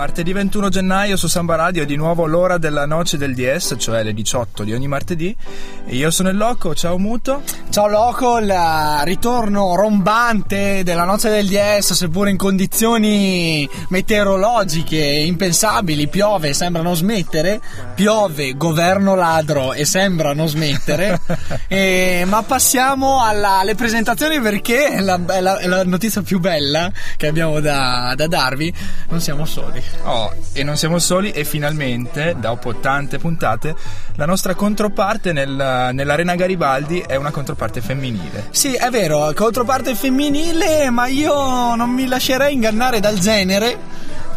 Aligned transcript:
Martedì 0.00 0.32
21 0.32 0.70
gennaio 0.70 1.14
su 1.18 1.26
Samba 1.26 1.56
Radio 1.56 1.82
è 1.82 1.86
di 1.86 1.94
nuovo 1.94 2.24
l'ora 2.24 2.56
della 2.56 2.86
noce 2.86 3.18
del 3.18 3.34
DS, 3.34 3.74
cioè 3.76 4.02
le 4.02 4.14
18 4.14 4.64
di 4.64 4.72
ogni 4.72 4.88
martedì. 4.88 5.36
Io 5.88 6.10
sono 6.10 6.30
il 6.30 6.38
Loco, 6.38 6.74
ciao 6.74 6.96
Muto. 6.96 7.42
Ciao 7.68 7.86
Loco, 7.86 8.38
il 8.38 8.50
ritorno 9.04 9.74
rombante 9.74 10.82
della 10.84 11.04
noce 11.04 11.28
del 11.28 11.46
DS, 11.46 11.92
seppure 11.92 12.30
in 12.30 12.38
condizioni 12.38 13.68
meteorologiche 13.88 14.96
impensabili, 14.96 16.08
piove, 16.08 16.54
sembra 16.54 16.80
non 16.80 16.96
smettere, 16.96 17.60
piove, 17.94 18.56
governo 18.56 19.14
ladro 19.14 19.74
e 19.74 19.84
sembra 19.84 20.32
non 20.32 20.48
smettere. 20.48 21.20
e, 21.68 22.24
ma 22.26 22.42
passiamo 22.42 23.22
alla, 23.22 23.58
alle 23.58 23.74
presentazioni 23.74 24.40
perché 24.40 24.92
è 24.92 25.00
la, 25.00 25.20
è, 25.26 25.40
la, 25.42 25.58
è 25.58 25.66
la, 25.66 25.84
notizia 25.84 26.22
più 26.22 26.40
bella 26.40 26.90
che 27.18 27.26
abbiamo 27.26 27.60
da, 27.60 28.14
da 28.16 28.26
darvi, 28.26 28.72
non 29.10 29.20
siamo 29.20 29.44
soli. 29.44 29.89
Oh, 30.02 30.32
e 30.52 30.62
non 30.64 30.76
siamo 30.76 30.98
soli 30.98 31.30
e 31.30 31.44
finalmente, 31.44 32.34
dopo 32.38 32.76
tante 32.76 33.18
puntate, 33.18 33.74
la 34.14 34.24
nostra 34.24 34.54
controparte 34.54 35.32
nel, 35.32 35.90
nell'Arena 35.92 36.34
Garibaldi 36.34 37.04
è 37.06 37.16
una 37.16 37.30
controparte 37.30 37.80
femminile. 37.80 38.46
Sì, 38.50 38.74
è 38.74 38.88
vero, 38.90 39.32
controparte 39.34 39.94
femminile, 39.94 40.90
ma 40.90 41.06
io 41.06 41.74
non 41.74 41.90
mi 41.90 42.06
lascerei 42.06 42.54
ingannare 42.54 43.00
dal 43.00 43.18
genere 43.18 43.78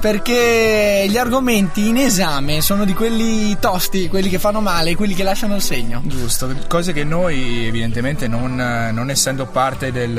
perché 0.03 1.05
gli 1.07 1.15
argomenti 1.15 1.87
in 1.87 1.95
esame 1.95 2.59
sono 2.59 2.83
di 2.83 2.93
quelli 2.93 3.57
tosti, 3.57 4.09
quelli 4.09 4.27
che 4.27 4.37
fanno 4.37 4.59
male, 4.59 4.97
quelli 4.97 5.13
che 5.13 5.23
lasciano 5.23 5.55
il 5.55 5.61
segno. 5.61 6.01
Giusto, 6.03 6.53
cose 6.67 6.91
che 6.91 7.05
noi 7.05 7.67
evidentemente 7.67 8.27
non, 8.27 8.53
non 8.53 9.09
essendo 9.09 9.45
parte 9.45 9.93
del, 9.93 10.13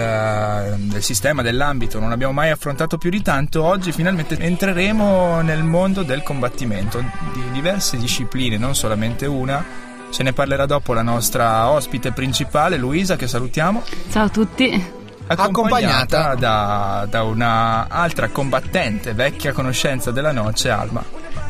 del, 0.85 1.03
sistema, 1.03 1.43
dell'ambito, 1.43 1.99
non 1.99 2.13
abbiamo 2.13 2.33
mai 2.33 2.49
affrontato 2.49 2.97
più 2.97 3.11
di 3.11 3.21
tanto, 3.21 3.63
oggi 3.63 3.93
finalmente 3.93 4.39
entreremo 4.39 5.43
nel 5.43 5.63
mondo 5.63 6.03
del 6.03 6.23
combattimento, 6.23 7.05
di 7.35 7.43
diverse 7.53 7.99
discipline, 7.99 8.57
non 8.57 8.75
solamente 8.75 9.27
una. 9.27 9.63
Ce 10.09 10.23
ne 10.23 10.33
parlerà 10.33 10.65
dopo 10.65 10.95
la 10.95 11.03
nostra 11.03 11.69
ospite 11.69 12.11
principale, 12.13 12.79
Luisa, 12.79 13.17
che 13.17 13.29
salutiamo. 13.29 13.83
Ciao 14.11 14.25
a 14.25 14.29
tutti 14.31 15.03
accompagnata 15.27 16.35
da, 16.35 17.07
da 17.09 17.23
una 17.23 17.89
altra 17.89 18.29
combattente, 18.29 19.15
vecchia 19.15 19.53
conoscenza 19.53 20.11
della 20.11 20.33
noce, 20.33 20.71
Alma. 20.71 21.05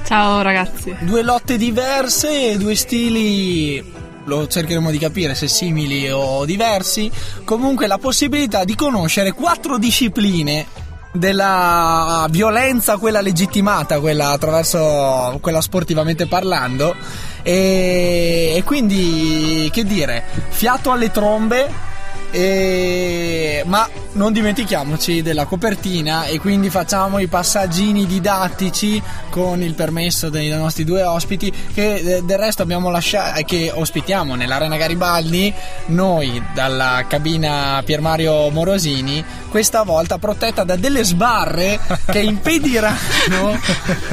Ciao 0.05 0.43
ragazzi. 0.43 0.95
Due 1.01 1.23
lotte 1.23 1.57
diverse, 1.57 2.57
due 2.59 2.75
stili 2.75 3.93
lo 4.27 4.47
cercheremo 4.47 4.91
di 4.91 4.99
capire 4.99 5.35
se 5.35 5.49
simili 5.49 6.11
o 6.11 6.45
diversi. 6.45 7.11
Comunque 7.45 7.87
la 7.87 7.99
possibilità 7.99 8.65
di 8.65 8.75
conoscere 8.75 9.33
quattro 9.33 9.79
discipline 9.79 10.67
della 11.13 12.27
violenza, 12.29 12.97
quella 12.97 13.21
legittimata, 13.21 14.01
quella 14.01 14.31
attraverso 14.31 15.39
quella 15.41 15.61
sportivamente 15.61 16.27
parlando. 16.27 16.95
E, 17.43 18.55
e 18.57 18.63
quindi 18.65 19.71
che 19.73 19.85
dire, 19.85 20.25
fiato 20.49 20.91
alle 20.91 21.11
trombe 21.11 21.93
e... 22.35 23.63
Ma 23.67 23.89
non 24.15 24.33
dimentichiamoci 24.33 25.23
della 25.23 25.45
copertina 25.45 26.25
e 26.25 26.41
quindi 26.41 26.69
facciamo 26.69 27.19
i 27.19 27.29
passaggini 27.29 28.07
didattici 28.07 29.01
con 29.31 29.63
il 29.63 29.75
permesso 29.75 30.29
dei 30.31 30.49
nostri 30.51 30.85
due 30.85 31.05
ospiti 31.05 31.53
che 31.73 32.23
del 32.25 32.39
resto 32.39 32.63
abbiamo 32.63 32.91
lasciato 32.91 33.43
che 33.45 33.73
ospitiamo 33.75 34.35
nell'Arena 34.35 34.77
Garibaldi 34.77 35.53
noi 35.87 36.43
dalla 36.55 37.05
cabina 37.09 37.83
Pier 37.85 38.01
Mario 38.01 38.51
Morosini 38.51 39.25
questa 39.49 39.83
volta 39.83 40.19
protetta 40.19 40.63
da 40.63 40.77
delle 40.77 41.03
sbarre 41.03 41.81
che 42.07 42.19
impediranno 42.23 43.59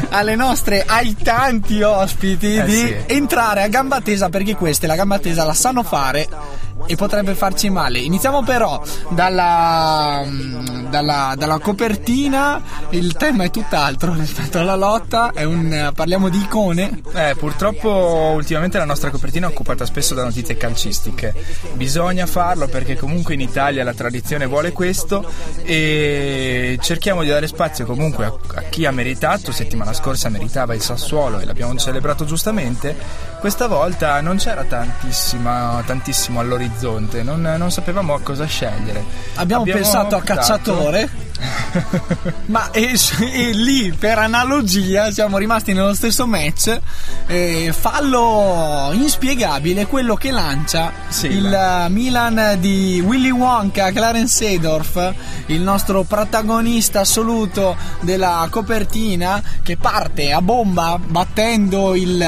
alle 0.09 0.35
nostre 0.35 0.83
ai 0.85 1.15
tanti 1.15 1.81
ospiti 1.81 2.55
eh 2.55 2.63
di 2.63 2.77
sì. 2.77 2.95
entrare 3.07 3.61
a 3.61 3.67
gamba 3.67 4.01
tesa 4.01 4.29
perché 4.29 4.55
queste 4.55 4.87
la 4.87 4.95
gamba 4.95 5.19
tesa 5.19 5.43
la 5.43 5.53
sanno 5.53 5.83
fare 5.83 6.69
e 6.85 6.95
potrebbe 6.95 7.35
farci 7.35 7.69
male. 7.69 7.99
Iniziamo 7.99 8.43
però 8.43 8.81
dalla, 9.09 10.23
dalla, 10.89 11.33
dalla, 11.37 11.59
copertina, 11.59 12.61
il 12.89 13.13
tema 13.13 13.45
è 13.45 13.49
tutt'altro 13.49 14.13
rispetto 14.17 14.59
alla 14.59 14.75
lotta, 14.75 15.31
un, 15.35 15.91
parliamo 15.95 16.29
di 16.29 16.39
icone. 16.39 17.01
Eh, 17.13 17.35
purtroppo 17.37 18.31
ultimamente 18.33 18.77
la 18.77 18.85
nostra 18.85 19.09
copertina 19.09 19.47
è 19.47 19.49
occupata 19.49 19.85
spesso 19.85 20.13
da 20.13 20.23
notizie 20.23 20.57
calcistiche, 20.57 21.33
bisogna 21.73 22.25
farlo 22.25 22.67
perché 22.67 22.95
comunque 22.95 23.33
in 23.33 23.41
Italia 23.41 23.83
la 23.83 23.93
tradizione 23.93 24.45
vuole 24.45 24.71
questo 24.71 25.29
e 25.63 26.77
cerchiamo 26.81 27.23
di 27.23 27.29
dare 27.29 27.47
spazio 27.47 27.85
comunque 27.85 28.25
a, 28.25 28.33
a 28.55 28.61
chi 28.63 28.85
ha 28.85 28.91
meritato, 28.91 29.51
settimana 29.51 29.93
scorsa 29.93 30.29
meritava 30.29 30.73
il 30.73 30.81
Sassuolo 30.81 31.39
e 31.39 31.45
l'abbiamo 31.45 31.75
celebrato 31.75 32.25
giustamente, 32.25 32.95
questa 33.39 33.67
volta 33.67 34.19
non 34.21 34.37
c'era 34.37 34.63
tantissimo 34.63 36.39
all'orizzonte, 36.71 37.23
non, 37.23 37.41
non 37.41 37.71
sapevamo 37.71 38.13
a 38.13 38.21
cosa 38.21 38.45
scegliere. 38.45 39.03
Abbiamo, 39.35 39.63
Abbiamo 39.63 39.81
pensato 39.81 40.15
a 40.15 40.21
cacciatore. 40.21 41.20
Ma 42.45 42.71
e, 42.71 42.93
e, 43.19 43.51
lì 43.53 43.91
per 43.91 44.17
analogia 44.17 45.11
siamo 45.11 45.37
rimasti 45.37 45.73
nello 45.73 45.93
stesso 45.93 46.25
match. 46.27 46.79
Eh, 47.27 47.73
fallo 47.77 48.89
inspiegabile 48.93 49.85
quello 49.85 50.15
che 50.15 50.31
lancia 50.31 50.91
sì, 51.07 51.27
il 51.27 51.49
la... 51.49 51.87
Milan 51.89 52.57
di 52.59 53.01
Willy 53.05 53.29
Wonka, 53.29 53.91
Clarence 53.91 54.45
Sedorf, 54.45 55.13
il 55.47 55.61
nostro 55.61 56.03
protagonista 56.03 57.01
assoluto 57.01 57.75
della 58.01 58.47
copertina, 58.49 59.41
che 59.61 59.77
parte 59.77 60.31
a 60.31 60.41
bomba 60.41 60.99
battendo 61.03 61.95
il, 61.95 62.25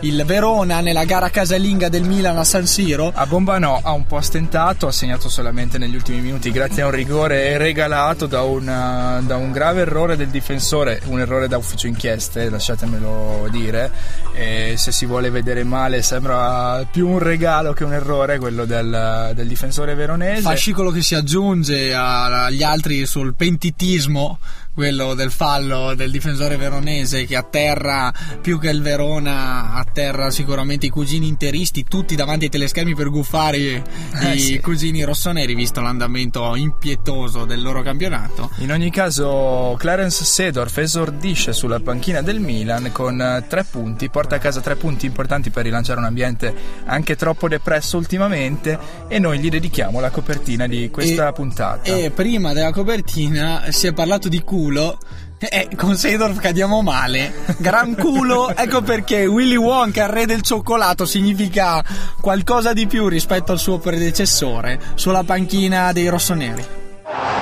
il 0.00 0.22
Verona 0.24 0.80
nella 0.80 1.04
gara 1.04 1.30
casalinga 1.30 1.88
del 1.88 2.02
Milan 2.04 2.38
a 2.38 2.44
San 2.44 2.66
Siro. 2.66 3.12
A 3.14 3.26
bomba 3.26 3.58
no, 3.58 3.80
ha 3.82 3.92
un 3.92 4.06
po' 4.06 4.20
stentato, 4.20 4.86
ha 4.86 4.92
segnato 4.92 5.28
solamente 5.28 5.78
negli 5.78 5.94
ultimi 5.94 6.20
minuti 6.20 6.50
grazie 6.50 6.82
a 6.82 6.86
un 6.86 6.92
rigore 6.92 7.56
regalato 7.58 8.26
da 8.26 8.42
una, 8.74 9.20
da 9.20 9.36
un 9.36 9.52
grave 9.52 9.82
errore 9.82 10.16
del 10.16 10.28
difensore, 10.28 11.00
un 11.06 11.20
errore 11.20 11.48
da 11.48 11.56
ufficio 11.56 11.86
inchieste, 11.86 12.50
lasciatemelo 12.50 13.46
dire. 13.50 13.90
E 14.34 14.74
se 14.76 14.90
si 14.92 15.06
vuole 15.06 15.30
vedere 15.30 15.62
male, 15.62 16.02
sembra 16.02 16.84
più 16.90 17.08
un 17.08 17.20
regalo 17.20 17.72
che 17.72 17.84
un 17.84 17.92
errore 17.92 18.38
quello 18.38 18.64
del, 18.64 19.32
del 19.34 19.46
difensore 19.46 19.94
veronese. 19.94 20.42
Fascicolo 20.42 20.90
che 20.90 21.02
si 21.02 21.14
aggiunge 21.14 21.94
agli 21.94 22.62
altri 22.62 23.06
sul 23.06 23.34
pentitismo 23.34 24.38
quello 24.74 25.14
del 25.14 25.30
fallo 25.30 25.94
del 25.94 26.10
difensore 26.10 26.56
veronese 26.56 27.24
che 27.26 27.36
atterra 27.36 28.12
più 28.40 28.58
che 28.58 28.70
il 28.70 28.82
Verona 28.82 29.72
atterra 29.74 30.30
sicuramente 30.30 30.86
i 30.86 30.88
cugini 30.88 31.28
interisti 31.28 31.84
tutti 31.84 32.16
davanti 32.16 32.46
ai 32.46 32.50
teleschermi 32.50 32.94
per 32.94 33.08
guffare 33.08 33.56
eh, 33.56 34.34
i 34.34 34.38
sì. 34.40 34.60
cugini 34.60 35.04
rossoneri 35.04 35.54
visto 35.54 35.80
l'andamento 35.80 36.56
impietoso 36.56 37.44
del 37.44 37.62
loro 37.62 37.82
campionato 37.82 38.50
in 38.58 38.72
ogni 38.72 38.90
caso 38.90 39.76
Clarence 39.78 40.24
Sedorf 40.24 40.76
esordisce 40.78 41.52
sulla 41.52 41.78
panchina 41.78 42.20
del 42.20 42.40
Milan 42.40 42.90
con 42.90 43.44
tre 43.48 43.62
punti 43.62 44.10
porta 44.10 44.36
a 44.36 44.38
casa 44.40 44.60
tre 44.60 44.74
punti 44.74 45.06
importanti 45.06 45.50
per 45.50 45.64
rilanciare 45.64 46.00
un 46.00 46.06
ambiente 46.06 46.52
anche 46.86 47.14
troppo 47.14 47.46
depresso 47.46 47.96
ultimamente 47.96 48.76
e 49.06 49.20
noi 49.20 49.38
gli 49.38 49.48
dedichiamo 49.48 50.00
la 50.00 50.10
copertina 50.10 50.66
di 50.66 50.90
questa 50.90 51.28
e, 51.28 51.32
puntata 51.32 51.94
e 51.94 52.10
prima 52.10 52.52
della 52.52 52.72
copertina 52.72 53.70
si 53.70 53.86
è 53.86 53.92
parlato 53.92 54.28
di 54.28 54.42
culo 54.42 54.62
culo. 54.64 54.98
Eh, 55.38 55.68
con 55.76 55.94
Seidorf 55.96 56.38
cadiamo 56.38 56.80
male. 56.80 57.32
Gran 57.58 57.94
culo, 57.94 58.56
ecco 58.56 58.80
perché 58.80 59.26
Willy 59.26 59.56
Wonka, 59.56 60.06
re 60.06 60.24
del 60.24 60.40
cioccolato, 60.40 61.04
significa 61.04 61.84
qualcosa 62.20 62.72
di 62.72 62.86
più 62.86 63.08
rispetto 63.08 63.52
al 63.52 63.58
suo 63.58 63.78
predecessore 63.78 64.80
sulla 64.94 65.22
panchina 65.22 65.92
dei 65.92 66.08
rossoneri. 66.08 66.64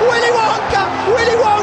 Willy 0.01 0.31
Wonka, 0.31 0.87
Willy 1.15 1.35
Wonka, 1.37 1.62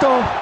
Beto. 0.00 0.37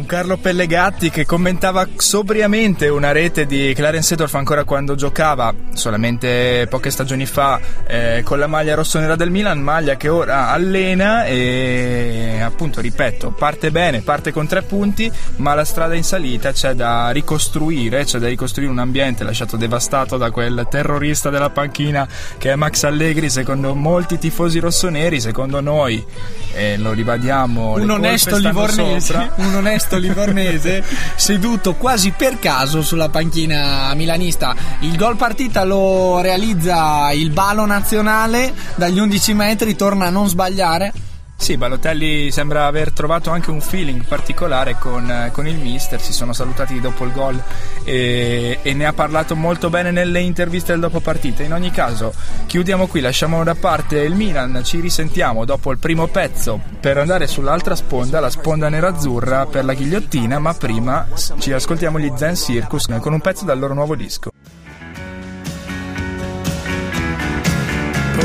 Un 0.00 0.06
Carlo 0.06 0.38
Pellegatti 0.38 1.10
che 1.10 1.26
commentava 1.26 1.86
sobriamente 1.96 2.88
una 2.88 3.12
rete 3.12 3.44
di 3.44 3.74
Clarence 3.74 4.08
Seedorf 4.08 4.34
ancora 4.34 4.64
quando 4.64 4.94
giocava, 4.94 5.54
solamente 5.74 6.66
poche 6.70 6.90
stagioni 6.90 7.26
fa, 7.26 7.60
eh, 7.86 8.22
con 8.24 8.38
la 8.38 8.46
maglia 8.46 8.74
rossonera 8.74 9.14
del 9.14 9.30
Milan, 9.30 9.60
maglia 9.60 9.98
che 9.98 10.08
ora 10.08 10.48
allena 10.48 11.26
e 11.26 12.40
appunto, 12.42 12.80
ripeto, 12.80 13.32
parte 13.32 13.70
bene, 13.70 14.00
parte 14.00 14.32
con 14.32 14.46
tre 14.46 14.62
punti, 14.62 15.12
ma 15.36 15.52
la 15.52 15.66
strada 15.66 15.94
in 15.94 16.02
salita 16.02 16.50
c'è 16.50 16.72
da 16.72 17.10
ricostruire, 17.10 18.04
c'è 18.04 18.18
da 18.18 18.28
ricostruire 18.28 18.72
un 18.72 18.78
ambiente 18.78 19.22
lasciato 19.22 19.58
devastato 19.58 20.16
da 20.16 20.30
quel 20.30 20.66
terrorista 20.70 21.28
della 21.28 21.50
panchina 21.50 22.08
che 22.38 22.52
è 22.52 22.54
Max 22.54 22.84
Allegri, 22.84 23.28
secondo 23.28 23.74
molti 23.74 24.16
tifosi 24.16 24.60
rossoneri, 24.60 25.20
secondo 25.20 25.60
noi, 25.60 26.02
e 26.54 26.78
lo 26.78 26.92
ribadiamo, 26.92 27.74
un 27.74 27.90
onesto 27.90 28.38
livornese, 28.38 29.30
un 29.36 29.54
onesto 29.56 29.89
livornese 29.96 30.84
seduto 31.16 31.74
quasi 31.74 32.12
per 32.16 32.38
caso 32.38 32.82
sulla 32.82 33.08
panchina 33.08 33.92
milanista. 33.94 34.54
Il 34.80 34.96
gol 34.96 35.16
partita 35.16 35.64
lo 35.64 36.20
realizza 36.20 37.12
il 37.12 37.30
Balo 37.30 37.66
nazionale 37.66 38.52
dagli 38.74 38.98
11 38.98 39.34
metri, 39.34 39.76
torna 39.76 40.06
a 40.06 40.10
non 40.10 40.28
sbagliare. 40.28 40.92
Sì, 41.40 41.56
Balotelli 41.56 42.30
sembra 42.30 42.66
aver 42.66 42.92
trovato 42.92 43.30
anche 43.30 43.50
un 43.50 43.62
feeling 43.62 44.04
particolare 44.04 44.76
con, 44.78 45.30
con 45.32 45.46
il 45.46 45.56
mister, 45.56 45.98
si 45.98 46.12
sono 46.12 46.34
salutati 46.34 46.78
dopo 46.80 47.06
il 47.06 47.12
gol 47.12 47.42
e, 47.82 48.58
e, 48.60 48.74
ne 48.74 48.84
ha 48.84 48.92
parlato 48.92 49.34
molto 49.34 49.70
bene 49.70 49.90
nelle 49.90 50.20
interviste 50.20 50.72
del 50.72 50.82
dopo 50.82 51.00
partita. 51.00 51.42
In 51.42 51.54
ogni 51.54 51.70
caso, 51.70 52.12
chiudiamo 52.46 52.86
qui, 52.86 53.00
lasciamo 53.00 53.42
da 53.42 53.54
parte 53.54 54.00
il 54.00 54.14
Milan, 54.14 54.60
ci 54.62 54.80
risentiamo 54.80 55.46
dopo 55.46 55.72
il 55.72 55.78
primo 55.78 56.08
pezzo 56.08 56.60
per 56.78 56.98
andare 56.98 57.26
sull'altra 57.26 57.74
sponda, 57.74 58.20
la 58.20 58.30
sponda 58.30 58.68
nerazzurra 58.68 59.46
per 59.46 59.64
la 59.64 59.72
ghigliottina, 59.72 60.38
ma 60.38 60.52
prima 60.52 61.08
ci 61.38 61.52
ascoltiamo 61.52 61.98
gli 61.98 62.12
Zen 62.14 62.36
Circus 62.36 62.86
con 63.00 63.14
un 63.14 63.20
pezzo 63.20 63.46
dal 63.46 63.58
loro 63.58 63.72
nuovo 63.72 63.96
disco. 63.96 64.30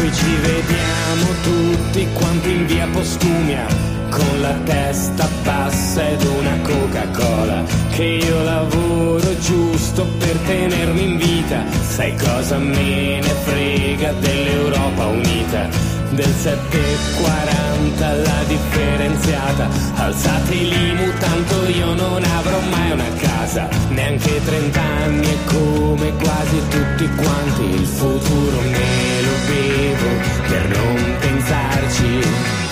Poi 0.06 0.14
ci 0.14 0.36
vediamo 0.36 1.32
tutti 1.42 2.08
quanti 2.14 2.52
in 2.52 2.68
via 2.68 2.88
Postumia 2.92 3.66
con 4.12 4.40
la 4.40 4.54
testa 4.64 5.28
bassa 5.44 6.08
ed 6.08 6.22
una 6.22 6.60
Coca-Cola 6.62 7.64
che 7.90 8.04
io 8.04 8.44
lavoro 8.44 9.40
giusto 9.40 10.06
per 10.20 10.38
tenermi 10.46 11.04
in 11.06 11.18
vita. 11.18 11.64
Sai 11.72 12.16
cosa 12.18 12.60
me 12.60 13.20
ne 13.20 13.34
frega 13.46 14.12
dell'Europa 14.12 15.06
unita? 15.08 15.95
Del 16.16 16.34
740 16.34 18.14
la 18.14 18.44
differenziata. 18.48 19.68
Alzate 19.96 20.54
i 20.54 20.70
limu, 20.70 21.12
tanto 21.20 21.66
io 21.68 21.94
non 21.94 22.24
avrò 22.24 22.58
mai 22.70 22.92
una 22.92 23.10
casa, 23.18 23.68
neanche 23.90 24.42
30 24.46 24.80
anni 24.82 25.28
e 25.28 25.38
come 25.44 26.14
quasi 26.16 26.62
tutti 26.70 27.10
quanti 27.16 27.64
il 27.64 27.86
futuro 27.86 28.62
me 28.62 29.22
lo 29.24 29.36
bevo 29.46 30.10
per 30.48 30.78
non 30.78 31.16
pensarci. 31.20 32.65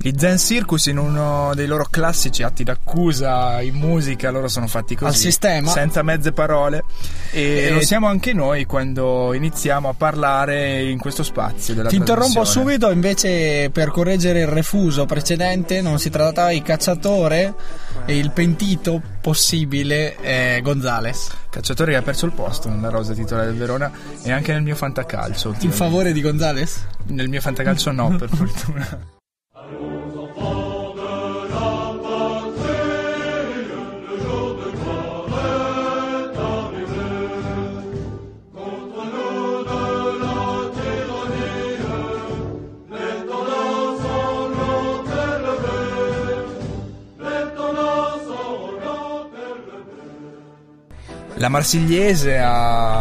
Gli 0.00 0.12
Zen 0.16 0.38
Circus 0.38 0.86
in 0.86 0.96
uno 0.96 1.50
dei 1.56 1.66
loro 1.66 1.84
classici 1.90 2.44
atti 2.44 2.62
d'accusa 2.62 3.60
in 3.60 3.74
musica, 3.74 4.30
loro 4.30 4.46
sono 4.46 4.68
fatti 4.68 4.94
così. 4.94 5.10
Al 5.10 5.16
sistema. 5.16 5.72
Senza 5.72 6.02
mezze 6.04 6.30
parole. 6.30 6.84
E, 7.32 7.40
E- 7.66 7.70
lo 7.70 7.80
siamo 7.80 8.06
anche 8.06 8.32
noi 8.32 8.64
quando 8.64 9.34
iniziamo 9.34 9.88
a 9.88 9.94
parlare 9.94 10.84
in 10.88 11.00
questo 11.00 11.24
spazio 11.24 11.74
della 11.74 11.88
Ti 11.88 11.96
interrompo 11.96 12.44
subito, 12.44 12.90
invece 12.92 13.70
per 13.72 13.90
correggere 13.90 14.42
il 14.42 14.46
refuso 14.46 15.04
precedente 15.04 15.80
non 15.82 15.98
si 15.98 16.10
trattava 16.10 16.50
di 16.50 16.62
cacciatore 16.62 17.54
e 18.06 18.16
il 18.16 18.30
pentito 18.30 19.02
possibile 19.20 20.14
è 20.14 20.60
Gonzales. 20.62 21.28
Cacciatore 21.50 21.90
che 21.90 21.96
ha 21.98 22.02
perso 22.02 22.24
il 22.24 22.32
posto 22.32 22.68
nella 22.68 22.88
rosa 22.88 23.14
titolare 23.14 23.48
del 23.48 23.56
Verona 23.56 23.90
e 24.22 24.30
anche 24.30 24.52
nel 24.52 24.62
mio 24.62 24.76
fantacalcio. 24.76 25.56
In 25.58 25.72
favore 25.72 26.12
di 26.12 26.20
Gonzales? 26.22 26.86
Nel 27.06 27.28
mio 27.28 27.40
fantacalcio 27.40 27.90
no, 27.90 28.14
per 28.14 28.28
fortuna. 28.32 29.16
La 51.38 51.48
marsigliese 51.48 52.36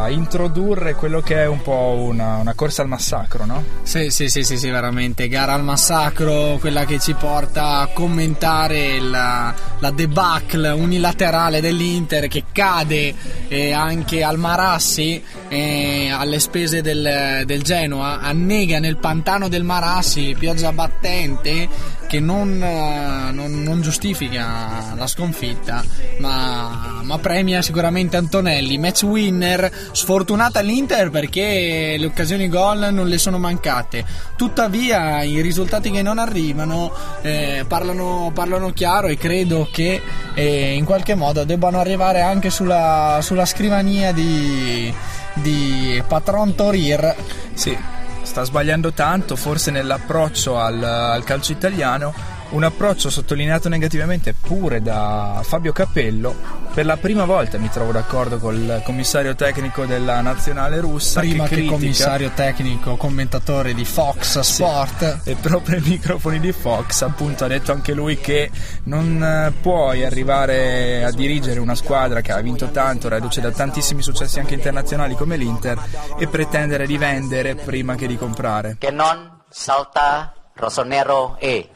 introdurre 0.10 0.94
quello 0.96 1.22
che 1.22 1.36
è 1.36 1.48
un 1.48 1.62
po' 1.62 1.96
una, 1.98 2.38
una 2.38 2.54
corsa 2.54 2.82
al 2.82 2.88
massacro, 2.88 3.46
no? 3.46 3.64
Sì, 3.84 4.10
sì, 4.10 4.30
sì, 4.30 4.44
sì, 4.44 4.58
sì, 4.58 4.70
veramente. 4.70 5.28
Gara 5.28 5.54
al 5.54 5.64
massacro, 5.64 6.58
quella 6.60 6.86
che 6.86 7.00
ci 7.00 7.14
porta 7.14 7.80
a 7.80 7.88
commentare 7.88 9.00
la, 9.00 9.54
la 9.80 9.92
debacle 9.92 10.70
unilaterale 10.70 11.62
dell'Inter 11.62 12.28
che 12.28 12.46
cade 12.52 13.14
eh, 13.48 13.72
anche 13.72 14.24
al 14.24 14.38
Marassi 14.38 15.24
eh, 15.50 16.10
alle 16.12 16.40
spese 16.40 16.82
del, 16.82 17.44
del 17.46 17.62
Genoa, 17.64 18.20
annega 18.20 18.80
nel 18.80 18.98
pantano 18.98 19.48
del 19.48 19.64
Marassi, 19.64 20.36
pioggia 20.38 20.72
battente 20.72 21.96
che 22.08 22.20
non, 22.20 22.62
eh, 22.62 23.32
non- 23.32 23.64
non 23.64 23.82
giustifica 23.82 24.94
la 24.96 25.08
sconfitta, 25.08 25.84
ma, 26.20 27.02
ma 27.04 27.18
premia 27.20 27.62
sicuramente 27.62 28.18
Antonelli. 28.18 28.78
Match 28.78 29.04
winner, 29.04 29.72
sfortunata 29.98 30.60
l'Inter 30.60 31.10
perché 31.10 31.96
le 31.98 32.06
occasioni 32.06 32.48
gol 32.50 32.90
non 32.92 33.08
le 33.08 33.18
sono 33.18 33.40
mancate. 33.40 34.06
Tuttavia, 34.36 35.24
i 35.24 35.42
risultati 35.42 35.90
che 35.90 36.04
non 36.04 36.20
arrivano 36.20 36.94
eh, 37.24 37.66
parlano, 37.68 38.30
parlano 38.32 38.70
chiaro 38.74 39.08
e 39.08 39.18
credo 39.18 39.68
che 39.72 40.00
eh, 40.36 40.74
in 40.76 40.86
qualche 40.86 41.16
modo 41.16 41.44
debbano 41.46 41.80
arrivare 41.80 42.22
anche 42.22 42.52
sulla, 42.52 43.18
sulla 43.24 43.46
scrivania 43.46 44.12
di, 44.12 44.94
di 45.34 46.02
Patron 46.08 46.54
Torir. 46.54 47.16
Sì, 47.56 47.76
sta 48.22 48.44
sbagliando 48.44 48.94
tanto, 48.94 49.36
forse 49.36 49.72
nell'approccio 49.72 50.60
al, 50.60 50.84
al 50.84 51.24
calcio 51.24 51.54
italiano. 51.54 52.36
Un 52.50 52.64
approccio 52.64 53.10
sottolineato 53.10 53.68
negativamente 53.68 54.34
pure 54.34 54.82
da 54.82 55.42
Fabio 55.44 55.74
Capello. 55.74 56.34
Per 56.74 56.86
la 56.86 56.96
prima 56.96 57.26
volta 57.26 57.58
mi 57.58 57.70
trovo 57.70 57.92
d'accordo 57.92 58.38
col 58.38 58.82
commissario 58.86 59.36
tecnico 59.36 59.86
della 59.86 60.22
nazionale 60.22 60.80
russa. 60.80 61.20
Prima 61.20 61.44
che, 61.44 61.56
critica- 61.56 61.74
commissario 61.74 62.32
tecnico, 62.34 62.96
commentatore 62.96 63.74
di 63.74 63.84
Fox 63.84 64.40
Sport. 64.40 65.22
e 65.26 65.36
proprio 65.36 65.76
ai 65.76 65.84
microfoni 65.84 66.40
di 66.40 66.54
Fox 66.54 67.02
appunto 67.02 67.44
ha 67.44 67.48
detto 67.48 67.74
anche 67.74 67.94
lui 67.94 68.18
che 68.18 68.50
non 68.84 69.22
eh, 69.22 69.52
puoi 69.60 70.06
arrivare 70.06 71.04
a 71.04 71.12
dirigere 71.12 71.60
una 71.60 71.76
squadra 71.76 72.22
che 72.22 72.32
ha 72.32 72.40
vinto 72.40 72.70
tanto, 72.72 73.10
reduce 73.10 73.42
da 73.42 73.52
tantissimi 73.52 74.02
successi 74.02 74.40
anche 74.40 74.54
internazionali 74.54 75.16
come 75.16 75.36
l'Inter 75.36 75.78
e 76.18 76.28
pretendere 76.28 76.86
di 76.86 76.98
vendere 76.98 77.56
prima 77.56 77.96
che 77.96 78.08
di 78.08 78.16
comprare. 78.18 78.78
che 78.80 78.92
non 78.92 79.42
salta 79.50 80.32
rossonero 80.54 81.38
e 81.40 81.70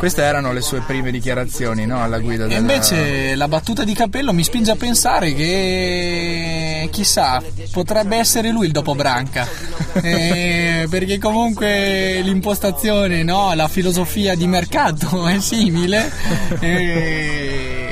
Queste 0.00 0.22
erano 0.22 0.52
le 0.54 0.62
sue 0.62 0.80
prime 0.80 1.10
dichiarazioni 1.10 1.84
no, 1.84 2.02
alla 2.02 2.18
guida 2.20 2.46
E 2.46 2.48
del 2.48 2.60
invece 2.60 3.34
la 3.34 3.48
battuta 3.48 3.84
di 3.84 3.92
Capello 3.92 4.32
mi 4.32 4.42
spinge 4.42 4.70
a 4.70 4.76
pensare 4.76 5.34
che 5.34 6.88
chissà, 6.90 7.42
potrebbe 7.70 8.16
essere 8.16 8.48
lui 8.50 8.64
il 8.64 8.72
dopo 8.72 8.94
Branca. 8.94 9.46
Eh, 9.92 10.86
perché 10.88 11.18
comunque 11.18 12.20
l'impostazione, 12.22 13.22
no, 13.22 13.52
la 13.54 13.68
filosofia 13.68 14.34
di 14.34 14.46
mercato 14.46 15.26
è 15.28 15.38
simile. 15.38 16.10
Eh, 16.60 17.90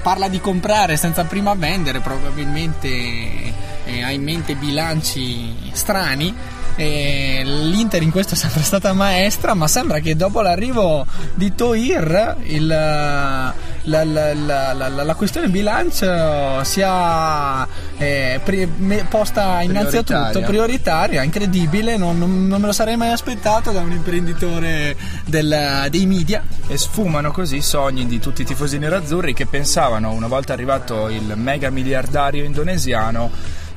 parla 0.00 0.28
di 0.28 0.40
comprare 0.40 0.96
senza 0.96 1.24
prima 1.24 1.54
vendere, 1.54 1.98
probabilmente 1.98 2.88
eh, 2.88 4.02
ha 4.02 4.10
in 4.10 4.22
mente 4.22 4.54
bilanci 4.54 5.70
strani. 5.72 6.32
E 6.74 7.42
L'Inter 7.44 8.02
in 8.02 8.10
questo 8.10 8.34
è 8.34 8.36
sempre 8.36 8.62
stata 8.62 8.92
maestra, 8.94 9.54
ma 9.54 9.68
sembra 9.68 9.98
che 10.00 10.16
dopo 10.16 10.40
l'arrivo 10.40 11.04
di 11.34 11.54
Toir 11.54 12.36
il, 12.44 12.66
la, 12.66 13.54
la- 13.84 14.34
la- 14.34 14.88
la- 14.88 15.14
questione 15.14 15.48
bilancio 15.48 16.64
sia 16.64 17.66
eh, 17.98 18.40
pri- 18.42 18.68
me- 18.78 19.04
posta 19.08 19.60
innanzitutto 19.60 20.12
Prioritaria. 20.14 20.46
prioritaria, 20.46 21.22
incredibile, 21.22 21.96
non, 21.96 22.18
non- 22.18 22.46
non 22.46 22.60
me 22.60 22.66
lo 22.68 22.72
sarei 22.72 22.96
mai 22.96 23.10
aspettato 23.10 23.70
da 23.70 23.80
un 23.80 23.92
imprenditore 23.92 24.96
del- 25.26 25.86
dei 25.90 26.06
media. 26.06 26.42
e 26.68 26.78
sfumano 26.78 27.32
così 27.32 27.56
i 27.56 27.62
sogni 27.62 28.06
di 28.06 28.18
tutti 28.18 28.42
i 28.42 28.44
tifosi 28.46 28.78
nerazzurri 28.78 29.34
che 29.34 29.44
pensavano 29.46 30.12
una 30.12 30.26
volta 30.28 30.52
arrivato 30.54 31.08
il 31.10 31.32
mega 31.36 31.68
miliardario 31.70 32.44
indonesiano 32.44 33.30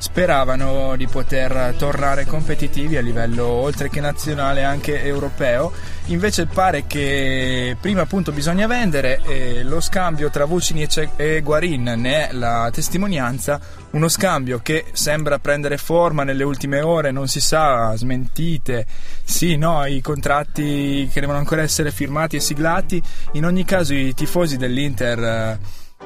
speravano 0.06 0.94
di 0.94 1.08
poter 1.08 1.74
tornare 1.76 2.26
competitivi 2.26 2.96
a 2.96 3.00
livello 3.00 3.44
oltre 3.44 3.90
che 3.90 4.00
nazionale 4.00 4.62
anche 4.62 5.02
europeo. 5.02 5.72
Invece 6.06 6.46
pare 6.46 6.86
che 6.86 7.76
prima 7.80 8.02
appunto 8.02 8.30
bisogna 8.30 8.68
vendere 8.68 9.20
e 9.24 9.64
lo 9.64 9.80
scambio 9.80 10.30
tra 10.30 10.44
Vucinic 10.44 11.08
e 11.16 11.40
Guarin 11.40 11.94
ne 11.96 12.28
è 12.28 12.32
la 12.32 12.70
testimonianza, 12.72 13.58
uno 13.90 14.06
scambio 14.06 14.60
che 14.62 14.84
sembra 14.92 15.40
prendere 15.40 15.76
forma 15.76 16.22
nelle 16.22 16.44
ultime 16.44 16.80
ore, 16.82 17.10
non 17.10 17.26
si 17.26 17.40
sa, 17.40 17.92
smentite, 17.96 18.86
sì, 19.24 19.56
no, 19.56 19.84
i 19.86 20.00
contratti 20.00 21.10
che 21.12 21.18
devono 21.18 21.38
ancora 21.38 21.62
essere 21.62 21.90
firmati 21.90 22.36
e 22.36 22.40
siglati, 22.40 23.02
in 23.32 23.44
ogni 23.44 23.64
caso 23.64 23.92
i 23.92 24.14
tifosi 24.14 24.56
dell'Inter 24.56 25.58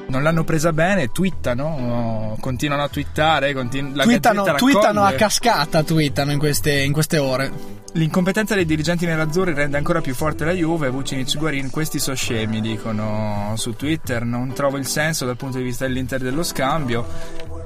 non 0.07 0.23
l'hanno 0.23 0.43
presa 0.43 0.73
bene, 0.73 1.11
twittano, 1.11 2.37
continuano 2.39 2.83
a 2.83 2.89
twittare, 2.89 3.53
continu- 3.53 4.01
Twittano, 4.01 4.43
twittano 4.55 5.03
a 5.03 5.11
cascata, 5.13 5.83
twittano 5.83 6.31
in 6.31 6.39
queste, 6.39 6.81
in 6.81 6.91
queste 6.91 7.17
ore. 7.17 7.79
L'incompetenza 7.93 8.55
dei 8.55 8.63
dirigenti 8.63 9.05
nerazzurri 9.05 9.53
rende 9.53 9.75
ancora 9.75 9.99
più 9.99 10.13
forte 10.13 10.45
la 10.45 10.53
Juve. 10.53 10.89
Vucinic 10.89 11.37
Guarin, 11.37 11.69
questi 11.69 11.99
sono 11.99 12.15
scemi, 12.15 12.61
dicono 12.61 13.53
su 13.57 13.75
Twitter. 13.75 14.23
Non 14.23 14.53
trovo 14.53 14.77
il 14.77 14.87
senso 14.87 15.25
dal 15.25 15.35
punto 15.35 15.57
di 15.57 15.63
vista 15.63 15.85
dell'Inter 15.85 16.21
dello 16.21 16.43
scambio. 16.43 17.05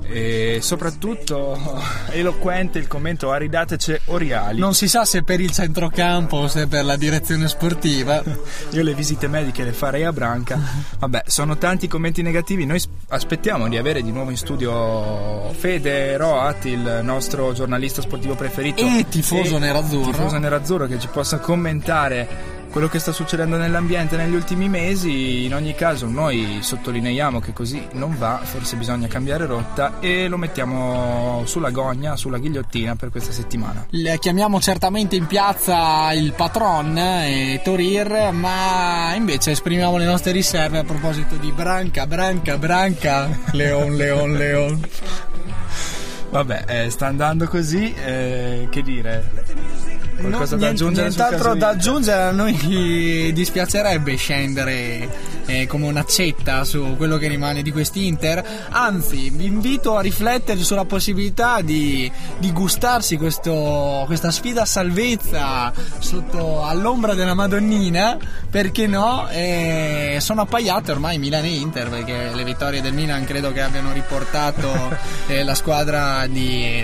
E 0.08 0.60
soprattutto 0.62 1.60
eloquente 2.10 2.80
il 2.80 2.88
commento 2.88 3.32
Aridatece 3.32 4.02
Oriali. 4.06 4.60
Non 4.60 4.74
si 4.74 4.88
sa 4.88 5.06
se 5.06 5.22
per 5.22 5.40
il 5.40 5.52
centrocampo 5.52 6.38
o 6.38 6.48
se 6.48 6.66
per 6.66 6.86
la 6.86 6.96
direzione 6.96 7.48
sportiva. 7.48 8.24
Io 8.72 8.84
le 8.84 8.94
visite 8.96 9.28
mediche 9.28 9.64
le 9.64 9.74
farei 9.74 10.06
a 10.06 10.12
Branca. 10.12 10.60
Vabbè, 10.98 11.24
sono 11.28 11.56
tanti 11.58 11.88
commenti 11.88 12.24
negativi. 12.26 12.66
Noi 12.66 12.82
aspettiamo 13.10 13.70
di 13.70 13.78
avere 13.78 14.02
di 14.02 14.12
nuovo 14.12 14.32
in 14.32 14.38
studio 14.38 15.52
Fede 15.54 16.18
Roat, 16.18 16.66
il 16.66 17.00
nostro 17.04 17.54
giornalista 17.54 18.02
sportivo 18.02 18.36
preferito. 18.36 18.82
E 18.84 19.06
tifoso 19.08 19.58
nerazzurro. 19.58 20.12
Tifoso 20.12 20.38
nerazzurro 20.38 20.88
che 20.88 21.00
ci 21.00 21.08
possa 21.08 21.40
commentare 21.40 22.64
quello 22.76 22.90
che 22.90 23.00
sta 23.00 23.14
succedendo 23.14 23.56
nell'ambiente 23.56 24.18
negli 24.18 24.36
ultimi 24.36 24.68
mesi. 24.68 25.46
In 25.46 25.56
ogni 25.56 25.74
caso, 25.76 26.08
noi 26.08 26.58
sottolineiamo 26.60 27.40
che 27.40 27.54
così 27.54 27.82
non 27.94 28.18
va, 28.18 28.42
forse 28.44 28.76
bisogna 28.76 29.08
cambiare 29.08 29.46
rotta 29.46 30.02
e 30.02 30.28
lo 30.28 30.36
mettiamo 30.36 31.44
sulla 31.46 31.70
gogna, 31.70 32.18
sulla 32.18 32.38
ghigliottina 32.38 32.98
per 32.98 33.12
questa 33.12 33.32
settimana. 33.32 33.86
Le 33.92 34.20
chiamiamo 34.20 34.60
certamente 34.60 35.16
in 35.16 35.26
piazza 35.26 36.12
il 36.12 36.34
patron 36.34 36.98
e 36.98 37.62
Torir, 37.64 38.32
ma 38.34 39.14
invece 39.16 39.52
esprimiamo 39.52 39.96
le 39.96 40.04
nostre 40.04 40.34
riserve 40.34 40.80
a 40.80 40.84
proposito 40.84 41.36
di 41.36 41.54
Branca, 41.54 42.06
Branca, 42.06 42.58
Branca, 42.58 43.30
Leon, 43.56 43.96
Leon, 43.96 44.34
Leon. 44.34 44.88
Vabbè, 46.30 46.66
eh, 46.68 46.90
sta 46.90 47.08
andando 47.08 47.48
così, 47.48 47.94
eh, 47.94 48.68
che 48.70 48.82
dire? 48.82 49.32
Qualcosa 50.18 50.56
No, 50.56 50.62
da 50.62 50.68
aggiungere 50.70 51.08
Nient'altro 51.10 51.56
da 51.56 51.68
aggiungere, 51.70 52.22
a 52.24 52.32
noi 52.32 53.32
dispiacerebbe 53.34 54.16
scendere 54.16 55.10
eh, 55.46 55.68
come 55.68 55.86
una 55.88 56.04
cetta 56.06 56.64
su 56.64 56.96
quello 56.98 57.18
che 57.18 57.28
rimane 57.28 57.62
di 57.62 57.72
quest'Inter, 57.72 58.68
anzi 58.70 59.30
vi 59.30 59.46
invito 59.46 59.96
a 59.98 60.02
riflettere 60.02 60.60
sulla 60.64 60.86
possibilità 60.86 61.62
di, 61.62 62.12
di 62.40 62.52
gustarsi 62.52 63.18
questo- 63.18 64.04
questa 64.08 64.32
sfida 64.32 64.62
a 64.64 64.66
salvezza 64.66 65.72
sotto 66.00 66.64
all'ombra 66.64 67.14
della 67.14 67.34
Madonnina, 67.34 68.18
perché 68.50 68.88
no? 68.88 69.28
Eh, 69.30 70.18
sono 70.20 70.42
appaiate 70.42 70.92
ormai 70.92 71.18
Milan 71.20 71.44
e 71.46 71.50
Inter 71.50 71.90
perché 71.90 72.32
le 72.34 72.44
vittorie 72.44 72.82
del 72.82 72.94
Milan 72.94 73.26
credo 73.26 73.52
che 73.52 73.62
abbiano 73.62 73.92
riportato 73.94 74.96
eh, 75.28 75.44
la 75.44 75.54
squadra 75.56 76.26
di, 76.28 76.84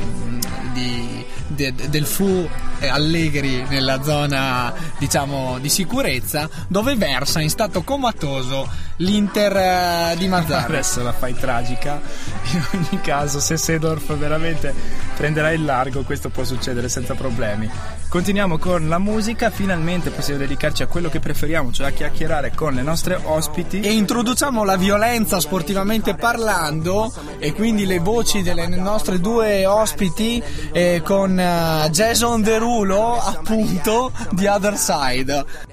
di- 0.74 1.26
de- 1.56 1.74
del 1.90 2.06
Fu 2.06 2.48
Allegri 2.82 3.64
nella 3.70 4.02
zona 4.04 4.74
diciamo 4.98 5.60
di 5.60 5.70
sicurezza 5.70 6.50
dove 6.68 6.96
versa 6.96 7.42
in 7.42 7.50
stato 7.50 7.84
comatoso 7.84 8.68
l'Inter 9.02 9.56
eh, 9.56 10.16
di 10.18 10.28
Mazzarri 10.28 10.74
Adesso 10.74 11.04
la 11.04 11.12
fai 11.12 11.34
tragica. 11.34 12.00
In 12.52 12.64
ogni 12.74 13.02
caso, 13.02 13.40
se 13.40 13.58
Sedorf 13.58 14.16
veramente 14.16 14.74
prenderà 15.16 15.52
il 15.52 15.64
largo, 15.64 16.04
questo 16.04 16.30
può 16.30 16.44
succedere 16.44 16.90
senza 16.90 17.14
problemi. 17.14 17.70
Continuiamo 18.08 18.58
con 18.58 18.88
la 18.88 19.00
musica. 19.00 19.50
Finalmente 19.50 20.10
possiamo 20.10 20.40
dedicarci 20.40 20.84
a 20.84 20.88
quello 20.88 21.10
che 21.10 21.20
preferiamo, 21.20 21.72
cioè 21.72 21.88
a 21.88 21.92
chiacchierare 21.92 22.52
con 22.54 22.74
le 22.74 22.82
nostre 22.82 23.20
ospiti. 23.24 23.80
e 23.80 23.94
introduciamo 23.94 24.64
la 24.64 24.76
violenza 24.76 25.40
sportivamente 25.40 26.16
parlando 26.16 27.14
e 27.40 27.54
quindi 27.54 27.86
le 27.86 28.00
voci 28.00 28.42
delle 28.42 28.68
nostre 28.68 29.20
due 29.20 29.66
ospiti 29.66 30.42
eh, 30.72 31.02
con 31.04 31.40
eh, 31.40 31.90
Jason 31.92 32.42
Derulo 32.42 33.20
appunto 33.20 34.12
di 34.32 34.46
Other 34.46 34.78
Side 34.78 35.70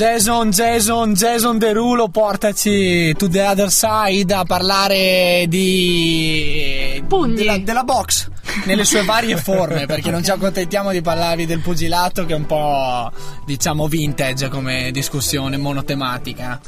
Jason, 0.00 0.48
Jason, 0.48 1.12
Jason 1.12 1.58
Derulo, 1.58 2.08
portaci 2.08 3.14
to 3.18 3.28
the 3.28 3.42
other 3.42 3.70
side 3.70 4.32
a 4.32 4.44
parlare 4.44 5.44
di. 5.46 7.04
Pugni. 7.06 7.34
Della, 7.34 7.58
della 7.58 7.84
box 7.84 8.30
nelle 8.64 8.86
sue 8.86 9.04
varie 9.04 9.36
forme, 9.36 9.84
perché 9.84 10.10
non 10.10 10.24
ci 10.24 10.30
accontentiamo 10.30 10.90
di 10.90 11.02
parlarvi 11.02 11.44
del 11.44 11.60
pugilato, 11.60 12.24
che 12.24 12.32
è 12.32 12.36
un 12.36 12.46
po', 12.46 13.12
diciamo, 13.44 13.88
vintage 13.88 14.48
come 14.48 14.90
discussione 14.90 15.58
monotematica. 15.58 16.58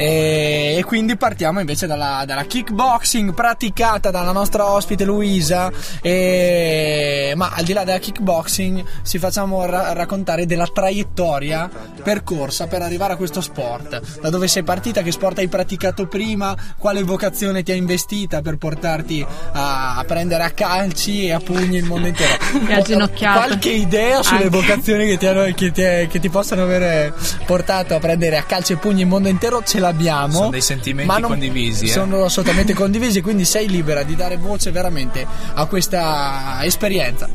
E, 0.00 0.80
quindi 0.86 1.16
partiamo 1.16 1.58
invece 1.58 1.88
dalla, 1.88 2.22
dalla 2.24 2.44
kickboxing 2.44 3.34
praticata 3.34 4.12
dalla 4.12 4.30
nostra 4.30 4.70
ospite 4.70 5.04
Luisa. 5.04 5.72
E, 6.00 7.32
ma 7.34 7.50
al 7.52 7.64
di 7.64 7.72
là 7.72 7.82
della 7.82 7.98
kickboxing, 7.98 8.84
ci 9.04 9.18
facciamo 9.18 9.66
ra- 9.66 9.92
raccontare 9.94 10.46
della 10.46 10.68
traiettoria 10.72 11.68
percorsa 12.00 12.68
per 12.68 12.82
arrivare 12.82 13.14
a 13.14 13.16
questo 13.16 13.40
sport. 13.40 14.20
Da 14.20 14.30
dove 14.30 14.46
sei 14.46 14.62
partita, 14.62 15.02
che 15.02 15.10
sport 15.10 15.38
hai 15.38 15.48
praticato 15.48 16.06
prima, 16.06 16.56
quale 16.78 17.02
vocazione 17.02 17.64
ti 17.64 17.72
ha 17.72 17.74
investita 17.74 18.40
per 18.40 18.56
portarti 18.56 19.26
a, 19.52 19.96
a 19.96 20.04
prendere 20.04 20.44
a 20.44 20.50
calci 20.50 21.24
e 21.26 21.32
a 21.32 21.40
pugni 21.40 21.76
il 21.78 21.84
mondo 21.84 22.06
intero. 22.08 22.36
E 22.68 22.72
a 22.72 22.80
ginocchiate. 22.82 23.46
Qualche 23.46 23.70
idea 23.70 24.22
sulle 24.22 24.44
Anche. 24.44 24.48
vocazioni 24.50 25.06
che 25.06 25.16
ti, 25.18 25.26
hanno- 25.26 25.52
che 25.54 25.72
ti- 25.72 26.06
che 26.08 26.20
ti 26.20 26.28
possono 26.28 26.62
avere 26.62 27.12
portato 27.46 27.96
a 27.96 27.98
prendere 27.98 28.36
a 28.36 28.44
calci 28.44 28.74
e 28.74 28.76
pugni 28.76 29.00
il 29.00 29.06
mondo 29.08 29.28
intero? 29.28 29.60
Ce 29.64 29.80
l'abbiamo. 29.88 30.32
Sono 30.32 30.50
dei 30.50 30.60
sentimenti 30.60 31.10
ma 31.10 31.18
non- 31.18 31.30
condivisi, 31.30 31.86
eh. 31.86 31.88
Sono 31.88 32.24
assolutamente 32.24 32.74
condivisi, 32.74 33.20
quindi 33.20 33.44
sei 33.44 33.68
libera 33.68 34.02
di 34.02 34.14
dare 34.14 34.36
voce 34.36 34.70
veramente 34.70 35.26
a 35.54 35.66
questa 35.66 36.58
esperienza. 36.62 37.28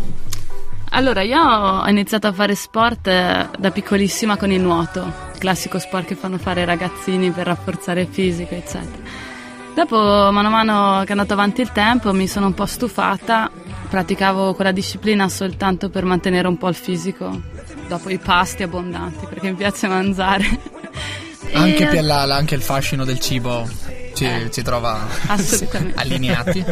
Allora, 0.95 1.21
io 1.23 1.41
ho 1.41 1.87
iniziato 1.89 2.27
a 2.27 2.33
fare 2.33 2.53
sport 2.53 3.07
eh, 3.07 3.47
da 3.57 3.71
piccolissima 3.71 4.37
con 4.37 4.51
il 4.51 4.61
nuoto, 4.61 5.11
classico 5.39 5.79
sport 5.79 6.05
che 6.05 6.15
fanno 6.15 6.37
fare 6.37 6.61
i 6.61 6.65
ragazzini 6.65 7.31
per 7.31 7.47
rafforzare 7.47 8.01
il 8.01 8.07
fisico, 8.11 8.53
eccetera. 8.53 9.01
Dopo, 9.73 9.97
mano 9.97 10.49
a 10.49 10.51
mano 10.51 10.99
che 10.99 11.07
è 11.07 11.11
andato 11.13 11.33
avanti 11.33 11.61
il 11.61 11.71
tempo, 11.71 12.13
mi 12.13 12.27
sono 12.27 12.45
un 12.45 12.53
po' 12.53 12.67
stufata, 12.67 13.49
praticavo 13.89 14.53
quella 14.53 14.71
disciplina 14.71 15.27
soltanto 15.29 15.89
per 15.89 16.05
mantenere 16.05 16.47
un 16.47 16.57
po' 16.57 16.67
il 16.67 16.75
fisico, 16.75 17.41
dopo 17.87 18.11
i 18.11 18.19
pasti 18.19 18.61
abbondanti, 18.61 19.25
perché 19.25 19.49
mi 19.49 19.55
piace 19.55 19.87
mangiare. 19.87 20.72
Anche, 21.53 21.85
per 21.87 22.03
la- 22.03 22.25
la- 22.25 22.35
anche 22.35 22.55
il 22.55 22.61
fascino 22.61 23.03
del 23.05 23.19
cibo 23.19 23.69
ci, 24.15 24.25
Eh. 24.25 24.49
ci 24.51 24.61
trova 24.61 25.07
allineati. 25.95 26.63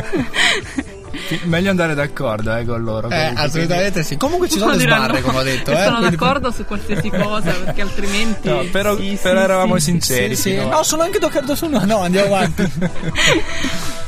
Meglio 1.44 1.70
andare 1.70 1.94
d'accordo 1.94 2.56
eh, 2.56 2.66
con 2.66 2.82
loro. 2.84 3.10
Eh, 3.10 3.16
comunque, 3.16 3.44
assolutamente 3.44 4.04
sì. 4.04 4.18
Comunque 4.18 4.50
ci 4.50 4.58
sono 4.58 4.72
le 4.74 4.80
sbarre, 4.80 5.20
no, 5.20 5.26
come 5.28 5.40
ho 5.40 5.44
detto. 5.44 5.72
eh, 5.72 5.84
sono 5.84 5.98
quindi- 5.98 6.16
d'accordo 6.18 6.52
su 6.52 6.66
qualsiasi 6.66 7.10
cosa, 7.14 7.52
perché 7.52 7.82
altrimenti... 7.82 8.48
No, 8.50 8.64
però, 8.72 8.96
Sì, 8.98 9.18
però 9.22 9.38
sì, 9.38 9.44
eravamo 9.44 9.76
sì. 9.78 9.82
sinceri. 9.84 10.36
Sì. 10.36 10.56
No, 10.56 10.84
sono 10.84 11.04
anche 11.04 11.20
d'accordo 11.20 11.54
su 11.56 11.68
no. 11.68 11.84
No, 11.86 12.00
andiamo 12.00 12.36
avanti. 12.36 12.72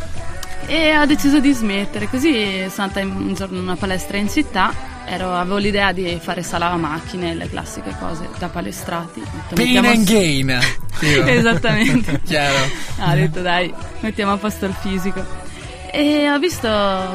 E 0.65 0.97
ho 0.97 1.05
deciso 1.05 1.39
di 1.39 1.51
smettere, 1.51 2.07
così 2.09 2.65
sono 2.69 2.87
andata 2.87 3.01
un 3.01 3.33
giorno 3.33 3.57
in 3.57 3.63
una 3.63 3.75
palestra 3.75 4.15
in 4.17 4.29
città, 4.29 4.73
ero- 5.05 5.33
avevo 5.33 5.57
l'idea 5.57 5.91
di 5.91 6.17
fare 6.21 6.43
sala 6.43 6.71
a 6.71 6.77
macchine, 6.77 7.33
le 7.33 7.49
classiche 7.49 7.95
cose 7.99 8.29
da 8.37 8.47
palestrati. 8.49 9.19
Detto, 9.19 9.55
Pain 9.55 9.85
and 9.85 10.05
gain. 10.05 10.59
Sì, 10.93 11.17
Esattamente. 11.25 12.21
Chiaro. 12.25 12.57
Ah, 12.97 13.11
ho 13.11 13.15
detto 13.15 13.41
dai, 13.41 13.73
mettiamo 14.01 14.33
a 14.33 14.37
posto 14.37 14.65
il 14.65 14.73
fisico. 14.73 15.51
E 15.91 16.27
ho 16.27 16.39
visto 16.39 16.67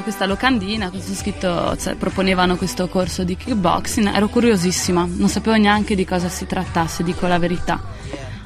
questa 0.04 0.24
locandina, 0.24 0.92
su 1.00 1.12
scritto, 1.12 1.76
cioè, 1.78 1.96
proponevano 1.96 2.56
questo 2.56 2.86
corso 2.86 3.24
di 3.24 3.36
kickboxing, 3.36 4.14
ero 4.14 4.28
curiosissima, 4.28 5.04
non 5.04 5.28
sapevo 5.28 5.56
neanche 5.56 5.96
di 5.96 6.04
cosa 6.04 6.28
si 6.28 6.46
trattasse, 6.46 7.02
dico 7.02 7.26
la 7.26 7.40
verità. 7.40 7.82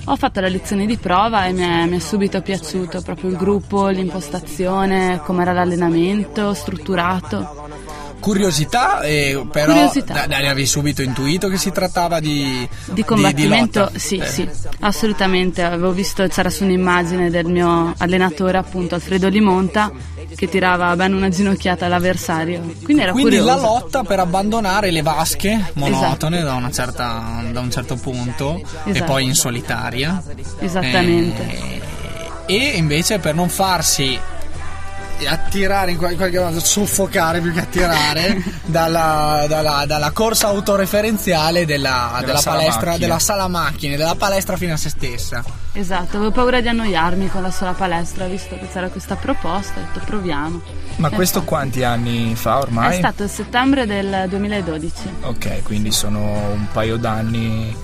Ho 0.07 0.17
fatto 0.17 0.41
la 0.41 0.49
lezione 0.49 0.87
di 0.87 0.97
prova 0.97 1.45
e 1.45 1.53
mi 1.53 1.61
è, 1.61 1.85
mi 1.85 1.97
è 1.97 2.01
subito 2.01 2.41
piaciuto 2.41 3.03
proprio 3.03 3.29
il 3.31 3.37
gruppo, 3.37 3.89
l'impostazione, 3.89 5.21
com'era 5.23 5.53
l'allenamento, 5.53 6.55
strutturato. 6.55 7.69
Curiosità, 8.23 9.01
eh, 9.01 9.45
però 9.51 9.73
Curiosità. 9.73 10.13
da- 10.15 10.27
da- 10.29 10.37
avevi 10.37 10.65
subito 10.65 11.03
intuito 11.03 11.49
che 11.49 11.57
si 11.59 11.73
trattava 11.73 12.21
di, 12.21 12.67
Di 12.93 13.05
combattimento, 13.05 13.81
lotta. 13.81 13.99
sì, 13.99 14.17
Eh. 14.17 14.27
sì, 14.27 14.49
assolutamente. 14.81 15.63
Avevo 15.63 15.91
visto, 15.91 16.25
c'era 16.29 16.49
su 16.49 16.63
un'immagine 16.63 17.31
del 17.31 17.47
mio 17.47 17.93
allenatore, 17.99 18.59
appunto 18.59 18.95
Alfredo 18.95 19.27
Limonta, 19.29 19.91
che 20.37 20.49
tirava 20.49 20.95
ben 20.95 21.15
una 21.15 21.29
ginocchiata 21.29 21.87
all'avversario. 21.87 22.61
Quindi 22.85 23.03
era 23.03 23.11
Quindi 23.13 23.39
la 23.39 23.57
lotta 23.57 24.03
per 24.05 24.21
abbandonare 24.21 24.93
le 24.93 25.03
vasche 25.03 25.73
monotone 25.75 26.43
da, 26.43 26.55
una 26.55 26.71
certa- 26.71 27.43
da 27.51 27.59
un 27.61 27.71
certo 27.73 27.97
punto 27.97 28.63
e 28.85 28.91
Esatto. 28.93 29.05
poi 29.13 29.25
in 29.25 29.35
solitaria. 29.35 30.23
Esattamente. 30.61 31.81
Eh, 32.47 32.55
e 32.55 32.77
invece 32.77 33.19
per 33.19 33.35
non 33.35 33.49
farsi 33.49 34.19
attirare 35.27 35.93
in 35.93 35.97
qual- 35.99 36.17
qualche 36.17 36.39
modo, 36.39 36.61
soffocare 36.61 37.41
più 37.41 37.53
che 37.53 37.61
attirare 37.61 38.43
dalla, 38.65 39.45
dalla- 39.49 39.85
dalla 39.87 40.11
corsa 40.11 40.49
autoreferenziale 40.49 41.65
della, 41.65 42.19
della 42.25 42.39
sala 42.39 42.57
palestra, 42.59 42.87
macchine. 42.87 42.99
della 43.07 43.19
sala 43.19 43.49
macchine, 43.49 43.97
della 43.97 44.15
palestra 44.15 44.57
fine 44.57 44.73
a 44.73 44.77
se 44.77 44.89
stessa. 44.89 45.43
Esatto, 45.75 46.17
avevo 46.17 46.31
paura 46.33 46.61
di 46.61 46.69
annoiarmi 46.69 47.29
con 47.31 47.43
la 47.43 47.51
sola 47.51 47.73
palestra, 47.73 48.27
visto 48.27 48.59
che 48.59 48.69
c'era 48.71 48.89
questa 48.89 49.17
proposta, 49.17 49.81
ho 49.81 49.85
detto 49.93 50.05
proviamo. 50.05 50.61
Ma 50.97 51.09
E 51.09 51.15
questo 51.15 51.41
fa- 51.41 51.47
quanti 51.47 51.83
anni 51.83 52.35
fa 52.35 52.59
ormai? 52.59 52.93
È 52.95 52.99
stato 52.99 53.23
il 53.23 53.31
settembre 53.31 53.87
del 53.87 54.27
2012. 54.29 54.93
Ok, 55.23 55.63
quindi 55.63 55.91
sono 55.93 56.19
un 56.21 56.67
paio 56.73 56.97
d'anni 56.97 57.75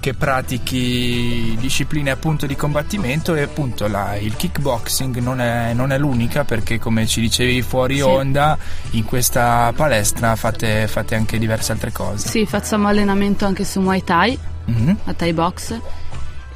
che 0.00 0.14
pratichi 0.14 1.56
discipline 1.60 2.10
appunto 2.10 2.46
di 2.46 2.56
combattimento 2.56 3.34
e 3.34 3.42
appunto 3.42 3.86
la- 3.86 4.16
il 4.16 4.34
kickboxing 4.34 5.18
non 5.18 5.40
è, 5.40 5.72
non 5.74 5.92
è 5.92 5.98
l'unica 5.98 6.44
perché 6.44 6.78
come 6.78 7.06
ci 7.06 7.20
dicevi 7.20 7.60
fuori 7.62 7.96
Sì. 7.96 8.00
onda 8.02 8.56
in 8.92 9.04
questa 9.04 9.72
palestra 9.76 10.34
fate, 10.36 10.88
fate 10.88 11.14
anche 11.14 11.38
diverse 11.38 11.72
altre 11.72 11.92
cose. 11.92 12.28
Sì, 12.28 12.46
facciamo 12.46 12.88
allenamento 12.88 13.44
anche 13.44 13.64
su 13.64 13.80
Muay 13.80 14.02
Thai, 14.02 14.38
Mhm. 14.64 14.96
a 15.04 15.12
Thai 15.14 15.32
Box, 15.32 15.78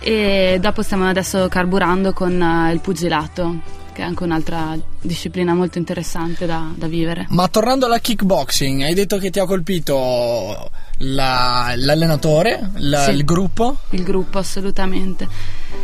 e 0.00 0.58
dopo 0.60 0.82
stiamo 0.82 1.08
adesso 1.08 1.46
carburando 1.48 2.12
con 2.12 2.40
eh, 2.40 2.72
il 2.72 2.80
pugilato, 2.80 3.56
che 3.92 4.02
è 4.02 4.04
anche 4.04 4.22
un'altra 4.24 4.76
disciplina 5.00 5.54
molto 5.54 5.78
interessante 5.78 6.46
da, 6.46 6.70
da 6.74 6.86
vivere. 6.86 7.26
Ma 7.30 7.46
tornando 7.48 7.86
alla 7.86 7.98
kickboxing, 7.98 8.82
hai 8.82 8.94
detto 8.94 9.18
che 9.18 9.30
ti 9.30 9.38
ha 9.38 9.46
colpito 9.46 10.70
la- 10.98 11.72
l'allenatore, 11.76 12.70
la- 12.76 13.04
Sì. 13.04 13.10
il 13.10 13.24
gruppo? 13.24 13.78
Il 13.90 14.02
gruppo, 14.04 14.38
assolutamente. 14.38 15.26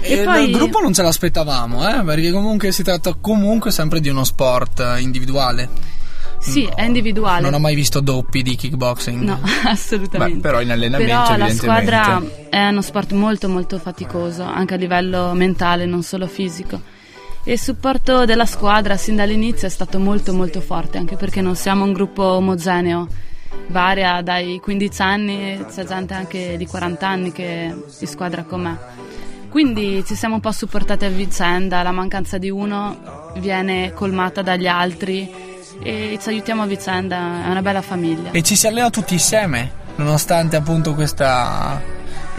E, 0.00 0.18
E, 0.20 0.24
poi 0.24 0.48
il 0.48 0.56
gruppo 0.56 0.80
non 0.80 0.92
ce 0.94 1.02
l'aspettavamo, 1.02 1.86
eh, 1.88 2.02
perché 2.04 2.30
comunque 2.30 2.72
si 2.72 2.82
tratta 2.82 3.14
comunque 3.20 3.70
sempre 3.70 4.00
di 4.00 4.08
uno 4.08 4.24
sport 4.24 4.82
individuale. 4.98 5.68
sì, 6.38 6.66
è 6.74 6.84
individuale. 6.84 7.42
Non 7.42 7.52
ho 7.52 7.58
mai 7.58 7.74
visto 7.74 8.00
doppi 8.00 8.40
di 8.42 8.56
kickboxing. 8.56 9.20
No, 9.22 9.40
assolutamente. 9.66 10.36
Beh, 10.36 10.40
però 10.40 10.62
in 10.62 10.70
allenamento, 10.70 11.12
Però 11.12 11.36
la 11.36 11.50
squadra 11.50 12.22
è 12.48 12.68
uno 12.68 12.80
sport 12.80 13.12
molto 13.12 13.46
molto 13.50 13.78
faticoso, 13.78 14.42
anche 14.44 14.72
a 14.72 14.76
livello 14.78 15.34
mentale, 15.34 15.84
non 15.84 16.02
solo 16.02 16.26
fisico. 16.26 16.80
E 17.44 17.52
il 17.52 17.58
supporto 17.60 18.24
della 18.24 18.46
squadra 18.46 18.96
sin 18.96 19.16
dall'inizio 19.16 19.66
è 19.66 19.70
stato 19.70 19.98
molto 19.98 20.32
molto 20.32 20.62
forte, 20.62 20.96
anche 20.96 21.16
perché 21.16 21.42
non 21.42 21.56
siamo 21.56 21.84
un 21.84 21.92
gruppo 21.92 22.22
omogeneo. 22.22 23.06
Varia 23.68 24.20
dai 24.22 24.58
15 24.60 25.02
anni, 25.02 25.64
c'è 25.72 25.84
gente 25.84 26.14
anche 26.14 26.56
di 26.56 26.66
40 26.66 27.08
anni 27.08 27.32
che 27.32 27.74
in 28.00 28.06
squadra 28.06 28.42
con 28.44 28.60
me. 28.62 28.78
Quindi 29.48 30.04
ci 30.06 30.14
siamo 30.14 30.36
un 30.36 30.40
po' 30.40 30.52
supportati 30.52 31.04
a 31.04 31.08
vicenda, 31.08 31.82
la 31.82 31.90
mancanza 31.90 32.38
di 32.38 32.50
uno 32.50 33.32
viene 33.38 33.92
colmata 33.92 34.42
dagli 34.42 34.66
altri 34.68 35.28
e 35.82 36.18
ci 36.20 36.28
aiutiamo 36.28 36.62
a 36.62 36.66
vicenda, 36.66 37.44
è 37.44 37.48
una 37.50 37.62
bella 37.62 37.82
famiglia. 37.82 38.30
E 38.30 38.42
ci 38.42 38.54
si 38.54 38.66
allena 38.68 38.90
tutti 38.90 39.14
insieme, 39.14 39.70
nonostante 39.96 40.54
appunto 40.56 40.94
questa, 40.94 41.80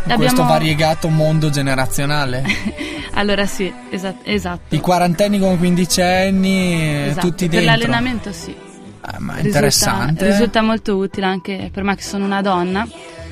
questo 0.03 0.13
Abbiamo- 0.13 0.43
variegato 0.49 1.09
mondo 1.09 1.49
generazionale. 1.49 2.43
Allora 3.15 3.45
sì, 3.45 3.71
esa- 3.89 4.15
esatto. 4.23 4.73
I 4.73 4.79
quarantenni 4.79 5.37
con 5.37 5.57
quindicenni, 5.57 6.81
eh, 6.81 7.05
Esatto, 7.09 7.27
tutti 7.27 7.49
per 7.49 7.59
dentro. 7.59 7.71
l'allenamento 7.75 8.31
sì. 8.31 8.55
Eh, 9.03 9.19
ma 9.19 9.33
è 9.33 9.35
Risulta- 9.37 9.47
interessante. 9.47 10.25
Risulta 10.27 10.61
molto 10.61 10.95
utile 10.97 11.25
anche 11.25 11.69
per 11.73 11.83
me 11.83 11.95
che 11.95 12.03
sono 12.03 12.25
una 12.25 12.41
donna, 12.41 12.87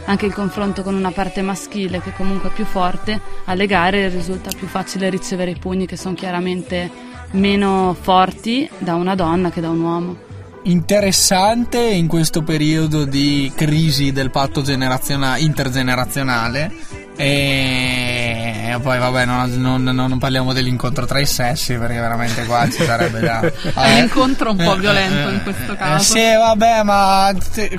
anche 0.05 0.25
il 0.25 0.33
confronto 0.33 0.81
con 0.81 0.95
una 0.95 1.11
parte 1.11 1.41
maschile 1.41 2.01
che 2.01 2.13
comunque 2.13 2.49
è 2.49 2.51
più 2.51 2.65
forte, 2.65 3.19
alle 3.45 3.67
gare 3.67 4.09
risulta 4.09 4.49
più 4.57 4.67
facile 4.67 5.09
ricevere 5.09 5.51
i 5.51 5.57
pugni 5.59 5.85
che 5.85 5.97
sono 5.97 6.15
chiaramente 6.15 6.89
meno 7.31 7.95
forti 7.99 8.67
da 8.79 8.95
una 8.95 9.13
donna 9.13 9.51
che 9.51 9.61
da 9.61 9.69
un 9.69 9.81
uomo. 9.81 10.17
interessante 10.63 11.79
in 11.79 12.07
questo 12.07 12.41
periodo 12.43 13.05
di 13.05 13.51
crisi 13.55 14.11
del 14.11 14.29
patto 14.31 14.61
generazionale, 14.61 15.41
intergenerazionale. 15.41 16.71
E 17.15 18.18
poi 18.77 18.99
vabbè 18.99 19.25
non, 19.25 19.51
non- 19.55 19.83
non 19.83 20.17
parliamo 20.19 20.53
dell'incontro 20.53 21.05
tra 21.05 21.19
i 21.19 21.25
sessi 21.25 21.75
perché 21.75 21.99
veramente 21.99 22.45
qua 22.45 22.69
ci 22.69 22.83
sarebbe 22.83 23.19
da... 23.21 23.39
È 23.73 23.91
un 23.93 23.97
incontro 24.03 24.51
un 24.51 24.57
po' 24.57 24.75
violento 24.75 25.29
in 25.29 25.41
questo 25.43 25.73
Eh, 25.73 25.77
caso. 25.77 26.13
sì, 26.13 26.19
vabbè, 26.35 26.83
ma 26.83 27.33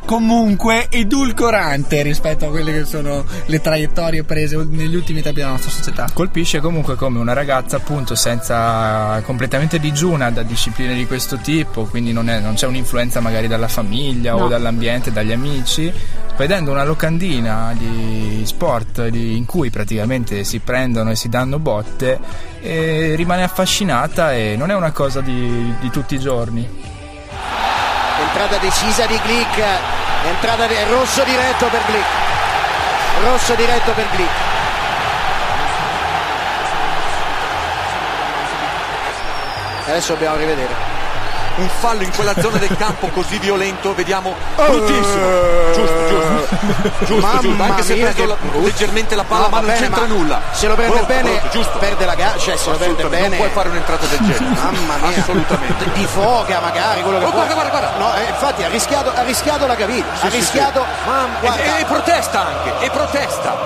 comunque 0.05 0.89
edulcorante 0.91 2.03
rispetto 2.03 2.47
a 2.47 2.49
quelle 2.51 2.73
che 2.73 2.85
sono 2.85 3.25
le 3.47 3.61
traiettorie 3.61 4.25
prese 4.25 4.57
negli 4.69 4.95
ultimi 4.95 5.23
tempi 5.23 5.41
della 5.41 5.53
nostra 5.53 5.71
società. 5.71 6.09
Colpisce 6.13 6.61
comunque 6.61 6.97
come 6.97 7.19
una 7.19 7.33
ragazza 7.33 7.77
appunto 7.77 8.15
senza 8.15 9.21
completamente 9.25 9.79
digiuna 9.79 10.31
da 10.31 10.43
discipline 10.43 10.95
di 10.95 11.07
questo 11.07 11.37
tipo, 11.37 11.85
quindi 11.85 12.13
non, 12.13 12.29
è- 12.29 12.41
non 12.41 12.55
c'è 12.55 12.67
un'influenza 12.67 13.21
magari 13.21 13.47
dalla 13.49 13.69
famiglia 13.69 14.35
o 14.35 14.41
No. 14.41 14.49
dall'ambiente, 14.49 15.13
dagli 15.13 15.33
amici, 15.33 15.93
vedendo 16.37 16.71
una 16.71 16.85
locandina 16.85 17.75
di 17.77 18.43
sport 18.45 19.09
di- 19.09 19.37
in 19.37 19.45
cui 19.45 19.71
praticamente 19.71 20.43
si 20.45 20.59
prendono 20.81 21.11
e 21.11 21.17
si 21.17 21.29
danno 21.29 21.59
botte, 21.59 22.19
e 22.61 23.13
rimane 23.15 23.43
affascinata 23.43 24.33
e 24.33 24.55
non 24.57 24.71
è 24.71 24.75
una 24.75 24.93
cosa 24.93 25.21
di, 25.21 25.75
di 25.79 25.91
tutti 25.91 26.15
i 26.15 26.19
giorni. 26.19 26.67
Entrata 28.19 28.57
decisa 28.57 29.05
di 29.05 29.19
Glick, 29.23 29.63
entrata 30.25 30.67
di 30.67 30.75
rosso 30.89 31.23
diretto 31.25 31.67
per 31.67 31.81
Glick. 31.87 32.07
Rosso 33.23 33.55
diretto 33.55 33.93
per 33.93 34.07
Glick. 34.17 34.31
Adesso 39.87 40.13
dobbiamo 40.15 40.37
rivedere. 40.37 41.00
Un 41.61 41.69
fallo 41.81 42.03
in 42.03 42.11
quella 42.15 42.35
zona 42.41 42.59
del 42.59 42.75
campo 42.77 43.09
così 43.09 43.39
violento, 43.39 43.95
vediamo 43.95 44.35
bruttissimo. 44.57 45.49
Giusto, 45.75 46.09
giusto. 46.09 46.57
Giusto, 47.05 47.27
Mamma 47.27 47.41
giusto. 47.41 47.63
Anche 47.63 47.83
se 47.83 47.95
mia, 47.95 48.05
preso 48.13 48.27
la- 48.27 48.37
leggermente 48.61 49.15
la 49.15 49.25
palla, 49.25 49.43
No, 49.43 49.49
ma 49.49 49.57
non 49.59 49.67
bene, 49.67 49.79
c'entra 49.81 50.01
ma 50.03 50.07
nulla. 50.09 50.41
Se 50.53 50.67
lo 50.67 50.75
prende 50.75 50.93
Brutto, 50.95 51.07
bene, 51.13 51.43
brutto, 51.51 51.79
perde 51.79 52.05
la 52.05 52.15
gara, 52.15 52.39
cioè 52.39 52.57
se 52.57 52.71
lo 52.71 52.77
prende 52.77 53.05
bene. 53.07 53.29
Non 53.29 53.37
puoi 53.37 53.51
fare 53.51 53.69
un'entrata 53.69 54.07
del 54.07 54.19
genere. 54.19 54.45
Mamma 54.61 54.97
mia. 55.09 55.19
Assolutamente. 55.21 55.85
Di 55.93 56.07
foca 56.07 56.61
magari, 56.61 57.03
quello 57.03 57.19
che 57.19 57.25
Oh, 57.25 57.31
guarda, 57.31 57.53
guarda, 57.55 57.71
guarda. 57.71 57.91
No, 57.99 58.15
eh, 58.17 58.25
infatti 58.29 58.63
ha 58.65 58.69
rischiato, 58.69 59.13
ha 59.15 59.23
rischiato 59.23 59.67
la 59.67 59.77
caviglia. 59.77 60.05
Sì, 60.19 60.27
ha 60.27 60.31
sì, 60.31 60.37
rischiato. 60.37 60.85
sì. 61.05 61.09
Guarda. 61.41 61.77
e, 61.77 61.81
e 61.81 61.85
protesta 61.85 62.47
anche, 62.47 62.85
e 62.85 62.91
protesta. 62.91 63.57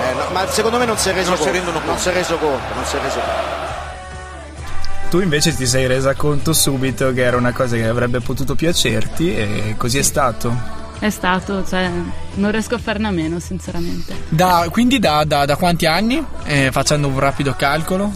Eh, 0.00 0.14
no, 0.14 0.24
ma 0.32 0.46
secondo 0.48 0.78
me 0.78 0.84
non 0.84 0.96
si 0.98 1.08
è 1.10 1.12
reso 1.12 1.28
Non 1.30 1.38
si 1.38 1.44
conto. 1.44 1.58
rendono 1.58 1.80
Non 1.84 1.98
si 1.98 2.08
è 2.08 2.12
reso 2.12 2.36
conto, 2.38 2.74
non 2.74 2.84
si 2.84 2.96
è 2.96 3.00
reso 3.00 3.18
conto. 3.20 3.70
Tu 5.12 5.20
invece 5.20 5.54
ti 5.54 5.66
sei 5.66 5.86
resa 5.86 6.14
conto 6.14 6.54
subito 6.54 7.12
che 7.12 7.20
era 7.22 7.36
una 7.36 7.52
cosa 7.52 7.76
che 7.76 7.86
avrebbe 7.86 8.20
potuto 8.20 8.54
piacerti 8.54 9.36
e 9.36 9.74
così 9.76 9.98
è 9.98 10.02
stato. 10.02 10.56
È 10.98 11.10
stato, 11.10 11.62
cioè, 11.66 11.90
non 12.36 12.50
riesco 12.50 12.76
a 12.76 12.78
farne 12.78 13.08
a 13.08 13.10
meno, 13.10 13.38
sinceramente. 13.38 14.14
Da- 14.30 14.66
quindi 14.70 14.98
da, 14.98 15.24
da- 15.24 15.44
da 15.44 15.56
quanti 15.56 15.84
anni? 15.84 16.24
Eh, 16.44 16.70
facendo 16.72 17.08
un 17.08 17.18
rapido 17.18 17.52
calcolo. 17.54 18.10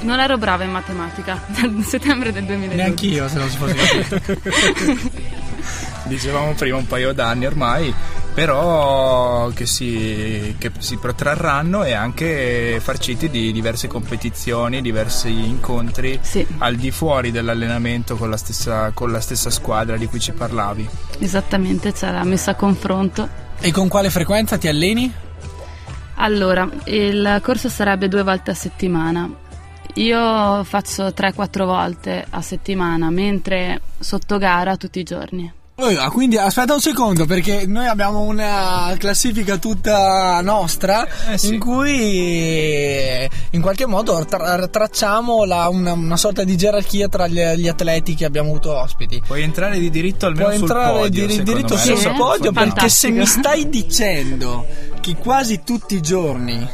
Non 0.00 0.18
ero 0.18 0.36
brava 0.36 0.64
in 0.64 0.72
matematica 0.72 1.40
dal 1.46 1.80
settembre 1.86 2.32
del 2.32 2.42
2012. 2.42 2.76
Neanch'io 2.76 3.28
se 3.28 3.38
non 3.38 3.48
si 3.48 3.56
fosse 3.58 3.74
capito. 3.76 4.40
Dicevamo 6.06 6.54
prima 6.54 6.76
un 6.76 6.88
paio 6.88 7.12
d'anni 7.12 7.46
ormai, 7.46 7.94
però 8.34 9.48
che 9.54 9.66
si, 9.66 10.54
che 10.58 10.70
si 10.78 10.96
protrarranno 10.96 11.84
e 11.84 11.92
anche 11.92 12.78
farciti 12.80 13.28
di 13.28 13.52
diverse 13.52 13.88
competizioni, 13.88 14.80
diversi 14.80 15.30
incontri 15.30 16.18
Sì. 16.22 16.46
al 16.58 16.76
di 16.76 16.90
fuori 16.90 17.30
dell'allenamento 17.30 18.16
con 18.16 18.30
la, 18.30 18.36
stessa, 18.36 18.90
con 18.92 19.10
la 19.12 19.20
stessa 19.20 19.50
squadra 19.50 19.96
di 19.96 20.06
cui 20.06 20.20
ci 20.20 20.32
parlavi. 20.32 20.88
Esattamente, 21.18 21.92
c'è 21.92 22.10
la 22.10 22.24
messa 22.24 22.52
a 22.52 22.54
confronto. 22.54 23.28
e 23.60 23.70
con 23.70 23.88
quale 23.88 24.10
frequenza 24.10 24.56
ti 24.58 24.68
alleni? 24.68 25.12
Allora, 26.16 26.68
il 26.84 27.40
corso 27.42 27.68
sarebbe 27.68 28.08
due 28.08 28.22
volte 28.22 28.50
a 28.50 28.54
settimana. 28.54 29.28
Io 29.94 30.64
faccio 30.64 31.08
3-4 31.08 31.64
volte 31.64 32.24
a 32.30 32.40
settimana, 32.40 33.10
mentre 33.10 33.80
sotto 33.98 34.38
gara 34.38 34.76
tutti 34.76 35.00
i 35.00 35.02
giorni. 35.02 35.52
Ah, 35.74 36.10
quindi 36.10 36.36
aspetta 36.36 36.74
un 36.74 36.80
secondo 36.80 37.24
perché 37.24 37.64
noi 37.66 37.86
abbiamo 37.86 38.20
una 38.20 38.94
classifica 38.98 39.56
tutta 39.56 40.40
nostra 40.42 41.08
Eh, 41.32 41.38
sì. 41.38 41.54
in 41.54 41.58
cui 41.58 43.24
in 43.50 43.60
qualche 43.60 43.86
modo 43.86 44.24
tra- 44.26 44.68
tracciamo 44.68 45.44
la- 45.44 45.68
una, 45.70 45.94
una 45.94 46.16
sorta 46.16 46.44
di 46.44 46.56
gerarchia 46.56 47.08
tra 47.08 47.26
gli, 47.26 47.40
gli 47.56 47.68
atleti 47.68 48.14
che 48.14 48.26
abbiamo 48.26 48.50
avuto 48.50 48.76
ospiti. 48.76 49.22
Puoi 49.26 49.42
entrare 49.42 49.78
di 49.78 49.90
diritto 49.90 50.26
almeno 50.26 50.44
Puoi 50.48 50.58
sul 50.58 50.68
entrare 50.68 50.98
podio, 50.98 51.26
di 51.26 51.42
diritto 51.42 51.76
sul 51.76 51.96
Sì, 51.96 52.08
podio 52.10 52.52
fantastico. 52.52 52.52
perché 52.52 52.88
se 52.88 53.10
mi 53.10 53.26
stai 53.26 53.68
dicendo 53.68 54.66
che 55.00 55.16
quasi 55.16 55.62
tutti 55.64 55.96
i 55.96 56.00
giorni 56.02 56.68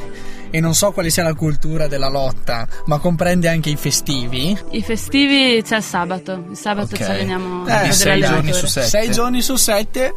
e 0.51 0.61
non 0.61 0.75
so 0.75 0.93
quale 0.93 1.11
sia 1.11 1.23
la 1.23 1.35
cultura 1.35 1.87
della 1.89 2.09
lotta, 2.09 2.67
ma 2.87 2.99
comprende 2.99 3.49
anche 3.49 3.71
i 3.71 3.77
festivi. 3.77 4.57
I 4.71 4.83
festivi 4.83 5.63
c'è 5.63 5.77
il 5.77 5.83
sabato, 5.83 6.45
il 6.51 6.57
sabato 6.57 6.95
Ok. 6.95 6.97
ci 6.97 7.03
alleniamo 7.11 7.67
Eh, 7.67 7.71
a 7.73 7.77
vedere 7.77 7.93
sei 7.93 8.21
giorni 8.21 8.53
su 8.53 8.67
sette. 8.67 8.87
Sei 8.89 9.11
giorni 9.11 9.43
su 9.43 9.57
sette. 9.57 10.15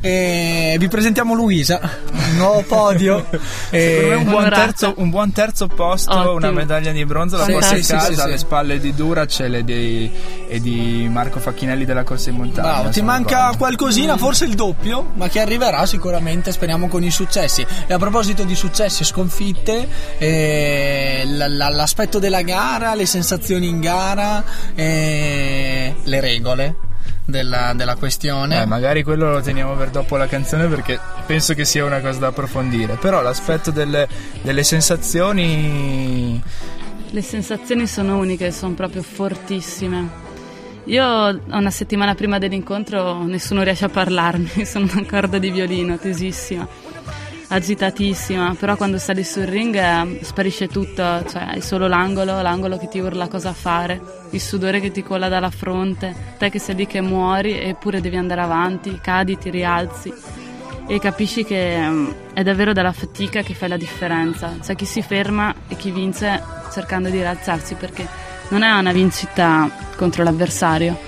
E 0.00 0.76
vi 0.78 0.88
presentiamo 0.88 1.34
Luisa, 1.34 1.80
un 2.12 2.36
nuovo 2.36 2.62
podio. 2.66 3.26
Secondo 3.70 4.08
me 4.08 4.14
un 4.14 4.24
buon, 4.24 4.50
terzo, 4.50 4.94
un 4.96 5.10
buon 5.10 5.32
terzo 5.32 5.66
posto, 5.68 6.12
Ottimo. 6.12 6.32
una 6.34 6.50
medaglia 6.50 6.90
di 6.92 7.04
bronzo 7.04 7.36
la 7.36 7.44
Sì, 7.44 7.52
porti 7.52 7.82
sì, 7.82 7.92
a 7.92 7.96
casa 7.96 8.06
sì, 8.08 8.14
sì. 8.14 8.20
alle 8.20 8.38
spalle 8.38 8.80
di 8.80 8.94
Duracell 8.94 9.54
e 9.54 9.64
di, 9.64 10.10
e 10.48 10.60
di 10.60 11.08
Marco 11.10 11.38
Facchinelli 11.38 11.84
della 11.84 12.02
corsa 12.02 12.30
in 12.30 12.36
montagna. 12.36 12.72
Bravo, 12.72 12.88
ti 12.90 13.02
manca 13.02 13.36
d'accordo. 13.36 13.56
qualcosina, 13.58 14.16
forse 14.16 14.44
il 14.44 14.54
doppio, 14.54 15.10
ma 15.14 15.28
che 15.28 15.40
arriverà 15.40 15.86
sicuramente, 15.86 16.50
speriamo, 16.52 16.88
con 16.88 17.02
i 17.04 17.10
successi. 17.10 17.64
E 17.86 17.92
a 17.92 17.98
proposito 17.98 18.42
di 18.44 18.54
successi 18.54 19.02
e 19.02 19.04
sconfitte, 19.06 19.71
eh, 20.18 21.22
la- 21.26 21.48
la- 21.48 21.68
l'aspetto 21.68 22.18
della 22.18 22.42
gara, 22.42 22.94
le 22.94 23.06
sensazioni 23.06 23.68
in 23.68 23.80
gara, 23.80 24.44
eh, 24.74 25.94
le 26.02 26.20
regole 26.20 26.74
della, 27.24 27.72
della 27.74 27.96
questione. 27.96 28.62
Eh, 28.62 28.66
magari 28.66 29.02
quello 29.02 29.30
lo 29.30 29.40
teniamo 29.40 29.74
per 29.74 29.90
dopo 29.90 30.16
la 30.16 30.26
canzone 30.26 30.66
perché 30.68 30.98
penso 31.26 31.54
che 31.54 31.64
sia 31.64 31.84
una 31.84 32.00
cosa 32.00 32.18
da 32.18 32.26
approfondire. 32.28 32.96
Però 33.00 33.22
l'aspetto 33.22 33.70
delle, 33.70 34.06
delle 34.42 34.62
sensazioni. 34.62 36.42
Le 37.10 37.22
sensazioni 37.22 37.86
sono 37.86 38.18
uniche, 38.18 38.50
sono 38.52 38.74
proprio 38.74 39.02
fortissime. 39.02 40.20
Io 40.86 41.04
una 41.50 41.70
settimana 41.70 42.14
prima 42.16 42.38
dell'incontro 42.38 43.22
nessuno 43.24 43.62
riesce 43.62 43.84
a 43.84 43.88
parlarmi, 43.88 44.64
sono 44.66 44.88
una 44.92 45.04
corda 45.08 45.38
di 45.38 45.50
violino 45.50 45.96
tesissima, 45.96 46.66
agitatissima, 47.52 48.56
però 48.58 48.76
quando 48.76 48.96
sali 48.96 49.22
sul 49.22 49.44
ring 49.44 49.74
eh, 49.74 50.20
sparisce 50.22 50.68
tutto, 50.68 51.02
cioè 51.28 51.42
hai 51.48 51.60
solo 51.60 51.86
l'angolo, 51.86 52.40
l'angolo 52.40 52.78
che 52.78 52.88
ti 52.88 52.98
urla 52.98 53.28
cosa 53.28 53.52
fare, 53.52 54.00
il 54.30 54.40
sudore 54.40 54.80
che 54.80 54.90
ti 54.90 55.02
cola 55.02 55.28
dalla 55.28 55.50
fronte, 55.50 56.14
te 56.38 56.48
che 56.48 56.58
sei 56.58 56.76
lì 56.76 56.86
che 56.86 57.02
muori 57.02 57.60
eppure 57.60 58.00
devi 58.00 58.16
andare 58.16 58.40
avanti, 58.40 58.98
cadi, 59.02 59.36
ti 59.36 59.50
rialzi 59.50 60.12
e 60.86 60.98
capisci 60.98 61.44
che 61.44 61.78
mm, 61.78 62.10
è 62.32 62.42
davvero 62.42 62.72
dalla 62.72 62.92
fatica 62.92 63.42
che 63.42 63.52
fai 63.52 63.68
la 63.68 63.76
differenza. 63.76 64.56
C'è 64.62 64.74
chi 64.74 64.86
si 64.86 65.02
ferma 65.02 65.54
e 65.68 65.76
chi 65.76 65.90
vince 65.90 66.42
cercando 66.72 67.10
di 67.10 67.18
rialzarsi 67.18 67.74
perché 67.74 68.06
non 68.48 68.62
è 68.62 68.70
una 68.72 68.92
vincita 68.92 69.70
contro 69.96 70.22
l'avversario, 70.24 70.98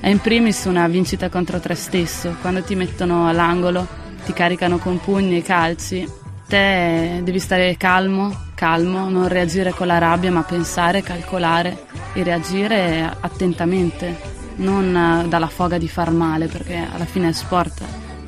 è 0.00 0.08
in 0.08 0.20
primis 0.20 0.64
una 0.66 0.86
vincita 0.86 1.30
contro 1.30 1.58
te 1.60 1.74
stesso. 1.74 2.36
Quando 2.42 2.62
ti 2.62 2.74
mettono 2.74 3.26
all'angolo, 3.26 4.02
ti 4.24 4.32
caricano 4.32 4.78
con 4.78 5.00
pugni 5.00 5.38
e 5.38 5.42
calci, 5.42 6.08
te 6.46 7.20
devi 7.22 7.38
stare 7.38 7.76
calmo, 7.76 8.34
calmo, 8.54 9.08
non 9.08 9.28
reagire 9.28 9.72
con 9.72 9.86
la 9.86 9.98
rabbia, 9.98 10.30
ma 10.30 10.42
pensare, 10.42 11.02
calcolare 11.02 11.86
e 12.12 12.22
reagire 12.22 13.16
attentamente, 13.20 14.16
non 14.56 15.24
eh, 15.24 15.28
dalla 15.28 15.48
foga 15.48 15.78
di 15.78 15.88
far 15.88 16.10
male, 16.10 16.46
perché 16.46 16.86
alla 16.92 17.04
fine 17.04 17.28
è 17.28 17.32
sport, 17.32 17.82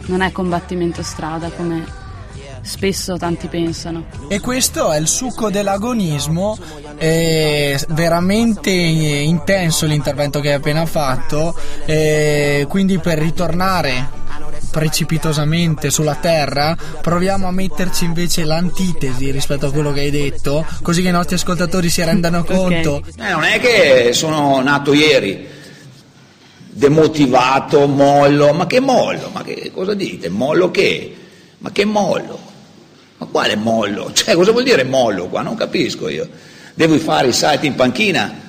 non 0.07 0.21
è 0.23 0.33
combattimento 0.33 1.03
strada 1.03 1.51
come 1.51 2.05
spesso 2.63 3.17
tanti 3.17 3.47
pensano. 3.47 4.07
E 4.29 4.41
questo 4.41 4.91
è 4.91 4.99
il 4.99 5.07
succo 5.07 5.51
dell'agonismo, 5.51 6.59
è 6.97 7.79
veramente 7.91 8.71
intenso 8.71 9.87
l'intervento 9.87 10.41
che 10.41 10.49
hai 10.49 10.55
appena 10.55 10.85
fatto, 10.85 11.57
e 11.85 12.67
quindi 12.69 12.99
per 12.99 13.19
ritornare 13.19 14.25
precipitosamente 14.77 15.89
sulla 15.89 16.17
terra 16.17 16.77
proviamo 17.01 17.47
a 17.47 17.51
metterci 17.51 18.05
invece 18.05 18.45
l'antitesi 18.45 19.31
rispetto 19.31 19.65
a 19.65 19.73
quello 19.73 19.91
che 19.91 20.01
hai 20.01 20.11
detto 20.11 20.67
così 20.83 21.01
che 21.01 21.09
i 21.09 21.13
nostri 21.13 21.37
ascoltatori 21.37 21.89
si 21.89 22.05
rendano 22.05 22.45
conto 22.45 23.03
Eh, 23.19 23.31
non 23.31 23.45
è 23.45 23.59
che 23.59 24.13
sono 24.13 24.61
nato 24.61 24.93
ieri 24.93 25.49
demotivato, 26.69 27.87
mollo, 27.87 28.53
ma 28.53 28.67
che 28.67 28.81
mollo? 28.81 29.31
Ma 29.33 29.43
che 29.43 29.71
cosa 29.73 29.95
dite? 29.95 30.29
Mollo 30.29 30.71
che? 30.71 31.17
Ma 31.59 31.71
che 31.73 31.87
mollo? 31.87 32.39
Ma 33.17 33.27
quale 33.27 33.57
mollo? 33.57 34.13
Cioè, 34.15 34.35
cosa 34.35 34.53
vuol 34.53 34.65
dire 34.65 34.85
mollo 34.85 35.29
qua? 35.29 35.41
Non 35.41 35.55
capisco 35.55 36.07
io. 36.11 36.29
Devo 36.75 36.99
fare 36.99 37.29
i 37.29 37.33
salti 37.33 37.67
in 37.67 37.75
panchina? 37.77 38.46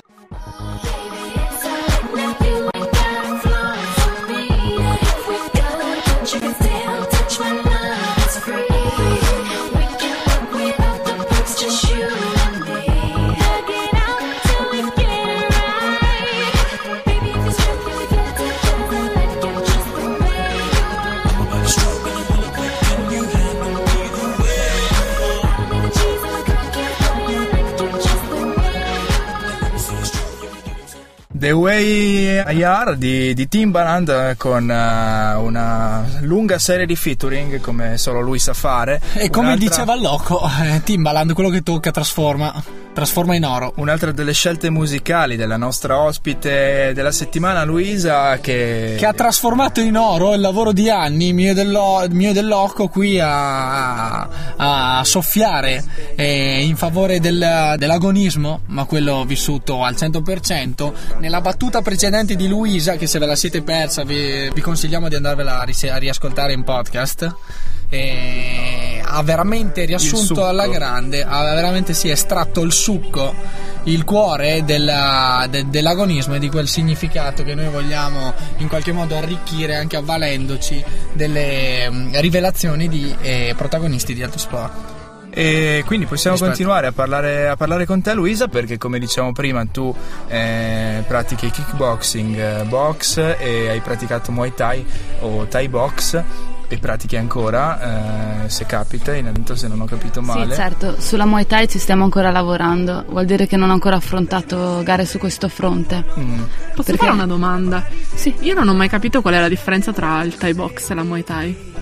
The 31.38 31.52
Way 31.52 32.42
I 32.52 32.62
Are 32.64 32.98
di, 32.98 33.32
di 33.32 33.46
Timbaland 33.46 34.08
eh, 34.08 34.34
con 34.36 34.68
eh, 34.68 35.34
una 35.36 36.04
lunga 36.22 36.58
serie 36.58 36.84
di 36.84 36.96
featuring 36.96 37.60
come 37.60 37.96
solo 37.96 38.20
lui 38.20 38.40
sa 38.40 38.54
fare. 38.54 39.00
e 39.14 39.30
come 39.30 39.46
Un'altra- 39.54 39.68
diceva 39.68 39.94
loco 39.94 40.40
eh, 40.64 40.80
Timbaland 40.82 41.32
quello 41.34 41.50
che 41.50 41.62
tocca 41.62 41.92
trasforma 41.92 42.86
trasforma 42.98 43.36
in 43.36 43.44
oro 43.44 43.74
Un'altra 43.76 44.10
delle 44.10 44.32
scelte 44.32 44.70
musicali 44.70 45.36
della 45.36 45.56
nostra 45.56 46.00
ospite 46.00 46.90
della 46.94 47.12
settimana, 47.12 47.62
Luisa, 47.62 48.38
che, 48.40 48.96
che 48.98 49.06
ha 49.06 49.12
trasformato 49.12 49.78
in 49.80 49.96
oro 49.96 50.34
il 50.34 50.40
lavoro 50.40 50.72
di 50.72 50.90
anni 50.90 51.32
mio 51.32 51.52
e 51.52 51.54
dello- 51.54 52.04
mio 52.10 52.30
e 52.30 52.32
del 52.32 52.48
loco 52.48 52.88
qui 52.88 53.20
a, 53.20 54.26
a 54.56 55.02
soffiare 55.04 55.84
eh, 56.16 56.64
in 56.64 56.74
favore 56.74 57.20
del- 57.20 57.74
dell'agonismo 57.76 58.62
ma 58.66 58.84
quello 58.84 59.24
vissuto 59.24 59.84
al 59.84 59.94
100% 59.94 60.92
nella 61.28 61.42
battuta 61.42 61.82
precedente 61.82 62.36
di 62.36 62.48
Luisa 62.48 62.96
che 62.96 63.06
se 63.06 63.18
ve 63.18 63.26
la 63.26 63.36
siete 63.36 63.60
persa 63.60 64.02
vi, 64.02 64.50
vi 64.50 64.60
consigliamo 64.62 65.10
di 65.10 65.14
andarvela 65.14 65.60
a, 65.60 65.62
ris- 65.62 65.84
a 65.84 65.98
riascoltare 65.98 66.54
in 66.54 66.64
podcast 66.64 67.34
eh, 67.90 69.02
ha 69.04 69.22
veramente 69.22 69.84
riassunto 69.84 70.46
alla 70.46 70.66
grande 70.68 71.22
ha 71.22 71.42
veramente 71.54 71.92
sì 71.92 72.08
estratto 72.08 72.62
il 72.62 72.72
succo 72.72 73.34
il 73.84 74.04
cuore 74.04 74.64
della- 74.64 75.46
de- 75.50 75.68
dell'agonismo 75.68 76.34
e 76.34 76.38
di 76.38 76.48
quel 76.48 76.66
significato 76.66 77.44
che 77.44 77.54
noi 77.54 77.68
vogliamo 77.68 78.32
in 78.56 78.68
qualche 78.68 78.92
modo 78.92 79.14
arricchire 79.14 79.76
anche 79.76 79.96
avvalendoci 79.96 80.82
delle 81.12 81.90
mm, 81.90 82.14
rivelazioni 82.14 82.88
di 82.88 83.14
eh, 83.20 83.52
protagonisti 83.54 84.14
di 84.14 84.22
altro 84.22 84.38
sport. 84.38 84.97
E 85.38 85.84
quindi 85.86 86.06
possiamo 86.06 86.34
Aspetta. 86.34 86.50
continuare 86.50 86.88
a 86.88 86.92
parlare, 86.92 87.48
a 87.48 87.54
parlare 87.54 87.86
con 87.86 88.02
te 88.02 88.12
Luisa 88.12 88.48
perché 88.48 88.76
come 88.76 88.98
dicevamo 88.98 89.30
prima 89.30 89.64
tu 89.66 89.94
eh, 90.26 91.04
pratichi 91.06 91.48
kickboxing, 91.48 92.36
eh, 92.36 92.64
box 92.64 93.18
e 93.38 93.68
hai 93.68 93.78
praticato 93.78 94.32
Muay 94.32 94.52
Thai 94.52 94.84
o 95.20 95.46
Thai 95.46 95.68
box 95.68 96.22
e 96.66 96.78
pratichi 96.78 97.16
ancora 97.16 98.46
eh, 98.46 98.48
se 98.48 98.66
capita, 98.66 99.14
intanto 99.14 99.54
se 99.54 99.68
non 99.68 99.80
ho 99.80 99.84
capito 99.84 100.20
male. 100.22 100.54
Sì, 100.54 100.60
certo, 100.60 100.96
sulla 100.98 101.24
Muay 101.24 101.46
Thai 101.46 101.68
ci 101.68 101.78
stiamo 101.78 102.02
ancora 102.02 102.32
lavorando, 102.32 103.04
vuol 103.08 103.24
dire 103.24 103.46
che 103.46 103.56
non 103.56 103.70
ho 103.70 103.74
ancora 103.74 103.94
affrontato 103.94 104.82
gare 104.82 105.06
su 105.06 105.18
questo 105.18 105.48
fronte. 105.48 106.04
Mm. 106.18 106.42
Posso 106.74 106.82
Perché? 106.82 106.96
fare 106.96 107.12
una 107.12 107.26
domanda? 107.26 107.86
Sì. 108.12 108.34
Io 108.40 108.54
non 108.54 108.66
ho 108.66 108.74
mai 108.74 108.88
capito 108.88 109.22
qual 109.22 109.34
è 109.34 109.40
la 109.40 109.48
differenza 109.48 109.92
tra 109.92 110.20
il 110.24 110.34
Thai 110.34 110.54
box 110.54 110.90
e 110.90 110.94
la 110.94 111.04
Muay 111.04 111.22
Thai. 111.22 111.72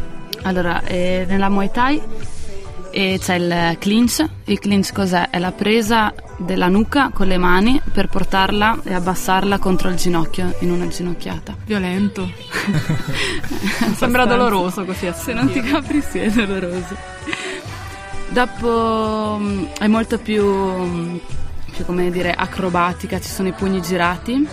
Allora, 0.43 0.83
eh, 0.85 1.25
nella 1.27 1.49
Muay 1.49 1.71
Thai 1.73 2.03
eh, 2.97 3.19
c'è 3.21 3.35
il 3.35 3.77
clinch. 3.79 4.25
Il 4.45 4.59
clinch 4.59 4.91
cos'è? 4.93 5.29
È 5.29 5.39
la 5.39 5.53
presa 5.53 6.15
della 6.39 6.69
nuca 6.69 7.11
con 7.13 7.27
le 7.27 7.37
mani 7.37 7.79
per 7.93 8.09
portarla 8.09 8.81
e 8.85 8.95
abbassarla 8.95 9.59
contro 9.59 9.91
il 9.91 9.97
ginocchio 9.97 10.57
in 10.61 10.71
una 10.71 10.89
ginocchiata. 10.89 11.57
Violento. 11.67 12.27
Sembra 13.97 14.25
doloroso 14.25 14.87
così 14.87 15.13
Se 15.15 15.35
non 15.35 15.51
ti 15.51 15.61
capri 15.61 16.01
sì, 16.01 16.21
è 16.21 16.31
doloroso. 16.31 16.97
Dopo 18.31 19.37
mm, 19.41 19.65
è 19.79 19.87
molto 19.89 20.19
più, 20.19 20.47
mm, 20.47 21.17
più 21.73 21.85
come 21.85 22.11
dire 22.11 22.33
acrobatica, 22.33 23.21
ci 23.21 23.29
sono 23.29 23.49
i 23.49 23.53
pugni 23.53 23.83
girati. 23.83 24.49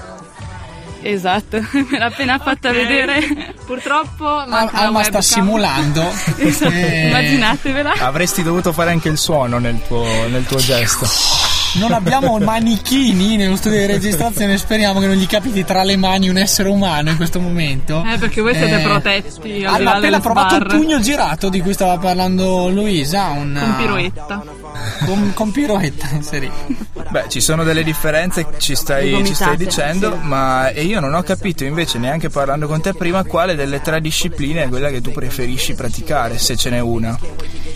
Esatto, 1.04 1.58
me 1.90 1.98
l'ha 2.00 2.06
appena 2.06 2.40
fatta 2.40 2.70
Ok. 2.70 2.76
vedere. 2.76 3.54
Purtroppo 3.66 4.26
manca 4.48 4.78
Alma 4.78 5.04
sta 5.04 5.22
simulando. 5.22 6.04
Esatto, 6.38 6.74
immaginatevela. 6.74 7.94
Avresti 8.00 8.42
dovuto 8.44 8.72
fare 8.72 8.92
anche 8.92 9.10
il 9.10 9.18
suono 9.18 9.58
nel 9.60 9.80
tuo, 9.88 10.04
nel 10.28 10.46
tuo 10.46 10.58
gesto. 10.58 11.43
Non 11.76 11.92
abbiamo 11.92 12.38
manichini 12.38 13.36
nello 13.36 13.56
studio 13.56 13.80
di 13.80 13.86
registrazione, 13.88 14.58
speriamo 14.58 15.00
che 15.00 15.08
non 15.08 15.16
gli 15.16 15.26
capiti 15.26 15.64
tra 15.66 15.84
le 15.84 15.98
mani 15.98 16.30
un 16.30 16.38
essere 16.38 16.70
umano 16.70 17.10
in 17.10 17.16
questo 17.16 17.40
momento. 17.40 18.04
Eh, 18.06 18.18
perché 18.20 18.42
voi 18.42 18.54
siete 18.54 18.80
Eh, 18.80 18.84
protetti 18.84 19.64
Hanno 19.66 19.90
appena 19.90 20.20
provato 20.20 20.56
il 20.56 20.66
pugno 20.66 21.00
girato 21.00 21.50
di 21.50 21.62
cui 21.62 21.74
stava 21.74 21.98
parlando 21.98 22.70
Luisa. 22.70 23.30
Un, 23.30 23.58
Con 23.60 23.76
piroetta. 23.76 24.44
Con, 25.06 25.32
con 25.34 25.52
piroetta, 25.52 26.08
sì. 26.22 26.50
Beh, 27.10 27.26
ci 27.28 27.42
sono 27.42 27.64
delle 27.64 27.84
differenze, 27.84 28.48
ci 28.58 28.76
stai, 28.76 29.26
ci 29.26 29.34
stai 29.34 29.58
dicendo, 29.58 30.12
sì. 30.20 30.28
ma 30.28 30.70
e 30.70 30.84
io 30.84 31.00
non 31.00 31.14
ho 31.14 31.24
capito 31.24 31.64
invece, 31.64 31.98
neanche 31.98 32.30
parlando 32.30 32.68
con 32.68 32.82
te 32.82 32.94
prima, 32.94 33.24
quale 33.24 33.56
delle 33.56 33.82
tre 33.82 34.00
discipline 34.00 34.64
è 34.64 34.68
quella 34.68 34.90
che 34.90 35.02
tu 35.02 35.12
preferisci 35.12 35.74
praticare, 35.74 36.38
se 36.38 36.56
ce 36.56 36.70
n'è 36.70 36.80
una. 36.80 37.18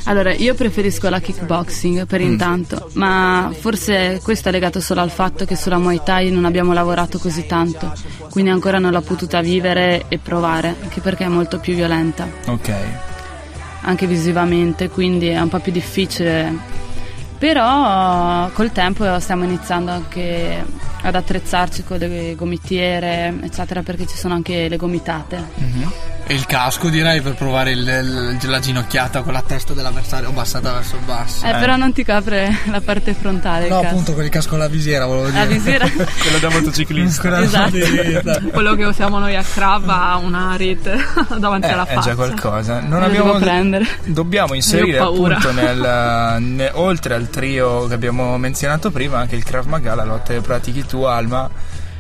Allora, 0.10 0.34
io 0.34 0.54
preferisco 0.56 1.10
la 1.10 1.20
kickboxing 1.20 2.06
per 2.06 2.22
Mm. 2.22 2.24
intanto, 2.24 2.90
ma 2.94 3.52
forse 3.60 4.22
questo 4.24 4.48
è 4.48 4.52
legato 4.54 4.80
solo 4.80 5.02
al 5.02 5.10
fatto 5.12 5.44
che 5.44 5.58
sulla 5.58 5.78
Muay 5.78 6.00
Thai 6.02 6.32
non 6.32 6.46
abbiamo 6.46 6.72
lavorato 6.72 7.18
così 7.20 7.46
tanto, 7.46 7.94
quindi 8.30 8.50
ancora 8.50 8.80
non 8.80 8.92
l'ho 8.92 9.02
potuta 9.02 9.42
vivere 9.42 10.06
e 10.08 10.18
provare, 10.18 10.76
anche 10.82 11.02
perché 11.02 11.26
è 11.26 11.28
molto 11.28 11.60
più 11.60 11.76
violenta, 11.76 12.26
Ok. 12.46 12.72
anche 13.82 14.08
visivamente, 14.08 14.88
quindi 14.90 15.28
è 15.28 15.42
un 15.42 15.50
po' 15.50 15.60
più 15.60 15.74
difficile. 15.74 16.56
Però 17.38 18.50
col 18.54 18.72
tempo 18.72 19.20
stiamo 19.20 19.44
iniziando 19.44 19.92
anche 19.92 20.64
ad 21.02 21.16
attrezzarci 21.16 21.84
con 21.84 21.98
le 21.98 22.34
gomitiere, 22.36 23.34
eccetera, 23.44 23.84
perché 23.84 24.08
ci 24.08 24.16
sono 24.16 24.34
anche 24.36 24.70
le 24.70 24.78
gomitate. 24.78 25.44
E 26.30 26.34
il 26.34 26.46
casco 26.46 26.90
direi 26.90 27.22
per 27.22 27.36
provare 27.36 27.72
il- 27.72 28.38
il- 28.42 28.50
la 28.50 28.60
ginocchiata 28.60 29.22
con 29.22 29.32
la 29.32 29.42
testa 29.42 29.74
dell'avversario 29.74 30.30
bassata 30.32 30.74
verso 30.74 30.96
il 30.98 31.04
basso. 31.06 31.46
Eh, 31.46 31.52
però 31.54 31.78
non 31.78 31.94
ti 31.94 32.04
copre 32.04 32.54
la 32.66 32.82
parte 32.82 33.14
frontale. 33.14 33.70
No, 33.70 33.80
appunto 33.80 34.14
con 34.14 34.24
il 34.26 34.30
casco 34.30 34.56
alla 34.56 34.68
visiera, 34.68 35.06
volevo 35.06 35.28
dire. 35.30 35.40
La 35.40 35.46
visiera. 35.46 35.88
Quello 35.90 36.38
da 36.42 36.50
motociclista. 36.50 37.22
Quella 37.22 37.40
Esatto. 37.42 38.50
Quello 38.52 38.76
che 38.76 38.84
usiamo 38.84 39.20
noi 39.20 39.36
a 39.38 39.42
Krav 39.42 39.88
ha 39.90 40.18
una 40.18 40.56
rete 40.58 40.98
davanti 41.40 41.68
Eh, 41.68 41.72
alla 41.72 41.86
è 41.86 41.94
faccia. 41.94 42.10
già 42.10 42.16
qualcosa. 42.16 42.80
Non 42.82 43.00
Lo 43.00 43.06
abbiamo 43.06 43.28
devo 43.32 43.40
prendere. 43.40 43.88
Dobbiamo 44.04 44.54
inserire 44.54 44.98
appunto 45.00 45.52
nel, 45.54 46.38
ne- 46.42 46.72
oltre 46.74 47.14
al 47.14 47.30
trio 47.30 47.88
che 47.88 47.94
abbiamo 47.94 48.38
menzionato 48.38 48.92
prima 48.92 49.18
anche 49.20 49.38
il 49.38 49.44
Krav 49.46 49.66
Maga, 49.68 49.96
la 49.96 50.04
lotta 50.04 50.34
che 50.34 50.42
pratichi 50.42 50.86
tu 50.86 51.04
Alma, 51.04 51.50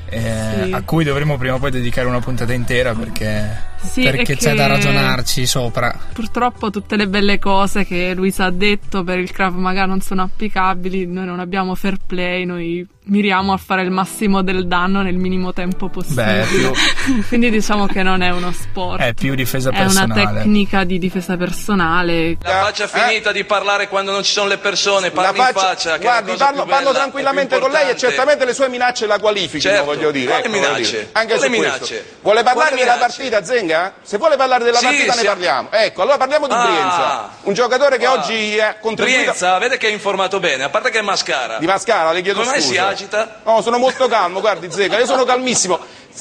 eh, 0.10 0.63
Sì. 0.66 0.72
a 0.74 0.82
cui 0.84 1.04
dovremo 1.06 1.38
prima 1.38 1.56
o 1.56 1.60
poi 1.60 1.72
dedicare 1.72 2.08
una 2.08 2.20
puntata 2.20 2.52
intera 2.54 2.94
perché 2.94 3.76
Sì, 3.82 4.04
Perché 4.04 4.36
c'è 4.36 4.54
da 4.56 4.68
ragionarci 4.68 5.46
sopra. 5.46 5.94
Purtroppo 6.13 6.70
tutte 6.70 6.96
le 6.96 7.08
belle 7.08 7.40
cose 7.40 7.86
che 7.86 8.13
Luisa 8.16 8.46
ha 8.46 8.52
detto 8.52 9.04
per 9.04 9.20
il 9.20 9.32
Krav 9.32 9.56
Maga 9.56 9.86
non 9.86 10.02
sono 10.02 10.24
applicabili, 10.24 11.06
noi 11.06 11.26
non 11.26 11.40
abbiamo 11.40 11.76
fair 11.76 11.96
play, 12.06 12.46
noi 12.46 12.86
miriamo 13.10 13.54
a 13.54 13.58
fare 13.58 13.84
il 13.84 13.90
massimo 13.90 14.42
del 14.42 14.68
danno 14.68 15.02
nel 15.02 15.16
minimo 15.16 15.54
tempo 15.54 15.88
possibile. 15.88 16.42
Beh, 16.42 16.46
più- 16.48 17.24
Quindi 17.30 17.50
diciamo 17.50 17.86
che 17.86 18.04
non 18.04 18.22
è 18.22 18.32
uno 18.32 18.52
sport. 18.52 19.00
è 19.02 19.13
più 19.13 19.34
difesa 19.36 19.70
È 19.70 19.76
una 19.76 19.84
personale. 19.84 20.40
tecnica 20.42 20.84
di 20.84 21.00
difesa 21.00 21.38
personale. 21.38 22.38
La 22.42 22.63
faccia 22.66 22.88
finita 22.88 23.32
di 23.32 23.44
parlare 23.46 23.88
quando 23.88 24.12
non 24.12 24.24
ci 24.24 24.32
sono 24.34 24.48
le 24.50 24.58
persone, 24.58 25.12
parli 25.12 25.38
La 25.38 25.48
in 25.48 25.54
faccia. 25.54 25.98
guardi, 25.98 26.34
parlo, 26.36 26.66
parlo 26.66 26.92
tranquillamente 26.92 27.60
con 27.60 27.72
lei 27.72 27.90
e 27.92 27.96
certamente 27.98 28.44
le 28.44 28.54
sue 28.54 28.68
minacce 28.70 29.06
la 29.06 29.20
qualificano, 29.20 29.76
Certo. 29.76 29.94
voglio 29.94 30.12
dire. 30.12 30.26
Quali 30.32 30.42
ecco, 30.44 30.50
voglio 30.52 30.62
minacce? 30.72 30.92
dire. 30.92 31.10
Anche 31.13 31.36
Quali 31.36 31.42
su 31.54 31.60
questo. 31.60 31.74
minacce? 31.86 32.06
Vuole 32.22 32.44
parlarmi 32.44 32.70
Quali 32.72 32.82
della 32.84 32.94
minacce? 32.96 33.18
partita, 33.30 33.44
Zenga? 33.67 33.93
Se 34.01 34.17
vuole 34.17 34.38
parlare 34.38 34.63
della 34.63 34.77
Sì, 34.77 34.86
partita 34.86 35.13
ne 35.15 35.23
parliamo. 35.23 35.67
Ecco, 35.71 36.01
allora 36.01 36.17
parliamo 36.17 36.47
di 36.47 36.53
Ah. 36.53 36.63
Brienza. 36.65 37.30
Un 37.43 37.53
giocatore 37.53 37.97
che 37.97 38.06
Ah. 38.06 38.12
oggi 38.13 38.60
ha 38.60 38.75
contribuito... 38.80 39.19
Brienza, 39.21 39.58
vede 39.58 39.77
che 39.77 39.88
è 39.88 39.91
informato 39.91 40.39
bene, 40.39 40.63
a 40.63 40.69
parte 40.69 40.89
che 40.89 40.99
è 40.99 41.01
mascara. 41.01 41.58
Di 41.58 41.65
Mascara, 41.65 42.12
le 42.12 42.21
chiedo 42.21 42.39
Come 42.39 42.51
mai 42.51 42.62
scusa. 42.62 42.71
si 42.73 42.77
agita? 42.80 43.39
No, 43.43 43.62
sono 43.62 43.77
molto 43.77 44.08
calmo, 44.08 44.39
guardi 44.39 44.71
Zega, 44.71 44.97
io 44.97 45.06
sono 45.06 45.25
calmissimo. 45.25 45.80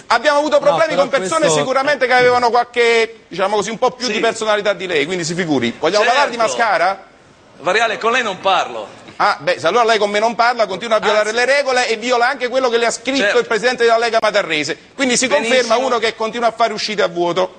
Abbiamo 0.08 0.38
avuto 0.38 0.58
problemi 0.58 0.90
però 0.90 1.02
con 1.02 1.08
persone 1.10 1.40
questo- 1.40 1.58
sicuramente 1.58 2.06
che 2.06 2.12
avevano 2.12 2.50
qualche, 2.50 3.20
diciamo 3.28 3.56
così, 3.56 3.70
un 3.70 3.78
po' 3.78 3.92
più 3.92 4.06
Sì. 4.06 4.12
di 4.12 4.20
personalità 4.20 4.72
di 4.74 4.86
lei, 4.86 5.06
quindi 5.06 5.24
si 5.24 5.34
figuri. 5.34 5.74
Vogliamo 5.78 6.04
Certo. 6.04 6.18
parlare 6.18 6.30
di 6.30 6.36
Mascara? 6.36 7.04
Variale, 7.60 7.96
con 7.98 8.12
lei 8.12 8.22
non 8.22 8.38
parlo. 8.40 8.86
Ah, 9.16 9.38
beh, 9.40 9.58
se 9.58 9.66
allora 9.66 9.84
lei 9.84 9.98
con 9.98 10.10
me 10.10 10.18
non 10.18 10.34
parla, 10.34 10.66
continua 10.66 10.96
a 10.96 11.00
violare 11.00 11.30
Anzi. 11.30 11.40
le 11.40 11.44
regole 11.46 11.88
e 11.88 11.96
viola 11.96 12.28
anche 12.28 12.48
quello 12.48 12.68
che 12.68 12.76
le 12.76 12.86
ha 12.86 12.90
scritto 12.90 13.18
Certo. 13.22 13.38
il 13.38 13.46
presidente 13.46 13.84
della 13.84 13.98
Lega 13.98 14.18
Matarrese. 14.20 14.76
Quindi 14.94 15.16
si 15.16 15.26
Benissimo. 15.26 15.54
conferma 15.56 15.84
uno 15.86 15.98
che 15.98 16.14
continua 16.14 16.48
a 16.48 16.52
fare 16.52 16.72
uscite 16.72 17.02
a 17.02 17.08
vuoto. 17.08 17.54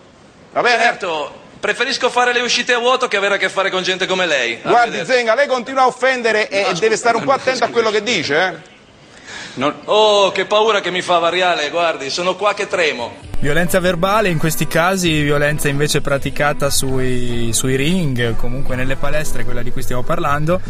Va 0.53 0.61
bene? 0.61 0.83
Certo, 0.83 1.33
preferisco 1.59 2.09
fare 2.11 2.31
le 2.33 2.41
uscite 2.41 2.73
a 2.73 2.77
vuoto 2.79 3.07
che 3.07 3.17
avere 3.17 3.35
a 3.35 3.37
che 3.37 3.49
fare 3.49 3.71
con 3.71 3.81
gente 3.81 4.05
come 4.05 4.25
lei. 4.27 4.59
Guardi. 4.61 5.03
Zenga, 5.03 5.33
lei 5.33 5.47
continua 5.47 5.83
a 5.83 5.87
offendere 5.87 6.47
e 6.49 6.73
deve 6.79 6.95
stare 6.95 7.17
un 7.17 7.23
po' 7.23 7.31
attento 7.31 7.63
a 7.63 7.69
quello 7.69 7.89
che 7.89 8.03
dice, 8.03 8.35
eh? 8.63 8.75
Oh, 9.85 10.31
che 10.31 10.45
paura 10.45 10.81
che 10.81 10.91
mi 10.91 11.01
fa 11.01 11.17
Variale, 11.17 11.69
guardi, 11.71 12.11
sono 12.11 12.35
qua 12.35 12.53
che 12.53 12.67
tremo. 12.67 13.25
Violenza 13.39 13.79
verbale 13.79 14.29
in 14.29 14.37
questi 14.37 14.67
casi, 14.67 15.21
violenza 15.21 15.67
invece 15.67 16.01
praticata 16.01 16.69
sui, 16.69 17.49
sui 17.53 17.75
ring, 17.75 18.35
comunque 18.35 18.75
nelle 18.75 18.95
palestre, 18.95 19.43
quella 19.43 19.63
di 19.63 19.71
cui 19.71 19.81
stiamo 19.81 20.03
parlando, 20.03 20.61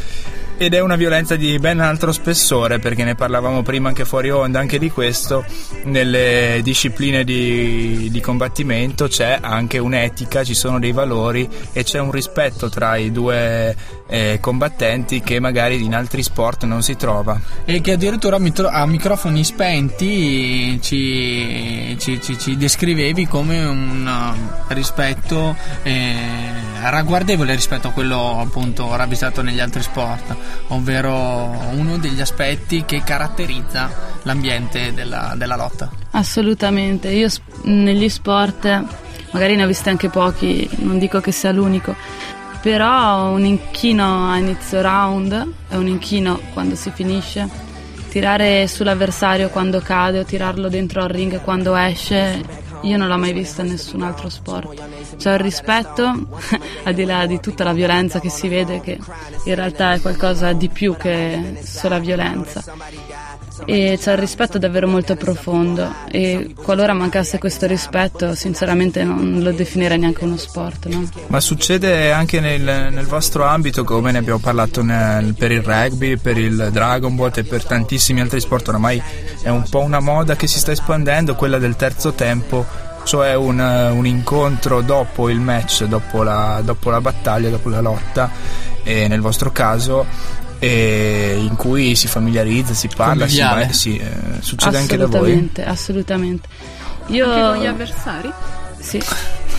ed 0.57 0.73
è 0.73 0.79
una 0.79 0.95
violenza 0.95 1.35
di 1.35 1.57
ben 1.59 1.79
altro 1.79 2.11
spessore, 2.11 2.79
perché 2.79 3.03
ne 3.03 3.15
parlavamo 3.15 3.61
prima 3.61 3.89
anche 3.89 4.05
fuori 4.05 4.29
onda, 4.29 4.59
anche 4.59 4.79
di 4.79 4.89
questo, 4.89 5.45
nelle 5.83 6.61
discipline 6.63 7.23
di, 7.23 8.09
di 8.11 8.19
combattimento 8.21 9.07
c'è 9.07 9.37
anche 9.41 9.77
un'etica, 9.77 10.43
ci 10.43 10.55
sono 10.55 10.79
dei 10.79 10.91
valori 10.91 11.47
e 11.71 11.83
c'è 11.83 11.99
un 11.99 12.11
rispetto 12.11 12.69
tra 12.69 12.97
i 12.97 13.11
due 13.11 13.75
eh, 14.07 14.37
combattenti 14.41 15.21
che 15.21 15.39
magari 15.39 15.83
in 15.83 15.93
altri 15.93 16.23
sport 16.23 16.63
non 16.63 16.81
si 16.81 16.95
trova. 16.95 17.39
E 17.65 17.81
che 17.81 17.93
addirittura 17.93 18.37
a, 18.37 18.85
microfoni 18.85 19.43
spenti 19.43 20.79
ci, 20.81 21.95
ci- 21.99 22.21
ci- 22.21 22.39
ci 22.39 22.57
descrivevi 22.57 23.27
come 23.27 23.63
un 23.63 24.07
uh, 24.07 24.73
rispetto 24.73 25.55
eh, 25.83 26.15
ragguardevole 26.81 27.53
rispetto 27.53 27.89
a 27.89 27.91
quello 27.91 28.39
appunto 28.39 28.95
ravvisato 28.95 29.41
negli 29.41 29.59
altri 29.59 29.81
sport, 29.81 30.35
ovvero 30.67 31.15
uno 31.71 31.97
degli 31.97 32.21
aspetti 32.21 32.83
che 32.85 33.03
caratterizza 33.03 33.89
l'ambiente 34.23 34.93
della, 34.93 35.33
della 35.37 35.55
lotta. 35.55 35.89
Assolutamente, 36.11 37.09
io 37.09 37.29
negli 37.63 38.09
sport, 38.09 38.83
magari 39.31 39.55
ne 39.55 39.63
ho 39.63 39.67
visti 39.67 39.89
anche 39.89 40.09
pochi, 40.09 40.69
non 40.77 40.99
dico 40.99 41.19
che 41.21 41.31
sia 41.31 41.51
l'unico, 41.51 41.95
però 42.61 43.29
un 43.29 43.45
inchino 43.45 44.29
a 44.29 44.37
inizio 44.37 44.81
round 44.81 45.53
è 45.69 45.75
un 45.75 45.87
inchino 45.87 46.39
quando 46.53 46.75
si 46.75 46.91
finisce. 46.91 47.65
Tirare 48.09 48.67
sull'avversario 48.67 49.49
quando 49.49 49.79
cade 49.79 50.19
o 50.19 50.23
tirarlo 50.23 50.69
dentro 50.69 51.03
al 51.03 51.09
ring 51.09 51.39
quando 51.41 51.75
esce, 51.75 52.41
io 52.81 52.97
non 52.97 53.07
l'ho 53.07 53.17
mai 53.17 53.33
visto 53.33 53.61
in 53.61 53.67
nessun 53.67 54.01
altro 54.01 54.29
sport. 54.29 55.15
C'è 55.17 55.33
il 55.33 55.39
rispetto, 55.39 56.03
al 56.83 56.93
di 56.93 57.05
là 57.05 57.25
di 57.25 57.39
tutta 57.39 57.63
la 57.63 57.73
violenza 57.73 58.19
che 58.19 58.29
si 58.29 58.47
vede, 58.47 58.81
che 58.81 58.99
in 59.45 59.55
realtà 59.55 59.93
è 59.93 60.01
qualcosa 60.01 60.53
di 60.53 60.69
più 60.69 60.95
che 60.95 61.59
sola 61.63 61.99
violenza 61.99 62.63
e 63.69 63.99
c'è 64.01 64.13
il 64.13 64.17
rispetto 64.17 64.57
davvero 64.57 64.87
molto 64.87 65.17
profondo 65.17 65.93
e 66.09 66.53
qualora 66.55 66.93
mancasse 66.93 67.37
questo 67.37 67.67
rispetto 67.67 68.33
sinceramente 68.33 69.03
non 69.03 69.41
lo 69.41 69.51
definirei 69.51 69.99
neanche 69.99 70.23
uno 70.23 70.37
sport 70.37 70.85
no? 70.87 71.05
Ma 71.27 71.41
succede 71.41 72.13
anche 72.13 72.39
nel, 72.39 72.61
nel 72.61 73.05
vostro 73.05 73.43
ambito, 73.43 73.83
come 73.83 74.13
ne 74.13 74.19
abbiamo 74.19 74.39
parlato 74.39 74.81
nel- 74.81 75.33
per 75.33 75.51
il 75.51 75.61
rugby, 75.61 76.15
per 76.15 76.37
il 76.37 76.69
Dragon 76.71 77.13
Boat 77.13 77.39
e 77.39 77.43
per 77.43 77.65
tantissimi 77.65 78.21
altri 78.21 78.39
sport, 78.39 78.69
oramai 78.69 79.03
è 79.41 79.49
un 79.49 79.65
po' 79.69 79.81
una 79.81 79.99
moda 79.99 80.37
che 80.37 80.47
si 80.47 80.59
sta 80.59 80.71
espandendo, 80.71 81.35
quella 81.35 81.57
del 81.57 81.75
terzo 81.75 82.13
tempo, 82.13 82.65
cioè 83.03 83.35
un, 83.35 83.59
un 83.59 84.05
incontro 84.05 84.81
dopo 84.81 85.29
il 85.29 85.41
match, 85.41 85.83
dopo 85.83 86.23
la, 86.23 86.61
dopo 86.63 86.89
la 86.89 87.01
battaglia, 87.01 87.49
dopo 87.49 87.67
la 87.67 87.81
lotta, 87.81 88.31
e 88.83 89.09
nel 89.09 89.19
vostro 89.19 89.51
caso, 89.51 90.05
in 90.59 91.55
cui 91.55 91.95
si 91.95 92.07
familiarizza, 92.07 92.73
si 92.73 92.87
parla, 92.95 93.27
si, 93.27 93.41
ma- 93.41 93.71
sì, 93.71 93.97
eh, 93.97 94.41
succede 94.41 94.77
anche 94.77 94.97
da 94.97 95.05
voi. 95.05 95.19
assolutamente 95.31 95.63
assolutamente 95.65 96.47
io 97.07 97.29
Anche 97.31 97.41
con 97.41 97.57
gli 97.61 97.65
avversari? 97.67 98.31
sì 98.79 99.01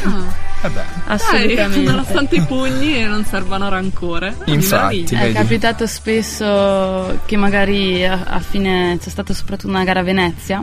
Ah. 0.05 0.47
Vabbè. 0.61 0.75
Dai, 0.75 0.85
assolutamente 1.07 1.79
nonostante 1.91 2.37
i 2.37 2.41
pugni 2.43 3.03
non 3.05 3.25
servano 3.25 3.69
rancore. 3.69 4.35
Infatti, 4.47 5.05
meraviglia. 5.11 5.21
È 5.23 5.33
capitato 5.33 5.87
spesso 5.87 7.21
che 7.27 7.37
magari 7.37 8.05
a, 8.05 8.25
a 8.27 8.39
fine 8.41 8.97
c'è 9.01 9.09
stata 9.09 9.33
soprattutto 9.35 9.69
una 9.73 9.85
gara 9.85 10.01
a 10.01 10.03
Venezia 10.05 10.63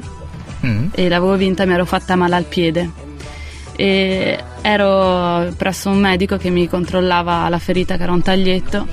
Mm. 0.65 0.87
e 0.93 1.09
l'avevo 1.09 1.35
vinta 1.35 1.63
e 1.63 1.65
mi 1.65 1.73
ero 1.73 1.85
fatta 1.85 2.15
male 2.15 2.35
al 2.35 2.45
piede 2.45 2.89
e 3.75 4.41
ero 4.61 5.53
presso 5.57 5.89
un 5.89 5.99
medico 5.99 6.37
che 6.37 6.49
mi 6.49 6.67
controllava 6.67 7.47
la 7.49 7.59
ferita 7.59 7.97
che 7.97 8.03
era 8.03 8.13
un 8.13 8.21
taglietto 8.21 8.87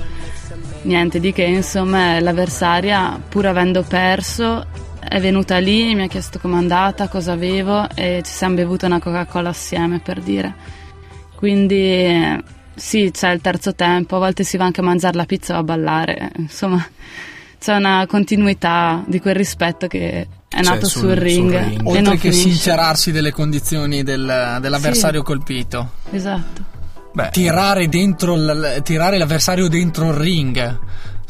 niente 0.83 1.19
di 1.19 1.31
che, 1.33 1.43
insomma, 1.43 2.19
l'avversaria, 2.19 3.19
pur 3.29 3.45
avendo 3.47 3.83
perso, 3.83 4.65
è 4.99 5.19
venuta 5.19 5.57
lì, 5.57 5.93
mi 5.95 6.03
ha 6.03 6.07
chiesto 6.07 6.39
com'è 6.39 6.55
andata, 6.55 7.07
cosa 7.07 7.33
avevo 7.33 7.87
e 7.93 8.21
ci 8.23 8.31
siamo 8.31 8.55
bevuto 8.55 8.85
una 8.85 8.99
Coca-Cola 8.99 9.49
assieme 9.49 9.99
per 9.99 10.21
dire. 10.21 10.55
Quindi 11.35 12.41
sì, 12.75 13.11
c'è 13.11 13.31
il 13.31 13.41
terzo 13.41 13.75
tempo, 13.75 14.15
a 14.15 14.19
volte 14.19 14.43
si 14.43 14.57
va 14.57 14.65
anche 14.65 14.79
a 14.81 14.83
mangiare 14.83 15.17
la 15.17 15.25
pizza 15.25 15.55
o 15.55 15.59
a 15.59 15.63
ballare, 15.63 16.31
insomma, 16.37 16.85
c'è 17.59 17.75
una 17.75 18.05
continuità 18.07 19.03
di 19.07 19.19
quel 19.19 19.35
rispetto 19.35 19.87
che 19.87 20.27
è 20.47 20.61
nato 20.61 20.87
sul- 20.87 21.01
sul, 21.01 21.09
ring 21.15 21.51
sul 21.51 21.59
ring. 21.59 21.79
e 21.81 21.83
Oltre 21.83 22.01
non 22.01 22.13
che 22.13 22.31
finisce. 22.31 22.49
sincerarsi 22.49 23.11
delle 23.11 23.31
condizioni 23.31 24.03
del- 24.03 24.57
dell'avversario 24.61 25.19
Sì. 25.19 25.25
colpito. 25.25 25.91
Esatto. 26.11 26.71
Tirare, 27.31 27.87
dentro 27.89 28.35
l- 28.35 28.81
tirare 28.83 29.17
l'avversario 29.17 29.67
dentro 29.67 30.09
il 30.09 30.15
ring. 30.15 30.79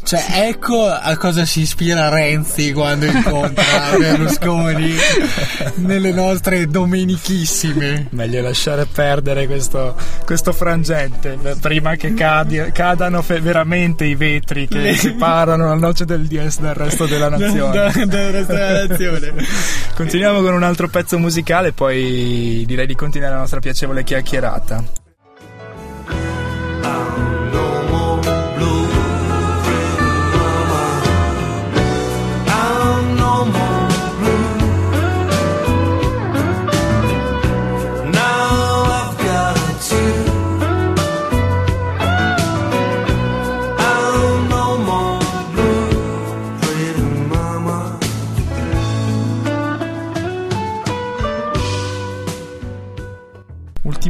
Cioè, 0.05 0.21
ecco 0.49 0.85
a 0.85 1.15
cosa 1.15 1.45
si 1.45 1.61
ispira 1.61 2.09
Renzi 2.09 2.73
quando 2.73 3.05
incontra 3.05 3.63
Berlusconi 3.97 4.93
nelle 5.75 6.11
nostre 6.11 6.67
domenichissime. 6.67 8.07
Meglio 8.09 8.41
lasciare 8.41 8.85
perdere 8.85 9.47
questo, 9.47 9.95
questo 10.25 10.51
frangente 10.51 11.37
prima 11.61 11.95
che 11.95 12.13
cadi- 12.13 12.69
cadano 12.73 13.21
fe- 13.21 13.39
veramente 13.39 14.03
i 14.03 14.15
vetri 14.15 14.67
che 14.67 14.93
separano 14.93 15.67
la 15.69 15.75
noce 15.75 16.03
del 16.03 16.27
DS 16.27 16.59
dal 16.59 16.73
resto 16.75 17.05
della 17.05 17.29
nazione. 17.37 17.71
Da- 17.93 18.05
dal 18.05 18.31
resto 18.33 18.53
della 18.53 18.85
nazione. 18.85 19.33
Continuiamo 19.95 20.41
con 20.41 20.53
un 20.53 20.63
altro 20.63 20.89
pezzo 20.89 21.17
musicale, 21.17 21.71
poi 21.71 22.63
direi 22.67 22.87
di 22.87 22.95
continuare 22.95 23.35
la 23.35 23.39
nostra 23.39 23.59
piacevole 23.61 24.03
chiacchierata. 24.03 24.83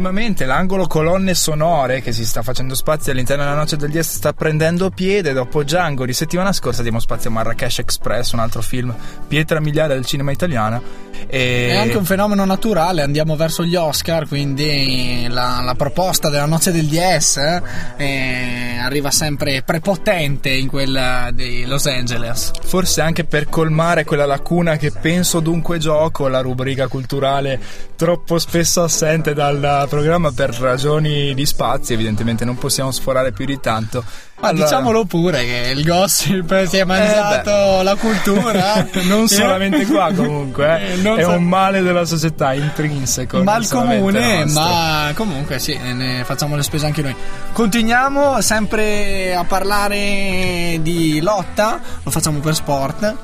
Ultimamente 0.03 0.45
l'angolo 0.45 0.85
colonne 0.85 1.33
sonore 1.33 2.01
che 2.01 2.11
si 2.11 2.25
sta 2.25 2.41
facendo 2.41 2.75
spazio 2.75 3.13
all'interno 3.13 3.43
della 3.43 3.55
Noce 3.55 3.77
del 3.77 3.89
DS 3.89 4.15
sta 4.17 4.33
prendendo 4.33 4.89
piede. 4.89 5.31
Dopo 5.31 5.63
Django 5.63 6.05
di 6.05 6.11
settimana 6.11 6.51
scorsa 6.51 6.81
diamo 6.81 6.99
spazio 6.99 7.29
a 7.29 7.33
Marrakesh 7.33 7.79
Express, 7.79 8.33
un 8.33 8.39
altro 8.39 8.61
film 8.61 8.93
pietra 9.29 9.61
miliare 9.61 9.93
del 9.93 10.05
cinema 10.05 10.31
italiano. 10.31 10.81
E... 11.27 11.69
È 11.69 11.75
anche 11.75 11.97
un 11.97 12.05
fenomeno 12.05 12.45
naturale, 12.45 13.01
andiamo 13.01 13.35
verso 13.35 13.63
gli 13.63 13.75
Oscar, 13.75 14.27
quindi 14.27 15.27
la, 15.29 15.61
la 15.63 15.75
proposta 15.75 16.29
della 16.29 16.45
noce 16.45 16.71
del 16.71 16.85
DS 16.85 17.61
eh, 17.97 18.77
arriva 18.79 19.11
sempre 19.11 19.61
prepotente 19.63 20.49
in 20.49 20.67
quella 20.67 21.29
di 21.33 21.65
Los 21.65 21.85
Angeles. 21.85 22.51
Forse 22.63 23.01
anche 23.01 23.23
per 23.23 23.49
colmare 23.49 24.03
quella 24.03 24.25
lacuna 24.25 24.77
che 24.77 24.91
penso 24.91 25.39
dunque 25.39 25.77
gioco, 25.77 26.27
la 26.27 26.41
rubrica 26.41 26.87
culturale 26.87 27.59
troppo 27.95 28.39
spesso 28.39 28.83
assente 28.83 29.33
dal 29.33 29.85
programma 29.89 30.31
per 30.31 30.51
ragioni 30.59 31.33
di 31.33 31.45
spazio, 31.45 31.95
evidentemente 31.95 32.45
non 32.45 32.57
possiamo 32.57 32.91
sforare 32.91 33.31
più 33.31 33.45
di 33.45 33.59
tanto. 33.59 34.03
Ma 34.43 34.49
Allora- 34.49 34.65
diciamolo 34.65 35.05
pure 35.05 35.45
che 35.45 35.71
il 35.73 35.85
gossip 35.85 36.63
si 36.67 36.75
è 36.75 36.83
mangiato 36.83 37.81
la 37.81 37.95
cultura. 37.95 38.85
non 39.07 39.29
solamente 39.29 39.85
qua 39.85 40.11
comunque, 40.15 40.91
eh. 40.91 40.95
Non 40.97 41.17
è 41.17 41.25
un 41.25 41.45
male 41.45 41.81
della 41.81 42.03
società 42.03 42.51
intrinseco. 42.53 43.41
mal 43.41 43.65
comune, 43.69 44.43
ma 44.47 45.11
comunque 45.15 45.59
sì, 45.59 45.77
ne 45.77 46.23
facciamo 46.25 46.57
le 46.57 46.63
spese 46.63 46.85
anche 46.85 47.01
noi. 47.01 47.15
Continuiamo 47.53 48.41
sempre 48.41 49.33
a 49.33 49.45
parlare 49.45 50.77
di 50.81 51.21
lotta, 51.21 51.79
lo 52.03 52.11
facciamo 52.11 52.39
per 52.39 52.53
sport. 52.53 53.15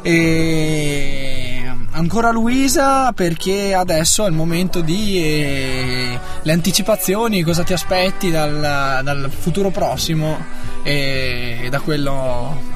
E 0.00 1.61
ancora 1.92 2.30
Luisa 2.30 3.12
perché 3.12 3.74
adesso 3.74 4.24
è 4.24 4.28
il 4.28 4.34
momento 4.34 4.80
di 4.80 5.22
eh, 5.22 6.18
le 6.42 6.52
anticipazioni, 6.52 7.42
cosa 7.42 7.62
ti 7.62 7.72
aspetti 7.72 8.30
dal, 8.30 9.00
dal 9.02 9.30
futuro 9.30 9.70
prossimo 9.70 10.44
e 10.82 11.68
da 11.70 11.80
quello 11.80 12.70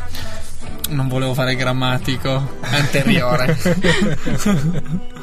non 0.88 1.09
volevo 1.09 1.35
fare 1.35 1.57
grammatico 1.57 2.59
anteriore. 2.61 3.57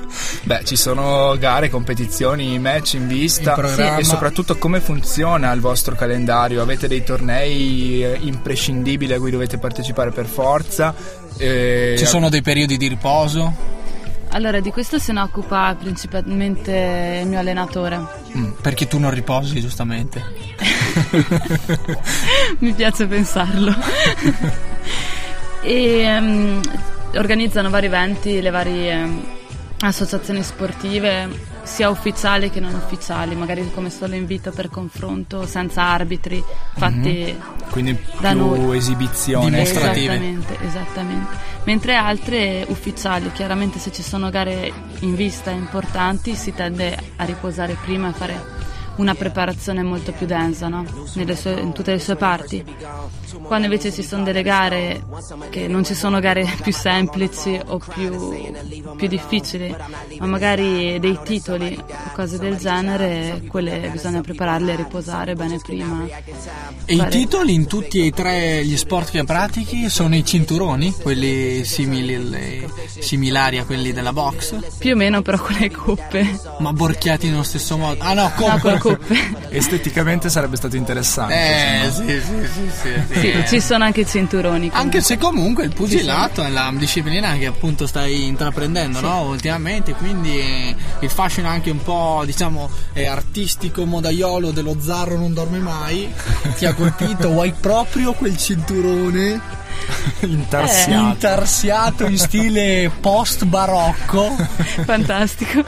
Beh, 0.43 0.63
ci 0.63 0.75
sono 0.75 1.35
gare, 1.39 1.69
competizioni, 1.69 2.59
match 2.59 2.93
in 2.93 3.07
vista 3.07 3.55
In 3.55 3.95
e 3.99 4.03
soprattutto 4.03 4.57
come 4.57 4.79
funziona 4.79 5.51
il 5.53 5.59
vostro 5.59 5.95
calendario? 5.95 6.61
Avete 6.61 6.87
dei 6.87 7.03
tornei 7.03 8.03
eh, 8.03 8.17
imprescindibili 8.21 9.13
a 9.13 9.17
cui 9.17 9.31
dovete 9.31 9.57
partecipare 9.57 10.11
per 10.11 10.25
forza? 10.25 10.93
Eh, 11.37 11.95
Ci 11.97 12.05
sono 12.05 12.29
dei 12.29 12.41
periodi 12.41 12.77
di 12.77 12.87
riposo? 12.87 13.81
Allora, 14.33 14.59
di 14.59 14.71
questo 14.71 14.97
se 14.97 15.13
ne 15.13 15.21
occupa 15.21 15.75
principalmente 15.79 17.19
il 17.21 17.27
mio 17.27 17.37
allenatore. 17.37 18.01
Mm, 18.35 18.51
perché 18.61 18.87
tu 18.87 18.97
non 18.97 19.11
riposi, 19.11 19.61
giustamente. 19.61 20.23
Mi 22.57 22.73
piace 22.73 23.05
pensarlo. 23.05 23.71
e 25.61 25.99
ehm, 25.99 26.61
organizzano 27.13 27.69
vari 27.69 27.85
eventi, 27.85 28.41
le 28.41 28.49
varie 28.49 28.91
ehm, 28.91 29.23
associazioni 29.81 30.41
sportive, 30.41 31.29
sia 31.63 31.89
ufficiali 31.89 32.49
che 32.49 32.59
non 32.59 32.73
ufficiali, 32.73 33.35
magari 33.35 33.69
come 33.73 33.89
solo 33.89 34.15
invito 34.15 34.51
per 34.51 34.69
confronto, 34.69 35.45
senza 35.45 35.83
arbitri, 35.83 36.43
fatti 36.75 37.35
Mhm. 37.37 37.71
Quindi 37.71 37.97
da 38.19 38.33
noi. 38.33 38.77
esibizioni. 38.77 39.59
Esattamente, 39.59 40.57
esattamente. 40.61 41.35
Mentre 41.63 41.95
altre 41.95 42.65
ufficiali, 42.67 43.31
chiaramente 43.31 43.79
se 43.79 43.91
ci 43.91 44.03
sono 44.03 44.29
gare 44.29 44.71
in 44.99 45.15
vista 45.15 45.49
importanti 45.51 46.35
si 46.35 46.53
tende 46.53 46.97
a 47.15 47.23
riposare 47.23 47.75
prima 47.83 48.09
e 48.09 48.13
fare 48.13 48.61
una 48.97 49.15
preparazione 49.15 49.81
molto 49.81 50.11
più 50.11 50.27
densa 50.27 50.67
no? 50.67 50.85
Sue- 51.05 51.59
in 51.59 51.71
tutte 51.73 51.93
le 51.93 51.99
sue 51.99 52.15
parti. 52.15 52.63
Quando 53.41 53.65
invece 53.65 53.91
ci 53.91 54.03
sono 54.03 54.23
delle 54.23 54.41
gare 54.43 55.03
che 55.49 55.67
non 55.67 55.83
ci 55.83 55.93
sono 55.95 56.19
gare 56.19 56.47
più 56.61 56.71
semplici 56.71 57.59
o 57.67 57.79
più, 57.93 58.33
più 58.95 59.07
difficili, 59.07 59.75
ma 60.19 60.25
magari 60.25 60.99
dei 60.99 61.19
titoli 61.23 61.77
o 61.79 62.11
cose 62.13 62.37
del 62.37 62.57
genere, 62.57 63.41
quelle 63.47 63.89
bisogna 63.91 64.21
prepararle 64.21 64.73
e 64.73 64.75
riposare 64.75 65.35
bene 65.35 65.57
prima. 65.61 66.05
E 66.85 66.93
i 66.93 66.97
Fare- 66.97 67.09
titoli 67.09 67.53
in 67.53 67.65
tutti 67.67 68.05
e 68.05 68.11
tre 68.11 68.63
gli 68.65 68.77
sport 68.77 69.11
che 69.11 69.23
pratichi 69.23 69.89
sono 69.89 70.15
i 70.15 70.23
cinturoni, 70.25 70.93
quelli 71.01 71.63
simili, 71.63 72.29
le- 72.29 72.69
similari 72.99 73.57
a 73.57 73.65
quelli 73.65 73.91
della 73.93 74.13
box, 74.13 74.55
Più 74.77 74.93
o 74.93 74.95
meno 74.95 75.21
però 75.21 75.37
con 75.39 75.55
le 75.59 75.71
coppe. 75.71 76.39
ma 76.59 76.71
borchiati 76.73 77.29
nello 77.29 77.43
stesso 77.43 77.77
modo. 77.77 78.01
Ah 78.01 78.13
no, 78.13 78.23
No, 78.23 78.31
come? 78.35 78.59
con 78.59 78.71
le 78.73 78.77
coppe. 78.79 79.15
Esteticamente 79.49 80.29
sarebbe 80.29 80.55
stato 80.55 80.75
interessante. 80.75 81.33
Eh, 81.33 81.85
insomma. 81.85 82.09
sì, 82.09 82.21
sì, 82.21 82.47
sì, 82.47 82.69
sì, 83.13 83.19
Sì, 83.19 83.22
Eh. 83.31 83.47
ci 83.47 83.59
sono 83.59 83.83
anche 83.83 84.01
i 84.01 84.05
cinturoni. 84.07 84.69
Anche 84.73 85.01
se 85.01 85.17
comunque 85.17 85.63
il 85.65 85.73
pugilato 85.73 86.43
è 86.43 86.49
la 86.49 86.71
disciplina 86.75 87.37
che 87.37 87.45
appunto 87.47 87.87
stai 87.87 88.25
intraprendendo 88.27 88.97
Sì. 88.99 89.03
no? 89.03 89.21
ultimamente, 89.23 89.93
quindi 89.93 90.39
eh, 90.39 90.75
il 90.99 91.09
fascino 91.09 91.47
anche 91.47 91.69
un 91.69 91.81
po' 91.81 92.23
diciamo 92.25 92.69
eh, 92.93 93.07
artistico 93.07 93.85
modaiolo 93.85 94.51
dello 94.51 94.75
zarro 94.81 95.17
non 95.17 95.33
dorme 95.33 95.59
mai 95.59 96.11
ti 96.57 96.65
ha 96.65 96.73
colpito, 96.73 97.29
vuoi 97.29 97.53
proprio 97.59 98.13
quel 98.13 98.37
cinturone 98.37 99.61
Intarsiato. 100.21 100.91
intarsiato 101.05 102.05
in 102.05 102.17
stile 102.17 102.91
post 103.01 103.45
barocco 103.45 104.35
Fantastico. 104.85 105.63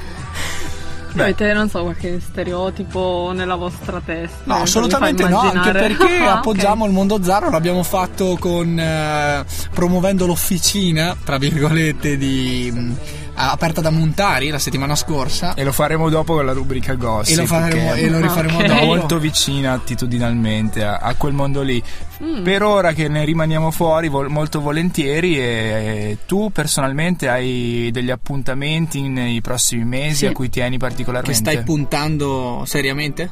Avete, 1.23 1.53
non 1.53 1.69
so, 1.69 1.83
qualche 1.83 2.19
stereotipo 2.19 3.31
nella 3.33 3.55
vostra 3.55 4.01
testa? 4.03 4.37
No, 4.43 4.55
assolutamente 4.55 5.27
no, 5.27 5.39
anche 5.39 5.71
perché 5.71 6.17
Ah, 6.25 6.37
appoggiamo 6.37 6.85
il 6.85 6.91
mondo 6.91 7.21
zarro, 7.21 7.49
l'abbiamo 7.49 7.83
fatto 7.83 8.37
con 8.39 8.77
eh, 8.79 9.45
promuovendo 9.73 10.25
l'officina, 10.25 11.15
tra 11.23 11.37
virgolette, 11.37 12.17
di, 12.17 12.93
aperta 13.35 13.81
da 13.81 13.89
Montari 13.89 14.49
la 14.49 14.59
settimana 14.59 14.95
scorsa. 14.95 15.53
E 15.53 15.63
lo 15.63 15.71
faremo 15.71 16.09
dopo 16.09 16.33
con 16.35 16.45
la 16.45 16.53
rubrica 16.53 16.93
Gossip. 16.95 17.37
E 17.37 17.41
lo 17.41 17.45
faremo- 17.47 17.93
e 17.93 18.09
lo 18.09 18.19
rifaremo 18.19 18.59
è 18.59 18.67
dopo. 18.67 18.85
molto 18.85 19.19
vicina 19.19 19.73
attitudinalmente 19.73 20.83
a, 20.83 20.97
a 20.97 21.13
quel 21.15 21.33
mondo 21.33 21.61
lì. 21.61 21.81
Mm. 22.23 22.43
Per 22.43 22.63
ora 22.63 22.93
che 22.93 23.07
ne 23.09 23.25
rimaniamo 23.25 23.71
fuori 23.71 24.07
vol- 24.07 24.29
molto 24.29 24.61
volentieri 24.61 25.37
e 25.37 26.17
tu 26.25 26.49
personalmente 26.51 27.27
hai 27.27 27.89
degli 27.91 28.09
appuntamenti 28.11 29.01
nei 29.09 29.41
prossimi 29.41 29.83
mesi 29.83 30.15
Sì. 30.15 30.25
a 30.27 30.31
cui 30.31 30.49
tieni 30.49 30.77
particolarmente? 30.77 31.43
Che 31.43 31.51
stai 31.51 31.63
puntando 31.63 32.63
seriamente? 32.65 33.29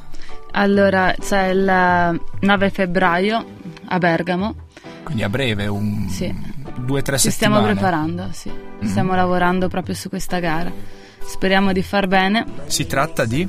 Allora, 0.55 1.15
c'è 1.19 1.47
il 1.47 2.19
9 2.41 2.69
febbraio 2.69 3.45
a 3.87 3.97
Bergamo 3.97 4.55
Quindi 5.03 5.23
a 5.23 5.29
breve, 5.29 5.67
un, 5.67 6.07
Sì. 6.09 6.33
due 6.77 6.99
o 6.99 7.01
tre 7.01 7.17
Ci 7.17 7.29
settimane. 7.29 7.61
stiamo 7.61 7.61
preparando, 7.79 8.29
sì. 8.31 8.49
Mm. 8.51 8.87
Stiamo 8.87 9.15
lavorando 9.15 9.67
proprio 9.67 9.95
su 9.95 10.09
questa 10.09 10.39
gara. 10.39 10.71
Speriamo 11.25 11.71
di 11.71 11.81
far 11.81 12.07
bene. 12.07 12.45
Si 12.67 12.85
tratta 12.85 13.25
di 13.25 13.47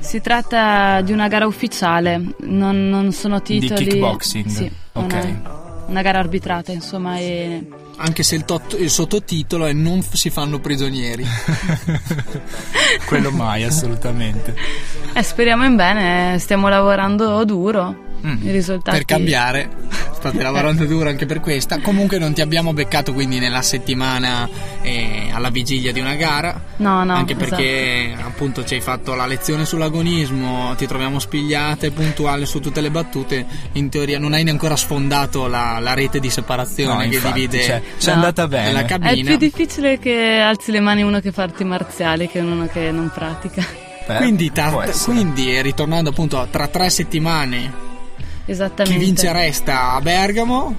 Si 0.00 0.20
tratta 0.20 1.00
di 1.00 1.12
una 1.12 1.28
gara 1.28 1.46
ufficiale, 1.46 2.20
non, 2.40 2.88
non 2.88 3.10
sono 3.12 3.40
titoli. 3.40 3.86
kickboxing? 3.86 4.46
Sì, 4.46 4.70
Ok. 4.92 5.12
una, 5.12 5.84
una 5.86 6.02
gara 6.02 6.18
arbitrata, 6.18 6.72
insomma, 6.72 7.16
e 7.18 7.66
Anche 7.96 8.22
se 8.22 8.34
il, 8.34 8.44
tot- 8.44 8.76
il 8.78 8.90
sottotitolo 8.90 9.64
è 9.66 9.72
Non 9.72 10.02
f- 10.02 10.14
si 10.14 10.28
fanno 10.28 10.58
prigionieri. 10.60 11.24
quello 13.06 13.30
mai, 13.30 13.62
assolutamente. 13.64 14.54
eh, 15.14 15.22
speriamo 15.22 15.64
in 15.64 15.76
bene, 15.76 16.38
stiamo 16.38 16.68
lavorando 16.68 17.42
duro. 17.44 18.12
I 18.26 18.50
risultati. 18.50 18.96
per 18.96 19.04
cambiare, 19.06 19.68
state 20.14 20.42
lavorando 20.42 20.84
duro 20.86 21.08
anche 21.08 21.26
per 21.26 21.40
questa. 21.40 21.78
Comunque 21.80 22.18
non 22.18 22.32
ti 22.32 22.40
abbiamo 22.40 22.72
beccato 22.72 23.12
quindi 23.12 23.38
nella 23.38 23.60
settimana 23.62 24.48
eh, 24.82 25.28
alla 25.32 25.50
vigilia 25.50 25.92
di 25.92 26.00
una 26.00 26.14
gara. 26.14 26.58
No, 26.76 27.04
no. 27.04 27.14
anche 27.14 27.34
esatto. 27.34 27.50
perché 27.50 28.14
appunto 28.22 28.64
ci 28.64 28.74
hai 28.74 28.80
fatto 28.80 29.14
la 29.14 29.26
lezione 29.26 29.64
sull'agonismo, 29.64 30.74
ti 30.76 30.86
troviamo 30.86 31.18
spigliate, 31.18 31.90
puntuale 31.90 32.46
su 32.46 32.60
tutte 32.60 32.80
le 32.80 32.90
battute. 32.90 33.44
In 33.72 33.88
teoria 33.90 34.18
non 34.18 34.32
hai 34.32 34.48
ancora 34.48 34.76
sfondato 34.76 35.46
la, 35.46 35.78
la 35.80 35.92
rete 35.94 36.20
di 36.20 36.30
separazione 36.30 36.92
No, 37.04 37.10
che 37.10 37.16
infatti, 37.16 37.40
divide 37.40 37.62
cioè, 37.62 37.82
c'è 37.98 38.08
No. 38.10 38.14
andata 38.14 38.48
bene. 38.48 38.72
la 38.72 38.80
È 38.80 38.84
cabina. 38.84 39.28
più 39.30 39.36
difficile 39.36 39.98
che 39.98 40.38
alzi 40.40 40.70
le 40.70 40.80
mani 40.80 41.02
uno 41.02 41.20
che 41.20 41.32
fa 41.32 41.42
arti 41.42 41.64
marziali 41.64 42.28
che 42.28 42.38
uno 42.40 42.66
che 42.66 42.90
non 42.90 43.10
pratica. 43.12 43.64
Beh, 44.06 44.16
quindi, 44.16 44.52
ta- 44.52 44.70
quindi, 45.04 45.60
ritornando 45.62 46.10
appunto 46.10 46.46
tra 46.50 46.68
tre 46.68 46.90
settimane, 46.90 47.72
Esattamente. 48.46 48.98
chi 48.98 49.04
vince 49.04 49.32
resta 49.32 49.92
a 49.92 50.00
Bergamo. 50.00 50.74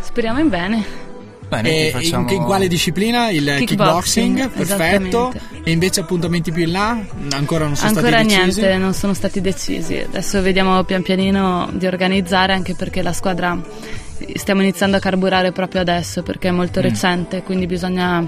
Speriamo 0.00 0.38
in 0.40 0.48
bene. 0.48 1.00
Bene, 1.48 1.88
E 1.88 1.90
facciamo- 1.90 2.30
in, 2.30 2.36
in 2.36 2.42
quale 2.44 2.66
disciplina? 2.66 3.28
Il 3.28 3.44
Kickboxing, 3.58 4.36
kickboxing, 4.38 4.50
perfetto. 4.50 5.32
E 5.64 5.70
invece 5.70 6.00
appuntamenti 6.00 6.50
più 6.50 6.62
in 6.62 6.72
là? 6.72 6.98
Ancora 7.32 7.66
non 7.66 7.76
sono 7.76 7.88
Ancora 7.90 8.08
stati 8.22 8.26
decisi? 8.36 8.60
niente, 8.60 8.78
non 8.78 8.94
sono 8.94 9.12
stati 9.12 9.40
decisi. 9.42 9.96
Adesso 9.98 10.40
vediamo 10.40 10.82
pian 10.84 11.02
pianino 11.02 11.68
di 11.72 11.86
organizzare 11.86 12.54
anche 12.54 12.74
perché 12.74 13.02
la 13.02 13.12
squadra 13.12 13.58
stiamo 14.34 14.62
iniziando 14.62 14.96
a 14.96 15.00
carburare 15.00 15.52
proprio 15.52 15.82
adesso 15.82 16.22
perché 16.22 16.48
è 16.48 16.52
molto 16.52 16.80
Mm. 16.80 16.82
recente, 16.84 17.42
quindi 17.42 17.66
bisogna 17.66 18.26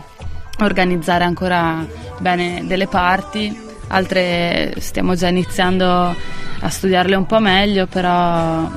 organizzare 0.61 1.25
ancora 1.25 1.85
bene 2.19 2.63
delle 2.67 2.87
parti. 2.89 3.64
Altre 3.89 4.75
stiamo 4.79 5.15
già 5.15 5.29
iniziando 5.29 5.85
a 6.61 6.69
studiarle 6.69 7.15
un 7.15 7.27
po' 7.27 7.39
meglio, 7.39 7.87
però 7.87 8.69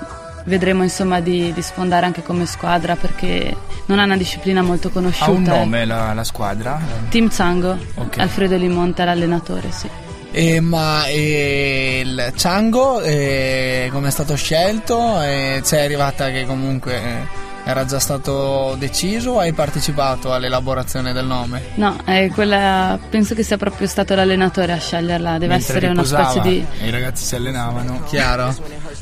vedremo 0.46 0.84
insomma 0.84 1.20
di, 1.20 1.52
di 1.54 1.62
sfondare 1.62 2.06
anche 2.06 2.24
come 2.24 2.46
squadra 2.46 2.96
perché 2.96 3.56
non 3.86 4.00
è 4.00 4.04
una 4.04 4.18
disciplina 4.18 4.62
molto 4.62 4.90
conosciuta. 4.90 5.26
Ha 5.26 5.34
un 5.34 5.46
eh. 5.46 5.48
nome 5.50 5.86
la, 5.86 6.14
la 6.14 6.24
squadra? 6.24 6.80
Team 7.10 7.30
Zango, 7.30 7.78
Ok. 7.96 8.18
Alfredo 8.20 8.56
Limonte 8.58 9.02
è 9.02 9.06
l'allenatore, 9.06 9.72
sì. 9.72 9.90
Eh, 10.32 10.60
ma 10.60 11.06
eh, 11.08 12.02
il 12.06 12.34
Chango 12.36 13.02
eh, 13.02 13.90
come 13.92 14.10
è 14.10 14.12
stato 14.12 14.36
scelto? 14.36 15.22
Eh, 15.22 15.62
c'è 15.64 15.84
arrivata 15.84 16.30
che 16.30 16.46
comunque 16.46 16.96
eh, 16.96 17.26
era 17.70 17.86
già 17.86 18.00
stato 18.00 18.76
deciso 18.80 19.32
o 19.32 19.40
hai 19.40 19.52
partecipato 19.52 20.34
all'elaborazione 20.34 21.12
del 21.12 21.26
nome? 21.26 21.62
No, 21.76 21.98
è 22.06 22.30
quella, 22.34 22.98
penso 23.10 23.36
che 23.36 23.44
sia 23.44 23.58
proprio 23.58 23.88
stato 23.88 24.16
l'allenatore 24.16 24.72
a 24.72 24.80
sceglierla, 24.80 25.34
deve 25.34 25.48
Mentre 25.48 25.74
essere 25.78 25.88
una 25.88 26.04
specie 26.06 26.40
di... 26.42 26.66
e 26.82 26.88
i 26.88 26.92
ragazzi 26.92 27.26
si 27.26 27.36
allenavano. 27.36 28.04
Chiaro. 28.08 28.56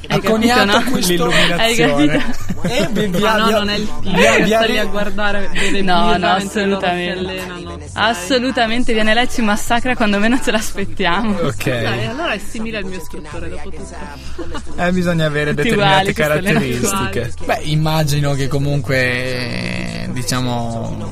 Hai 0.08 0.18
Ha 0.18 0.22
coniato 0.22 0.66
no? 0.66 0.84
questo 0.92 1.12
L'illuminazione. 1.12 2.18
capito? 2.18 2.44
Eh, 2.66 2.90
Ma 2.92 3.18
via- 3.18 3.36
no, 3.38 3.50
non 3.50 3.70
è 3.70 3.76
il 3.76 3.88
sta 4.48 4.66
lì 4.66 4.78
a 4.80 4.86
guardare, 4.86 5.50
vede 5.54 5.82
No, 5.82 6.18
no, 6.18 6.28
assolutamente. 6.32 7.20
allenano. 7.20 7.78
Assolutamente, 7.94 8.94
viene 8.94 9.14
lei 9.14 9.26
e 9.26 9.30
ci 9.30 9.42
massacra 9.42 9.96
quando 9.96 10.18
meno 10.20 10.40
ce 10.42 10.52
l'aspettiamo. 10.52 11.38
Ok. 11.42 11.64
Dai, 11.66 12.06
allora 12.08 12.34
è 12.34 12.40
simile 12.40 12.78
al 12.78 12.86
mio 12.86 12.98
istruttore 12.98 13.50
dopo 13.50 13.70
tutto. 13.70 14.76
Eh, 14.78 14.92
bisogna 14.92 15.26
avere 15.26 15.54
determinate 15.54 16.10
uguali, 16.10 16.14
caratteristiche. 16.14 17.34
Beh, 17.46 17.60
immagino 17.64 18.34
che 18.34 18.48
comunque, 18.56 20.04
eh, 20.04 20.08
diciamo, 20.12 21.12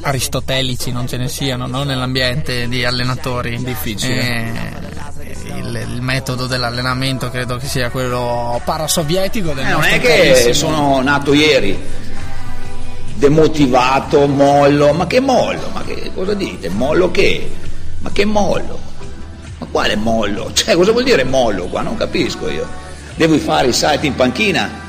aristotelici 0.00 0.90
non 0.90 1.06
ce 1.06 1.16
ne 1.16 1.28
siano 1.28 1.68
no? 1.68 1.84
nell'ambiente 1.84 2.66
di 2.68 2.84
allenatori. 2.84 3.56
Difficile. 3.62 4.18
Eh, 4.18 5.58
il, 5.58 5.86
il 5.94 6.02
metodo 6.02 6.46
dell'allenamento 6.46 7.30
credo 7.30 7.56
che 7.56 7.66
sia 7.66 7.90
quello 7.90 8.60
parasovietico 8.64 9.52
del 9.52 9.64
Eh, 9.66 9.70
non 9.70 9.84
è 9.84 10.00
che 10.00 10.32
carissimo- 10.32 10.54
sono 10.54 11.02
nato 11.02 11.32
ieri 11.34 11.78
demotivato, 13.14 14.26
mollo, 14.26 14.92
ma 14.92 15.06
che 15.06 15.20
mollo? 15.20 15.70
Ma 15.72 15.84
che 15.84 16.10
cosa 16.12 16.34
dite? 16.34 16.68
Mollo 16.68 17.12
che? 17.12 17.48
Ma 18.00 18.10
che 18.10 18.24
mollo? 18.24 18.80
Ma 19.58 19.66
quale 19.70 19.94
mollo? 19.94 20.50
Cioè, 20.52 20.74
cosa 20.74 20.90
vuol 20.90 21.04
dire 21.04 21.22
mollo 21.22 21.66
qua? 21.66 21.82
Non 21.82 21.96
capisco 21.96 22.48
io. 22.48 22.66
Devo 23.14 23.36
fare 23.38 23.68
i 23.68 23.72
salti 23.72 24.06
in 24.08 24.14
panchina? 24.16 24.88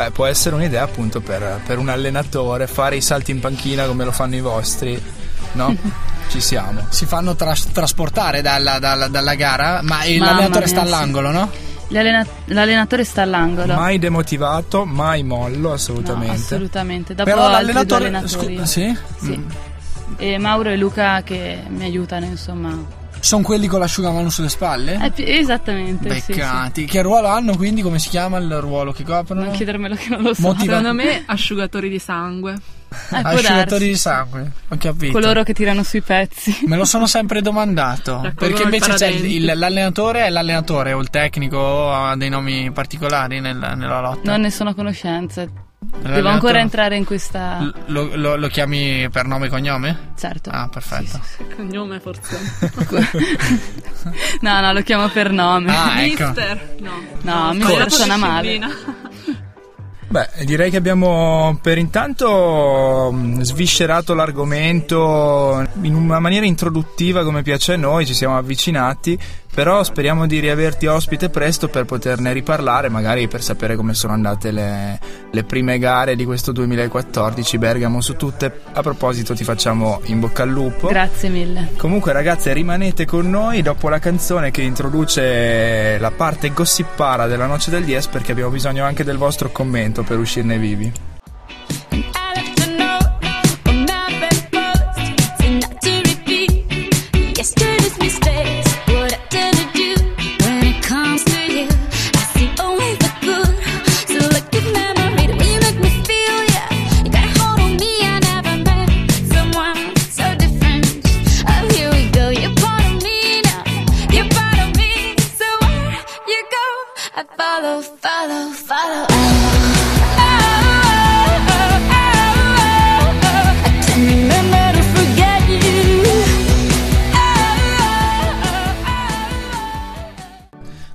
Beh, 0.00 0.10
può 0.12 0.24
essere 0.24 0.54
un'idea 0.54 0.82
appunto 0.82 1.20
per, 1.20 1.60
per 1.66 1.76
un 1.76 1.90
allenatore 1.90 2.66
fare 2.66 2.96
i 2.96 3.02
salti 3.02 3.32
in 3.32 3.40
panchina 3.40 3.84
come 3.84 4.04
lo 4.04 4.12
fanno 4.12 4.34
i 4.34 4.40
vostri, 4.40 4.98
no? 5.52 5.76
Ci 6.30 6.40
siamo. 6.40 6.86
si 6.88 7.04
fanno 7.04 7.34
tras- 7.34 7.70
trasportare 7.72 8.40
dalla, 8.40 8.78
dalla- 8.78 9.08
dalla 9.08 9.34
gara, 9.34 9.80
ma 9.82 10.04
il- 10.04 10.18
Mamma 10.20 10.30
l'allenatore 10.32 10.64
mia, 10.64 10.68
sta 10.74 10.80
sì. 10.80 10.86
all'angolo, 10.86 11.30
no? 11.32 11.50
Gli 11.88 11.98
allena- 11.98 12.26
l'allenatore 12.46 13.04
sta 13.04 13.22
all'angolo. 13.22 13.74
Mai 13.74 13.98
demotivato, 13.98 14.86
mai 14.86 15.22
mollo, 15.22 15.68
No, 15.68 15.74
assolutamente. 15.74 16.34
assolutamente. 16.36 17.14
Dopo 17.14 17.28
Però 17.28 17.44
altri 17.46 17.72
l'allenatore... 17.74 18.22
scu- 18.28 18.62
sì? 18.62 18.96
Sì. 19.20 19.44
E 20.16 20.38
Mauro 20.38 20.70
e 20.70 20.76
Luca 20.76 21.20
che 21.22 21.62
mi 21.68 21.84
aiutano, 21.84 22.24
insomma. 22.24 22.78
Sono 23.20 23.42
quelli 23.42 23.66
con 23.66 23.80
l'asciugamano 23.80 24.30
sulle 24.30 24.48
spalle? 24.48 24.98
Eh, 25.02 25.10
pi- 25.10 25.28
esattamente, 25.30 26.10
sì, 26.14 26.20
sì. 26.20 26.32
Beccati. 26.32 26.84
Che 26.86 27.02
ruolo 27.02 27.28
hanno 27.28 27.56
quindi? 27.56 27.82
Come 27.82 27.98
si 27.98 28.08
chiama 28.08 28.38
il 28.38 28.60
ruolo 28.60 28.92
che 28.92 29.04
coprono? 29.04 29.44
Non 29.44 29.52
chiedermelo 29.52 29.94
che 29.94 30.08
non 30.08 30.22
lo 30.22 30.34
so. 30.34 30.40
Motiva- 30.42 30.76
Secondo 30.78 30.94
me 30.94 31.22
asciugatori 31.26 31.88
di 31.88 31.98
sangue. 31.98 32.54
Eh, 32.92 33.16
Asciugatori 33.22 33.64
darsi. 33.64 33.86
di 33.86 33.94
sangue, 33.96 34.50
ho 34.68 34.76
capito. 34.76 35.12
Coloro 35.12 35.44
che 35.44 35.52
tirano 35.54 35.84
sui 35.84 36.00
pezzi. 36.00 36.60
Me 36.66 36.76
lo 36.76 36.84
sono 36.84 37.06
sempre 37.06 37.40
domandato. 37.40 38.14
Raccolgono 38.22 38.34
Perché 38.34 38.62
invece 38.64 38.92
c'è 38.94 39.06
il- 39.06 39.44
l'allenatore 39.56 40.24
è 40.26 40.30
l'allenatore 40.30 40.92
o 40.92 41.00
il 41.00 41.08
tecnico 41.08 41.92
ha 41.92 42.16
dei 42.16 42.28
nomi 42.30 42.72
particolari 42.72 43.38
nel- 43.40 43.56
nella 43.76 44.00
lotta. 44.00 44.28
Non 44.30 44.40
ne 44.40 44.50
sono 44.50 44.70
a 44.70 44.74
conoscenza. 44.74 45.46
Devo 45.82 46.28
ancora 46.28 46.60
entrare 46.60 46.96
in 46.96 47.04
questa. 47.04 47.72
Lo, 47.86 48.10
lo- 48.14 48.36
lo 48.36 48.48
chiami 48.48 49.08
per 49.10 49.24
nome 49.24 49.46
e 49.46 49.48
cognome? 49.48 50.12
Certo. 50.18 50.50
Ah, 50.50 50.68
perfetto. 50.68 51.18
Cognome 51.56 52.00
forse. 52.00 52.38
No, 54.40 54.60
no, 54.60 54.72
lo 54.72 54.82
chiamo 54.82 55.08
per 55.08 55.30
nome. 55.30 55.70
Ah, 55.74 56.02
ecco. 56.02 56.24
Mister. 56.26 56.76
No. 56.80 56.92
No, 57.22 57.52
mi 57.52 57.60
sbagliato 57.62 57.90
suona 57.90 58.16
male. 58.16 58.58
Beh, 60.08 60.28
direi 60.44 60.70
che 60.70 60.76
abbiamo 60.78 61.58
per 61.62 61.78
intanto 61.78 63.10
mh, 63.12 63.42
sviscerato 63.42 64.12
l'argomento 64.14 65.64
in 65.82 65.94
una 65.94 66.18
maniera 66.18 66.46
introduttiva 66.46 67.22
come 67.22 67.42
piace 67.42 67.74
a 67.74 67.76
noi, 67.76 68.06
ci 68.06 68.14
siamo 68.14 68.36
avvicinati, 68.36 69.16
però 69.60 69.84
speriamo 69.84 70.26
di 70.26 70.38
riaverti 70.38 70.86
ospite 70.86 71.28
presto 71.28 71.68
per 71.68 71.84
poterne 71.84 72.32
riparlare, 72.32 72.88
magari 72.88 73.28
per 73.28 73.42
sapere 73.42 73.76
come 73.76 73.92
sono 73.92 74.14
andate 74.14 74.52
le, 74.52 74.98
le 75.30 75.44
prime 75.44 75.78
gare 75.78 76.16
di 76.16 76.24
questo 76.24 76.50
2014, 76.50 77.58
Bergamo 77.58 78.00
su 78.00 78.16
tutte. 78.16 78.62
A 78.72 78.80
proposito 78.80 79.34
ti 79.34 79.44
facciamo 79.44 80.00
in 80.04 80.18
bocca 80.18 80.44
al 80.44 80.48
lupo. 80.48 80.88
Grazie 80.88 81.28
mille. 81.28 81.72
Comunque 81.76 82.14
ragazze 82.14 82.54
rimanete 82.54 83.04
con 83.04 83.28
noi 83.28 83.60
dopo 83.60 83.90
la 83.90 83.98
canzone 83.98 84.50
che 84.50 84.62
introduce 84.62 85.98
la 85.98 86.10
parte 86.10 86.54
gossipara 86.54 87.26
della 87.26 87.44
Noce 87.44 87.70
del 87.70 87.84
Dies 87.84 88.06
perché 88.06 88.32
abbiamo 88.32 88.48
bisogno 88.48 88.86
anche 88.86 89.04
del 89.04 89.18
vostro 89.18 89.50
commento 89.50 90.02
per 90.02 90.16
uscirne 90.16 90.56
vivi. 90.56 91.09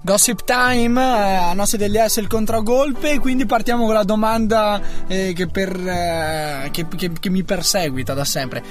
Gossip 0.06 0.44
Time, 0.46 1.02
eh, 1.02 1.34
a 1.36 1.54
nostra 1.54 1.80
degli 1.80 1.98
S 1.98 2.18
il 2.18 2.28
contragolpe, 2.28 3.18
quindi 3.18 3.48
partiamo 3.48 3.86
con 3.86 3.96
la 3.96 4.04
domanda 4.04 4.80
eh, 5.08 5.34
che, 5.36 5.48
per, 5.48 5.76
eh, 5.76 6.70
che, 6.72 6.86
che- 6.96 7.12
che 7.20 7.30
mi 7.32 7.42
perseguita 7.44 8.14
da 8.14 8.24
sempre. 8.24 8.64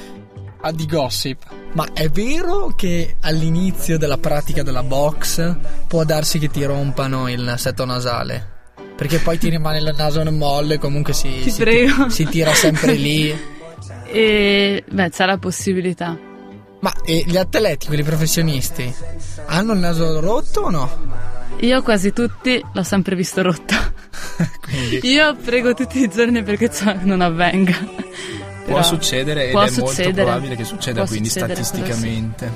Ah, 0.61 0.71
di 0.71 0.87
gossip. 0.87 1.43
Ma 1.73 1.89
è 1.93 2.09
vero 2.09 2.73
che 2.77 3.17
all'inizio 3.23 3.99
della 3.99 4.17
pratica 4.17 4.63
della 4.63 4.85
box 4.85 5.57
può 5.89 6.05
darsi 6.05 6.39
che 6.39 6.49
ti 6.51 6.63
rompano 6.65 7.29
il 7.29 7.55
setto 7.59 7.85
nasale? 7.85 8.53
Perché 8.97 9.19
poi 9.19 9.37
ti 9.37 9.49
rimane 9.49 9.79
il 9.79 9.93
naso 9.99 10.23
molle, 10.31 10.79
comunque 10.79 11.13
si, 11.15 11.41
Ti 11.43 11.51
si, 11.51 11.61
prego. 11.61 12.09
si 12.11 12.27
tira 12.27 12.55
sempre 12.55 12.93
lì. 12.95 13.37
E 14.07 14.85
beh, 14.89 15.11
c'è 15.11 15.27
la 15.27 15.39
possibilità. 15.39 16.17
Ma 16.85 16.93
e 17.03 17.25
gli 17.27 17.39
atleti, 17.39 17.87
quelli 17.87 18.03
professionisti, 18.03 18.95
hanno 19.47 19.73
il 19.73 19.79
naso 19.79 20.21
rotto 20.21 20.61
o 20.61 20.71
no? 20.71 20.91
Io 21.61 21.83
quasi 21.83 22.13
tutti 22.13 22.63
l'ho 22.75 22.83
sempre 22.83 23.17
visto 23.17 23.41
rotto. 23.41 23.75
Io 25.01 25.35
prego 25.37 25.73
tutti 25.73 26.01
i 26.01 26.11
giorni 26.11 26.43
perché 26.43 26.71
ciò 26.71 26.95
non 27.01 27.23
avvenga. 27.23 27.75
Può 28.67 28.83
succedere 28.83 29.47
ed 29.47 29.51
può 29.53 29.63
è 29.63 29.71
molto 29.71 29.87
succedere. 29.87 30.25
probabile 30.25 30.57
che 30.57 30.65
succeda, 30.65 30.99
Può 31.01 31.09
quindi 31.09 31.29
succedere, 31.31 31.55
quello 31.55 31.67
sì. 31.67 31.75
statisticamente. 31.75 32.53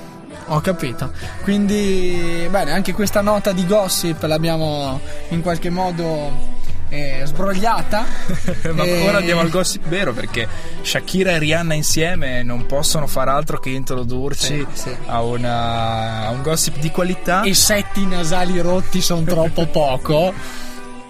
Ho 0.48 0.60
capito. 0.60 1.10
Quindi, 1.42 2.46
bene, 2.50 2.72
anche 2.72 2.92
questa 2.92 3.22
nota 3.22 3.52
di 3.52 3.64
gossip 3.66 4.22
l'abbiamo 4.24 5.00
in 5.30 5.40
qualche 5.40 5.70
modo 5.70 6.56
eh, 6.88 7.22
sbrogliata. 7.24 8.04
Ma 8.72 8.82
E- 8.84 9.06
ora 9.08 9.18
andiamo 9.18 9.40
al 9.40 9.50
gossip 9.50 9.86
vero 9.88 10.12
perché 10.12 10.46
Shakira 10.82 11.32
e 11.32 11.38
Rihanna 11.38 11.74
insieme 11.74 12.42
non 12.42 12.66
possono 12.66 13.06
far 13.06 13.28
altro 13.28 13.58
che 13.58 13.70
introdurci 13.70 14.66
A, 15.06 15.22
una- 15.22 16.26
a 16.26 16.30
un 16.30 16.42
gossip 16.42 16.78
di 16.78 16.90
qualità. 16.90 17.42
I 17.44 17.54
setti 17.54 18.06
nasali 18.06 18.60
rotti 18.60 19.00
sono 19.00 19.22
troppo 19.22 19.66
poco. 19.66 20.32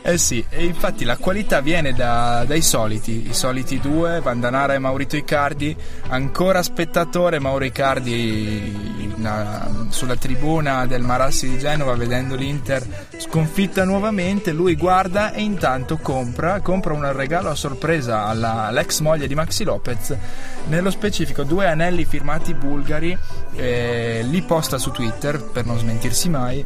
Eh 0.09 0.17
sì, 0.17 0.43
e 0.49 0.65
infatti 0.65 1.05
la 1.05 1.19
qualità 1.19 1.61
viene 1.61 1.93
da- 1.93 2.43
dai 2.47 2.63
soliti, 2.63 3.29
i 3.29 3.35
soliti 3.35 3.79
due, 3.79 4.21
Vandanara 4.21 4.73
e 4.73 4.79
Maurito 4.79 5.17
Icardi, 5.17 5.77
ancora 6.09 6.63
spettatore 6.63 7.39
Mauro 7.39 7.67
Icardi 7.67 9.13
na- 9.17 9.87
sulla 9.91 10.17
tribuna 10.17 10.87
del 10.87 11.03
Marassi 11.03 11.51
di 11.51 11.59
Genova 11.59 11.95
vedendo 11.95 12.37
l'Inter 12.37 12.87
sconfitta 13.19 13.85
nuovamente, 13.85 14.53
lui 14.53 14.77
guarda 14.77 15.33
e 15.35 15.43
intanto 15.43 15.99
compra, 15.99 16.61
compra 16.63 16.95
un 16.95 17.13
regalo 17.13 17.51
a 17.51 17.55
sorpresa 17.55 18.25
alla- 18.25 18.65
all'ex 18.65 19.01
moglie 19.01 19.27
di 19.27 19.35
Maxi 19.35 19.65
Lopez, 19.65 20.17
nello 20.69 20.91
specifico 20.91 21.43
due 21.43 21.67
anelli 21.67 22.07
firmati 22.07 22.55
bulgari, 22.55 23.15
eh, 23.57 24.25
li 24.27 24.41
posta 24.41 24.79
su 24.79 24.91
Twitter 24.91 25.39
per 25.43 25.67
non 25.67 25.77
smentirsi 25.77 26.31
mai 26.31 26.65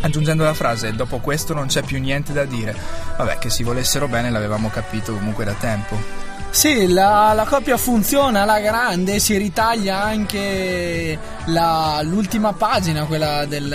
aggiungendo 0.00 0.44
la 0.44 0.54
frase 0.54 0.94
dopo 0.94 1.18
questo 1.18 1.54
non 1.54 1.66
c'è 1.66 1.82
più 1.82 1.98
niente 1.98 2.32
da 2.32 2.44
dire 2.44 2.74
vabbè 3.16 3.38
che 3.38 3.50
si 3.50 3.62
volessero 3.62 4.08
bene 4.08 4.30
l'avevamo 4.30 4.68
capito 4.70 5.12
comunque 5.14 5.44
da 5.44 5.54
tempo 5.54 6.29
Sì, 6.52 6.88
la, 6.88 7.32
la 7.32 7.44
coppia 7.44 7.76
funziona 7.76 8.42
alla 8.42 8.58
grande, 8.58 9.20
si 9.20 9.36
ritaglia 9.36 10.02
anche 10.02 11.16
la- 11.46 12.00
l'ultima 12.02 12.52
pagina, 12.52 13.04
quella, 13.04 13.46
del, 13.46 13.72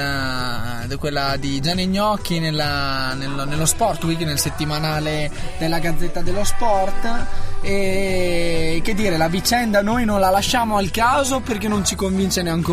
de- 0.85 0.97
quella 0.97 1.35
di 1.37 1.61
Gianni 1.61 1.87
Gnocchi 1.87 2.39
nella- 2.39 3.13
nello, 3.13 3.45
nello 3.45 3.65
Sport 3.65 4.03
Week, 4.03 4.19
nel 4.21 4.37
settimanale 4.39 5.31
della 5.57 5.79
Gazzetta 5.79 6.21
dello 6.21 6.43
Sport. 6.43 7.25
E 7.61 8.79
che 8.83 8.93
dire, 8.93 9.17
la 9.17 9.27
vicenda 9.27 9.81
noi 9.81 10.05
non 10.05 10.19
la 10.19 10.29
lasciamo 10.29 10.77
al 10.77 10.91
caso 10.91 11.39
perché 11.39 11.67
non 11.67 11.83
ci 11.83 11.95
convince 11.95 12.43
neanche. 12.43 12.63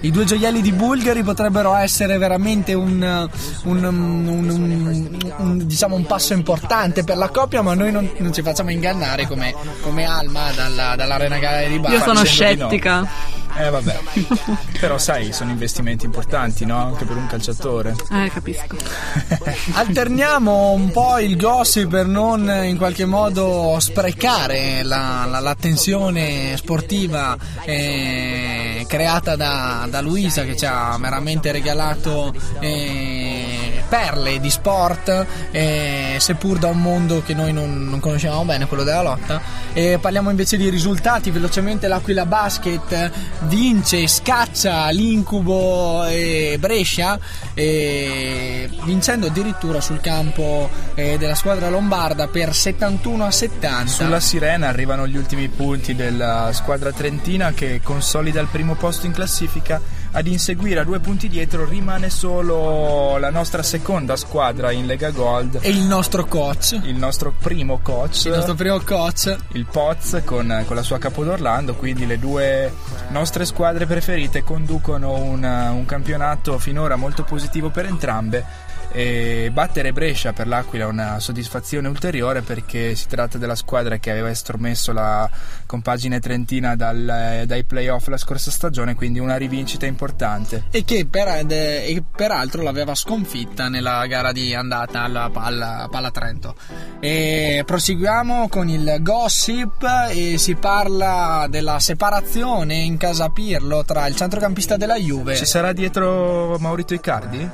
I 0.00 0.10
due 0.10 0.24
gioielli 0.24 0.60
di 0.62 0.72
Bulgari 0.72 1.22
potrebbero 1.22 1.74
essere 1.76 2.18
veramente 2.18 2.74
un, 2.74 3.28
un- 3.64 3.84
un- 3.84 5.18
un- 5.38 5.66
diciamo 5.66 5.94
passo 6.06 6.32
importante 6.32 7.04
per 7.04 7.16
la 7.16 7.28
coppia, 7.28 7.62
ma 7.62 7.74
noi 7.74 7.92
non, 7.92 8.10
non 8.18 8.32
ci 8.32 8.42
facciamo 8.42 8.70
ingannare 8.72 9.25
come, 9.26 9.54
come 9.82 10.04
Alma 10.04 10.50
dalla, 10.52 10.94
dall'Arena 10.96 11.38
Gare 11.38 11.68
di 11.68 11.78
Bari. 11.78 11.94
Io 11.94 12.00
sono 12.00 12.12
di 12.12 12.18
no. 12.20 12.24
scettica. 12.24 13.08
eh 13.58 13.70
vabbè 13.70 13.98
però 14.80 14.98
sai 14.98 15.32
sono 15.32 15.50
investimenti 15.50 16.04
importanti 16.04 16.66
no? 16.66 16.76
anche 16.78 17.04
per 17.06 17.16
un 17.16 17.26
calciatore 17.26 17.94
Eh, 18.12 18.30
capisco. 18.32 18.76
Alterniamo 19.72 20.70
un 20.72 20.90
po' 20.90 21.18
il 21.18 21.36
gossip 21.36 21.88
per 21.88 22.06
non 22.06 22.48
in 22.64 22.76
qualche 22.76 23.04
modo 23.06 23.76
sprecare 23.80 24.82
la, 24.82 25.26
la- 25.28 25.40
l'attenzione 25.40 26.56
sportiva 26.56 27.36
eh, 27.64 28.84
creata 28.88 29.36
da, 29.36 29.86
da 29.88 30.00
Luisa 30.00 30.42
che 30.44 30.56
ci 30.56 30.66
ha 30.66 30.96
veramente 31.00 31.50
regalato 31.52 32.34
eh, 32.60 33.45
perle 33.88 34.40
di 34.40 34.50
sport, 34.50 35.26
eh, 35.50 36.16
seppur 36.18 36.58
da 36.58 36.68
un 36.68 36.80
mondo 36.80 37.22
che 37.22 37.34
noi 37.34 37.52
non, 37.52 37.88
non 37.88 38.00
conoscevamo 38.00 38.44
bene, 38.44 38.66
quello 38.66 38.82
della 38.82 39.02
lotta. 39.02 39.40
E 39.72 39.98
parliamo 40.00 40.30
invece 40.30 40.56
di 40.56 40.68
risultati, 40.68 41.30
velocemente 41.30 41.88
l'Aquila 41.88 42.26
Basket 42.26 43.10
vince, 43.42 44.06
scaccia 44.06 44.88
l'incubo 44.90 46.04
e 46.04 46.56
Brescia, 46.58 47.18
eh, 47.54 48.68
vincendo 48.84 49.26
addirittura 49.26 49.80
sul 49.80 50.00
campo 50.00 50.68
eh, 50.94 51.18
della 51.18 51.34
squadra 51.34 51.68
lombarda 51.68 52.28
per 52.28 52.54
71 52.54 53.24
a 53.24 53.30
70. 53.30 53.90
sulla 53.90 54.20
sirena 54.20 54.68
arrivano 54.68 55.06
gli 55.06 55.16
ultimi 55.16 55.48
punti 55.48 55.94
della 55.94 56.50
squadra 56.52 56.92
trentina 56.92 57.52
che 57.52 57.80
consolida 57.82 58.40
il 58.40 58.48
primo 58.50 58.74
posto 58.74 59.06
in 59.06 59.12
classifica 59.12 59.80
ad 60.16 60.26
inseguire 60.26 60.80
a 60.80 60.84
due 60.84 60.98
punti 60.98 61.28
dietro 61.28 61.66
rimane 61.66 62.08
solo 62.08 63.18
la 63.18 63.28
nostra 63.28 63.62
seconda 63.62 64.16
squadra 64.16 64.72
in 64.72 64.86
Lega 64.86 65.10
Gold 65.10 65.58
e 65.60 65.68
il 65.68 65.82
nostro 65.82 66.24
coach 66.24 66.80
il 66.84 66.96
nostro 66.96 67.34
primo 67.38 67.80
coach 67.82 68.24
Il 68.24 68.32
nostro 68.32 68.54
primo 68.54 68.80
coach 68.80 69.36
il 69.52 69.66
Poz 69.66 70.22
con, 70.24 70.64
con 70.66 70.74
la 70.74 70.82
sua 70.82 70.96
Capodorlando, 70.98 71.74
quindi 71.74 72.06
le 72.06 72.18
due 72.18 72.72
nostre 73.08 73.44
squadre 73.44 73.84
preferite 73.84 74.42
conducono 74.42 75.16
un, 75.16 75.44
un 75.44 75.84
campionato 75.84 76.58
finora 76.58 76.96
molto 76.96 77.22
positivo 77.22 77.68
per 77.68 77.84
entrambe. 77.84 78.64
E 78.92 79.50
battere 79.52 79.92
Brescia 79.92 80.32
per 80.32 80.46
l'Aquila 80.46 80.84
è 80.84 80.86
una 80.86 81.20
soddisfazione 81.20 81.86
ulteriore 81.88 82.40
perché 82.40 82.94
si 82.94 83.06
tratta 83.08 83.36
della 83.36 83.56
squadra 83.56 83.98
che 83.98 84.10
aveva 84.10 84.30
estromesso 84.30 84.92
la 84.92 85.28
compagine 85.66 86.18
trentina 86.18 86.76
dal- 86.76 87.42
dai 87.44 87.64
playoff 87.64 88.06
la 88.06 88.16
scorsa 88.16 88.50
stagione, 88.50 88.94
quindi 88.94 89.18
una 89.18 89.36
rivincita 89.36 89.84
importante. 89.84 90.05
E 90.70 90.84
che 90.84 91.06
per- 91.10 91.28
ed- 91.28 91.50
e 91.52 92.02
peraltro 92.14 92.62
l'aveva 92.62 92.94
sconfitta 92.94 93.68
nella 93.68 94.06
gara 94.06 94.32
di 94.32 94.54
andata 94.54 95.02
alla 95.02 95.30
Palla, 95.32 95.88
Palla 95.90 96.10
Trento. 96.10 96.54
E 97.00 97.62
proseguiamo 97.66 98.48
con 98.48 98.68
il 98.68 98.96
gossip 99.00 99.86
e 100.10 100.38
si 100.38 100.54
parla 100.54 101.46
della 101.48 101.78
separazione 101.80 102.74
in 102.76 102.96
casa 102.96 103.28
Pirlo 103.28 103.84
tra 103.84 104.06
il 104.06 104.16
centrocampista 104.16 104.76
della 104.76 104.96
Juve. 104.96 105.36
Ci 105.36 105.46
sarà 105.46 105.72
dietro 105.72 106.56
Maurito 106.58 106.94
Icardi? 106.94 107.48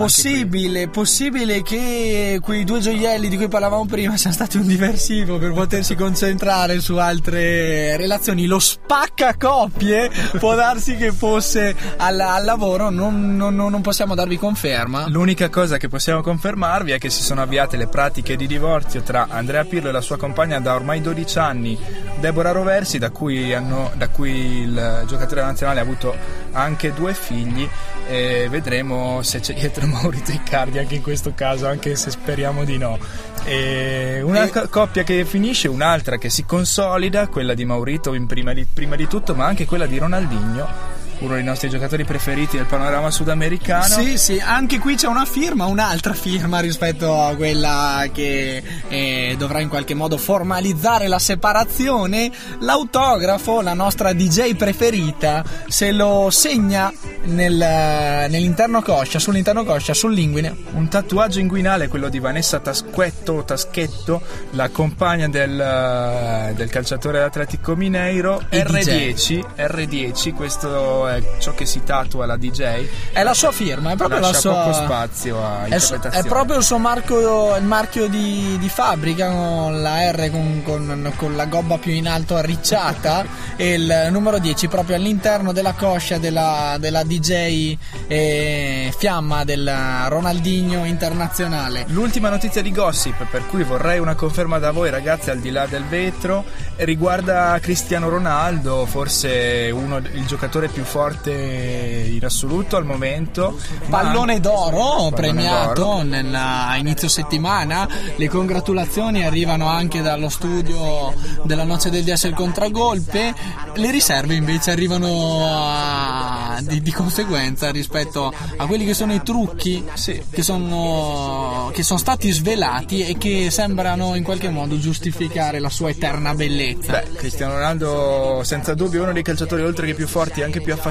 Possibile, 0.00 0.88
possibile 0.88 1.60
che 1.60 2.40
quei 2.42 2.64
due 2.64 2.80
gioielli 2.80 3.28
di 3.28 3.36
cui 3.36 3.48
parlavamo 3.48 3.84
prima 3.84 4.16
siano 4.16 4.34
stati 4.34 4.56
un 4.56 4.66
diversivo 4.66 5.36
per 5.36 5.52
potersi 5.52 5.94
concentrare 5.94 6.80
su 6.80 6.96
altre 6.96 7.98
relazioni. 7.98 8.46
Lo 8.46 8.58
spacca 8.60 9.36
coppie 9.36 10.10
può 10.38 10.54
darsi 10.54 10.96
che 10.96 11.12
fosse 11.12 11.76
al, 11.98 12.18
al 12.18 12.44
lavoro, 12.46 12.88
non, 12.88 13.36
non- 13.36 13.54
non- 13.54 13.80
possiamo 13.82 14.14
darvi 14.14 14.38
conferma. 14.38 15.06
L'unica 15.06 15.50
cosa 15.50 15.76
che 15.76 15.88
possiamo 15.88 16.22
confermarvi 16.22 16.92
è 16.92 16.98
che 16.98 17.10
si 17.10 17.22
sono 17.22 17.42
avviate 17.42 17.76
le 17.76 17.86
pratiche 17.86 18.36
di 18.36 18.46
divorzio 18.46 19.02
tra 19.02 19.26
Andrea 19.28 19.64
Pirlo 19.64 19.90
e 19.90 19.92
la 19.92 20.00
sua 20.00 20.16
compagna 20.16 20.58
da 20.60 20.74
ormai 20.74 21.02
12 21.02 21.38
anni, 21.38 21.78
Deborah 22.20 22.52
Roversi, 22.52 22.96
da 22.96 23.10
cui, 23.10 23.52
hanno- 23.52 23.90
da 23.98 24.08
cui 24.08 24.30
il 24.62 25.04
giocatore 25.06 25.42
nazionale 25.42 25.80
ha 25.80 25.82
avuto 25.82 26.16
anche 26.52 26.92
due 26.92 27.14
figli. 27.14 27.68
E 28.08 28.48
vedremo 28.50 29.22
se 29.22 29.40
c'è 29.40 29.54
dietro 29.54 29.86
Maurito 29.88 30.32
Icardi 30.32 30.78
anche 30.78 30.96
in 30.96 31.02
questo 31.02 31.32
caso, 31.34 31.66
anche 31.66 31.96
se 31.96 32.10
speriamo 32.10 32.64
di 32.64 32.78
no. 32.78 32.98
E 33.44 34.20
una 34.22 34.48
co- 34.48 34.68
coppia 34.68 35.02
che 35.02 35.24
finisce, 35.24 35.68
un'altra 35.68 36.18
che 36.18 36.28
si 36.28 36.44
consolida, 36.44 37.28
quella 37.28 37.54
di 37.54 37.64
Maurito 37.64 38.14
in 38.14 38.26
prima, 38.26 38.52
di, 38.52 38.66
prima 38.70 38.96
di 38.96 39.06
tutto, 39.06 39.34
ma 39.34 39.46
anche 39.46 39.64
quella 39.64 39.86
di 39.86 39.98
Ronaldinho, 39.98 40.98
uno 41.20 41.34
dei 41.34 41.44
nostri 41.44 41.68
giocatori 41.68 42.04
preferiti 42.04 42.56
del 42.56 42.66
panorama 42.66 43.10
sudamericano. 43.10 43.84
Sì, 43.84 44.16
sì, 44.16 44.40
anche 44.42 44.78
qui 44.78 44.94
c'è 44.94 45.06
una 45.06 45.24
firma, 45.24 45.66
un'altra 45.66 46.14
firma 46.14 46.60
rispetto 46.60 47.22
a 47.22 47.34
quella 47.34 48.04
che 48.12 48.62
eh, 48.88 49.34
dovrà 49.38 49.60
in 49.60 49.68
qualche 49.68 49.94
modo 49.94 50.16
formalizzare 50.16 51.08
la 51.08 51.18
separazione. 51.18 52.30
L'autografo, 52.60 53.60
la 53.60 53.74
nostra 53.74 54.12
DJ 54.12 54.54
preferita, 54.54 55.44
se 55.68 55.92
lo 55.92 56.28
segna 56.30 56.92
nel, 57.24 57.56
nell'interno 57.56 58.80
coscia, 58.82 59.18
sull'interno 59.18 59.64
coscia, 59.64 59.92
sul 59.92 60.14
linguine. 60.14 60.56
Un 60.72 60.88
tatuaggio 60.88 61.38
inguinale, 61.38 61.88
quello 61.88 62.08
di 62.08 62.18
Vanessa 62.18 62.60
Tasquetto, 62.60 63.44
Taschetto, 63.44 64.22
la 64.52 64.70
compagna 64.70 65.28
del, 65.28 66.52
del 66.54 66.68
calciatore 66.70 67.22
Atletico 67.22 67.76
Mineiro, 67.76 68.42
E 68.48 68.62
R10, 68.62 69.44
R10, 69.56 70.34
questo 70.34 71.08
è 71.16 71.22
ciò 71.38 71.54
che 71.54 71.66
si 71.66 71.82
tatua 71.84 72.26
la 72.26 72.36
DJ. 72.36 72.86
È 73.12 73.22
la 73.22 73.34
sua 73.34 73.52
firma, 73.52 73.92
è 73.92 73.96
proprio 73.96 74.20
la 74.20 74.32
sua. 74.32 74.64
poco 74.64 74.72
spazio 74.72 75.44
a 75.44 75.64
È, 75.64 75.78
su- 75.78 75.98
è 75.98 76.22
proprio 76.24 76.58
il 76.58 76.64
suo 76.64 76.78
marco, 76.78 77.56
il 77.56 77.64
marchio 77.64 78.08
di, 78.08 78.56
di 78.58 78.68
fabbrica 78.68 79.28
con 79.30 79.82
la 79.82 80.10
R 80.10 80.30
con, 80.30 80.62
con- 80.64 81.12
con 81.16 81.36
la 81.36 81.46
gobba 81.46 81.78
più 81.78 81.92
in 81.92 82.08
alto 82.08 82.36
arricciata 82.36 83.24
e 83.56 83.74
il 83.74 84.08
numero 84.10 84.38
10 84.38 84.68
proprio 84.68 84.96
all'interno 84.96 85.52
della 85.52 85.72
coscia 85.72 86.18
della, 86.18 86.76
della 86.78 87.02
DJ 87.02 87.76
eh, 88.06 88.94
fiamma 88.96 89.44
del 89.44 89.70
Ronaldinho 90.08 90.84
internazionale. 90.84 91.84
L'ultima 91.88 92.28
notizia 92.28 92.62
di 92.62 92.72
gossip, 92.72 93.24
per 93.30 93.46
cui 93.46 93.62
vorrei 93.62 93.98
una 93.98 94.14
conferma 94.14 94.58
da 94.58 94.70
voi 94.70 94.90
ragazzi 94.90 95.30
al 95.30 95.38
di 95.38 95.50
là 95.50 95.66
del 95.66 95.84
vetro, 95.84 96.44
riguarda 96.76 97.58
Cristiano 97.60 98.08
Ronaldo, 98.08 98.86
forse 98.86 99.70
uno, 99.72 99.98
il 99.98 100.26
giocatore 100.26 100.68
più 100.68 100.84
forte 100.84 100.99
in 101.30 102.24
assoluto 102.24 102.76
al 102.76 102.84
momento. 102.84 103.56
ma- 103.86 103.98
Pallone 104.00 104.40
d'oro 104.40 104.70
Pallone 104.70 105.10
premiato 105.14 105.82
d'oro. 105.82 106.02
nella- 106.02 106.68
a 106.68 106.76
inizio 106.76 107.08
settimana. 107.08 107.88
Le 108.16 108.28
congratulazioni 108.28 109.24
arrivano 109.24 109.66
anche 109.68 110.02
dallo 110.02 110.28
studio 110.28 111.12
della 111.44 111.64
noce 111.64 111.90
del 111.90 112.04
DS 112.04 112.24
il 112.24 112.34
contragolpe. 112.34 113.34
Le 113.74 113.90
riserve 113.90 114.34
invece 114.34 114.70
arrivano 114.72 115.46
a- 115.48 116.58
di, 116.62 116.80
di 116.82 116.92
conseguenza 116.92 117.70
rispetto 117.70 118.32
a 118.56 118.66
quelli 118.66 118.84
che 118.84 118.94
sono 118.94 119.12
i 119.14 119.22
trucchi 119.22 119.84
che, 120.30 120.42
sono, 120.42 121.70
che 121.72 121.82
sono 121.82 121.98
stati 121.98 122.30
svelati 122.30 123.04
e 123.06 123.16
che 123.16 123.50
sembrano 123.50 124.14
in 124.14 124.22
qualche 124.22 124.48
modo 124.50 124.78
giustificare 124.78 125.58
la 125.58 125.70
sua 125.70 125.90
eterna 125.90 126.34
bellezza. 126.34 126.92
Beh, 126.92 127.12
Cristiano 127.14 127.54
Ronaldo 127.54 128.40
senza 128.44 128.74
dubbio 128.74 129.00
è 129.00 129.02
uno 129.04 129.12
dei 129.12 129.22
calciatori 129.22 129.62
oltre 129.62 129.86
che 129.86 129.94
più 129.94 130.06
forti 130.06 130.40
e 130.40 130.44
anche 130.44 130.60
più 130.60 130.72
affascinanti. 130.72 130.88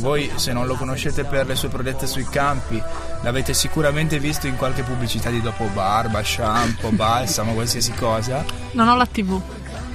Voi 0.00 0.30
se 0.36 0.52
non 0.52 0.66
lo 0.66 0.74
conoscete 0.74 1.24
per 1.24 1.46
le 1.46 1.54
sue 1.54 1.68
prodezze 1.68 2.06
sui 2.06 2.24
campi, 2.24 2.82
l'avete 3.22 3.54
sicuramente 3.54 4.18
visto 4.18 4.46
in 4.46 4.56
qualche 4.56 4.82
pubblicità 4.82 5.30
di 5.30 5.40
dopo 5.40 5.64
barba, 5.72 6.22
shampoo, 6.22 6.90
balsamo, 6.90 7.52
qualsiasi 7.52 7.92
cosa. 7.92 8.44
Non 8.72 8.88
ho 8.88 8.96
la 8.96 9.06
TV. 9.06 9.40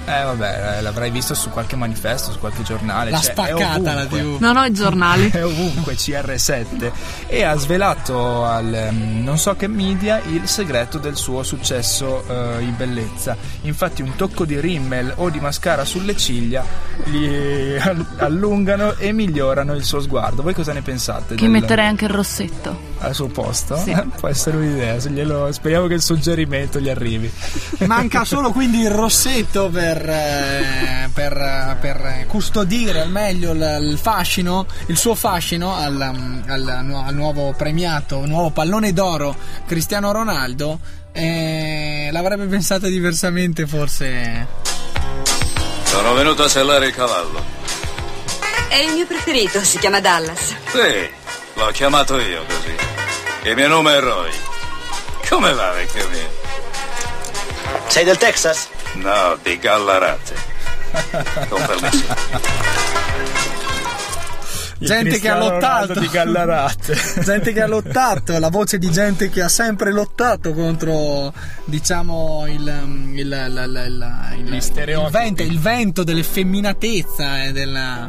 Eh 0.08 0.24
vabbè, 0.24 0.78
eh, 0.78 0.82
l'avrai 0.82 1.10
visto 1.10 1.34
su 1.34 1.50
qualche 1.50 1.76
manifesto, 1.76 2.32
su 2.32 2.38
qualche 2.38 2.62
giornale. 2.62 3.10
L'ha 3.10 3.20
cioè, 3.20 3.30
è 3.30 3.32
spaccata 3.32 3.94
la. 3.94 4.06
TV. 4.06 4.36
Non 4.40 4.56
ho 4.56 4.64
i 4.64 4.72
giornali. 4.72 5.30
È 5.38 5.44
ovunque 5.44 5.94
CR7 5.94 6.90
e 7.26 7.42
ha 7.42 7.54
svelato 7.56 8.44
al 8.44 8.72
ehm, 8.72 9.22
non 9.22 9.38
so 9.38 9.54
che 9.56 9.68
media 9.68 10.20
il 10.26 10.48
segreto 10.48 10.98
del 10.98 11.16
suo 11.16 11.42
successo 11.42 12.24
eh, 12.26 12.62
in 12.62 12.74
bellezza. 12.76 13.36
Infatti 13.62 14.02
un 14.02 14.16
tocco 14.16 14.44
di 14.44 14.58
rimmel 14.58 15.12
o 15.16 15.28
di 15.30 15.40
mascara 15.40 15.84
sulle 15.84 16.16
ciglia 16.16 16.64
gli 17.04 17.76
all- 17.78 18.06
allungano 18.18 18.96
e 18.96 19.12
migliorano 19.12 19.74
il 19.74 19.84
suo 19.84 20.00
sguardo. 20.00 20.42
Voi 20.42 20.54
cosa 20.54 20.72
ne 20.72 20.82
pensate? 20.82 21.34
Che 21.34 21.42
del- 21.42 21.50
metterei 21.50 21.86
anche 21.86 22.06
il 22.06 22.10
rossetto. 22.10 22.87
Al 23.00 23.14
suo 23.14 23.28
posto? 23.28 23.76
Sì. 23.76 23.94
Può 24.18 24.28
essere 24.28 24.56
un'idea, 24.56 24.98
se 25.00 25.10
glielo- 25.10 25.52
speriamo 25.52 25.86
che 25.86 25.94
il 25.94 26.02
suggerimento 26.02 26.80
gli 26.80 26.88
arrivi. 26.88 27.30
Manca 27.86 28.24
solo 28.24 28.50
quindi 28.52 28.80
il 28.80 28.90
rossetto 28.90 29.68
per, 29.68 30.08
eh, 30.08 31.08
per, 31.12 31.76
per 31.80 32.24
custodire 32.26 33.00
al 33.00 33.10
meglio 33.10 33.52
il, 33.52 33.78
il 33.82 33.98
fascino, 33.98 34.66
il 34.86 34.96
suo 34.96 35.14
fascino 35.14 35.74
al, 35.74 35.94
um, 35.94 36.42
al 36.46 36.66
al 36.68 37.14
nuovo 37.14 37.54
premiato, 37.56 38.24
nuovo 38.26 38.50
pallone 38.50 38.92
d'oro 38.92 39.36
Cristiano 39.66 40.12
Ronaldo. 40.12 40.78
Eh, 41.12 42.08
l'avrebbe 42.12 42.46
pensata 42.46 42.86
diversamente 42.86 43.66
forse. 43.66 44.46
Sono 45.84 46.14
venuto 46.14 46.44
a 46.44 46.48
sellare 46.48 46.86
il 46.88 46.94
cavallo. 46.94 47.42
È 48.68 48.76
il 48.76 48.92
mio 48.92 49.06
preferito, 49.06 49.62
si 49.64 49.78
chiama 49.78 50.00
Dallas. 50.00 50.54
Sì, 50.66 51.08
l'ho 51.54 51.70
chiamato 51.72 52.18
io 52.18 52.44
così. 52.46 52.87
Il 53.44 53.54
mio 53.54 53.68
nome 53.68 53.96
è 53.96 54.00
Roy. 54.00 54.30
Come 55.28 55.52
va, 55.52 55.70
vecchio 55.72 56.08
mio? 56.08 56.28
Sei 57.88 58.04
del 58.04 58.16
Texas? 58.16 58.68
No, 58.94 59.38
di 59.42 59.58
Gallarate. 59.58 60.34
Con 61.48 61.64
permesso. 61.66 62.04
Gente 64.80 65.18
che 65.18 65.28
ha 65.28 65.36
lottato 65.38 65.98
di 65.98 66.08
Gallarate. 66.08 66.94
gente 67.24 67.52
che 67.52 67.60
ha 67.62 67.66
lottato 67.66 68.38
la 68.38 68.48
voce 68.48 68.78
di 68.78 68.90
gente 68.90 69.28
che 69.28 69.42
ha 69.42 69.48
sempre 69.48 69.90
lottato 69.92 70.52
contro 70.52 71.32
diciamo 71.64 72.44
il, 72.46 72.60
il, 73.14 73.16
il- 73.16 74.36
il 74.36 75.08
vento, 75.10 75.42
il 75.42 75.58
vento 75.58 76.04
dell'effeminatezza 76.04 77.44
e 77.44 77.52
della- 77.52 78.08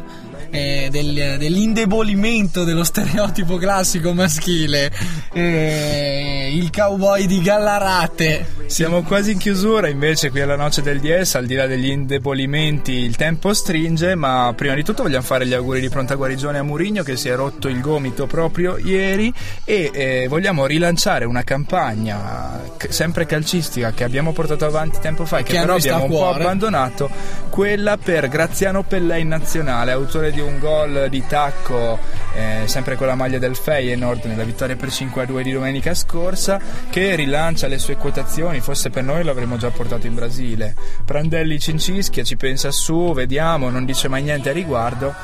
e 0.50 0.88
del- 0.90 1.36
dell'indebolimento 1.38 2.64
dello 2.64 2.84
stereotipo 2.84 3.56
classico 3.56 4.12
maschile. 4.12 4.90
Eh, 5.32 6.50
il 6.52 6.70
cowboy 6.70 7.26
di 7.26 7.40
Gallarate. 7.40 8.58
Siamo 8.66 9.02
quasi 9.02 9.32
in 9.32 9.38
chiusura, 9.38 9.88
invece 9.88 10.30
qui 10.30 10.40
alla 10.40 10.56
noce 10.56 10.82
del 10.82 11.00
DS, 11.00 11.34
al 11.34 11.46
di 11.46 11.54
là 11.54 11.66
degli 11.66 11.88
indebolimenti, 11.88 12.92
il 12.92 13.16
tempo 13.16 13.52
stringe, 13.52 14.14
ma 14.14 14.52
prima 14.56 14.74
di 14.74 14.84
tutto 14.84 15.02
vogliamo 15.02 15.24
fare 15.24 15.46
gli 15.46 15.54
auguri 15.54 15.80
di 15.80 15.88
pronta 15.88 16.14
guarigione 16.14 16.58
a 16.58 16.62
Murigno 16.62 17.02
che 17.02 17.16
si 17.16 17.28
è 17.28 17.34
rotto 17.34 17.68
il 17.68 17.80
gomito 17.80 18.26
proprio 18.26 18.76
ieri 18.78 19.32
e 19.64 19.90
eh, 19.92 20.26
vogliamo 20.28 20.66
rilanciare 20.66 21.24
una 21.24 21.42
campagna 21.42 22.60
sempre 22.88 23.26
calcistica 23.26 23.92
che 23.92 24.04
abbiamo 24.04 24.32
portato 24.32 24.64
avanti 24.64 24.98
tempo 25.00 25.24
fa 25.24 25.38
e 25.38 25.42
che, 25.42 25.54
Che 25.54 25.60
però 25.60 25.74
abbiamo 25.74 26.04
un 26.04 26.10
po' 26.10 26.28
abbandonato, 26.28 27.10
quella 27.48 27.96
per 27.96 28.28
Graziano 28.28 28.82
Pellè 28.84 29.16
in 29.16 29.28
nazionale, 29.28 29.90
autore 29.92 30.30
di 30.30 30.39
un 30.40 30.58
gol 30.58 31.06
di 31.08 31.24
tacco 31.26 31.98
eh, 32.34 32.62
sempre 32.66 32.96
con 32.96 33.06
la 33.06 33.14
maglia 33.14 33.38
del 33.38 33.56
Feyenoord 33.56 34.24
nella 34.24 34.44
vittoria 34.44 34.76
per 34.76 34.88
5-2 34.88 35.42
di 35.42 35.52
domenica 35.52 35.94
scorsa 35.94 36.60
che 36.90 37.14
rilancia 37.14 37.66
le 37.66 37.78
sue 37.78 37.96
quotazioni 37.96 38.60
forse 38.60 38.90
per 38.90 39.02
noi 39.04 39.22
l'avremmo 39.24 39.56
già 39.56 39.70
portato 39.70 40.06
in 40.06 40.14
Brasile. 40.14 40.74
Prandelli 41.04 41.58
Cincischia 41.58 42.24
ci 42.24 42.36
pensa 42.36 42.70
su 42.70 43.12
vediamo 43.12 43.68
non 43.70 43.84
dice 43.84 44.08
mai 44.08 44.22
niente 44.22 44.50
a 44.50 44.52
riguardo. 44.52 45.14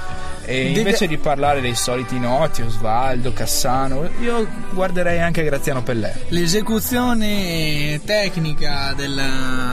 E 0.49 0.69
invece 0.71 1.09
di 1.09 1.19
parlare 1.19 1.61
dei 1.61 1.75
soliti 1.75 2.21
noti 2.21 2.62
Osvaldo 2.62 3.33
Cassano 3.33 4.09
io 4.21 4.47
guarderei 4.71 5.19
anche 5.21 5.43
Graziano 5.43 5.83
Pellè. 5.83 6.14
L'esecuzione 6.29 8.01
tecnica 8.05 8.93
del, 8.97 9.21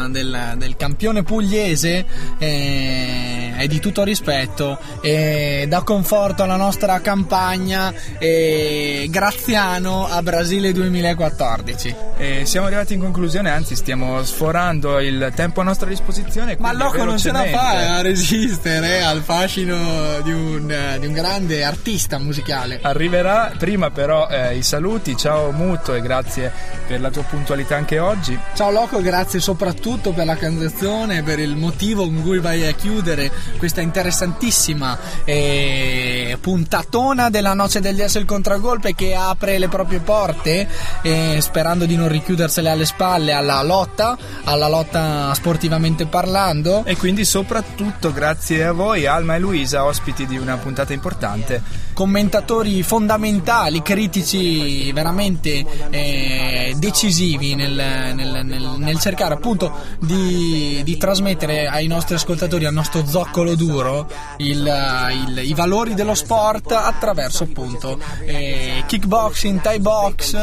del- 0.10 0.54
del 0.58 0.76
campione 0.76 1.22
pugliese 1.22 2.04
eh, 2.40 3.43
è 3.56 3.68
di 3.68 3.80
tutto 3.80 4.04
rispetto 4.04 4.78
e 5.02 5.66
dà 5.68 5.82
conforto 5.84 6.44
alla 6.44 6.56
nostra 6.56 7.00
campagna 7.02 7.94
eh, 8.18 9.08
Graziano 9.10 10.08
a 10.08 10.22
Brasile 10.22 10.72
2014. 10.72 11.96
E 12.18 12.46
siamo 12.46 12.68
arrivati 12.68 12.94
in 12.94 13.00
conclusione, 13.00 13.50
anzi 13.50 13.76
stiamo 13.76 14.24
sforando 14.24 15.00
il 15.00 15.32
tempo 15.36 15.62
a 15.62 15.64
nostra 15.64 15.88
disposizione. 15.90 16.56
Ma 16.60 16.74
Loco 16.74 17.04
non 17.04 17.18
ce 17.18 17.32
la 17.32 17.46
fa 17.46 17.98
a 17.98 18.02
resistere 18.02 19.02
al 19.02 19.22
fascino 19.22 20.22
di 20.22 20.32
un, 20.32 20.98
di 21.00 21.08
un 21.08 21.14
grande 21.14 21.64
artista 21.64 22.18
musicale. 22.18 22.80
Arriverà 22.82 23.54
prima 23.58 23.90
però 23.90 24.28
eh, 24.30 24.56
i 24.56 24.64
saluti, 24.64 25.16
ciao 25.18 25.52
Muto 25.52 25.94
e 25.94 26.02
grazie 26.02 26.52
per 26.88 27.02
la 27.02 27.10
tua 27.10 27.24
puntualità 27.24 27.76
anche 27.76 28.00
oggi. 28.00 28.38
Ciao 28.56 28.72
Loco, 28.72 29.02
grazie 29.02 29.40
soprattutto 29.40 30.12
per 30.12 30.26
la 30.26 30.36
canzone, 30.36 31.24
per 31.24 31.40
il 31.40 31.56
motivo 31.56 32.04
con 32.04 32.22
cui 32.22 32.40
vai 32.40 32.66
a 32.68 32.72
chiudere 32.72 33.32
questa 33.58 33.82
interessantissima 33.82 34.98
eh, 35.26 36.38
puntatona 36.40 37.30
della 37.30 37.54
Noce 37.54 37.80
del 37.80 37.96
DS 37.96 38.16
il 38.16 38.26
contragolpe 38.26 38.96
che 38.96 39.16
apre 39.16 39.58
le 39.58 39.68
proprie 39.68 40.00
porte 40.00 40.68
eh, 41.02 41.38
sperando 41.40 41.86
di 41.86 41.96
non 41.96 42.08
richiudersele 42.08 42.70
alle 42.70 42.86
spalle 42.86 43.32
alla 43.32 43.62
lotta, 43.64 44.18
alla 44.44 44.68
lotta 44.68 45.34
sportivamente 45.34 46.06
parlando. 46.06 46.84
E 46.86 46.96
quindi 46.98 47.26
soprattutto 47.26 48.12
grazie 48.12 48.66
a 48.66 48.72
voi 48.72 49.06
Alma 49.06 49.36
e 49.36 49.40
Luisa, 49.40 49.86
ospiti 49.86 50.26
di 50.26 50.38
una 50.38 50.58
puntata 50.58 50.94
importante. 50.94 51.62
commentatori 51.94 52.82
fondamentali, 52.82 53.82
critici 53.82 54.92
veramente 54.92 55.64
eh, 55.90 56.74
decisivi 56.78 57.56
nel, 57.56 57.72
nel- 57.72 58.42
nel- 58.44 58.74
nel 58.78 59.00
cercare 59.00 59.36
appunto 59.36 59.72
di, 60.00 60.82
di 60.84 60.98
trasmettere 60.98 61.68
ai 61.68 61.88
nostri 61.88 62.16
ascoltatori, 62.16 62.66
al 62.66 62.74
nostro 62.74 63.04
zoccolo 63.34 63.56
duro, 63.56 64.08
il- 64.38 64.72
il- 65.28 65.42
i 65.44 65.54
valori 65.56 65.96
dello 65.96 66.14
sport 66.14 66.72
attraverso 66.72 67.44
appunto 67.46 68.00
eh, 68.26 68.84
kickboxing, 68.86 69.60
thai 69.60 69.80
box, 69.80 70.36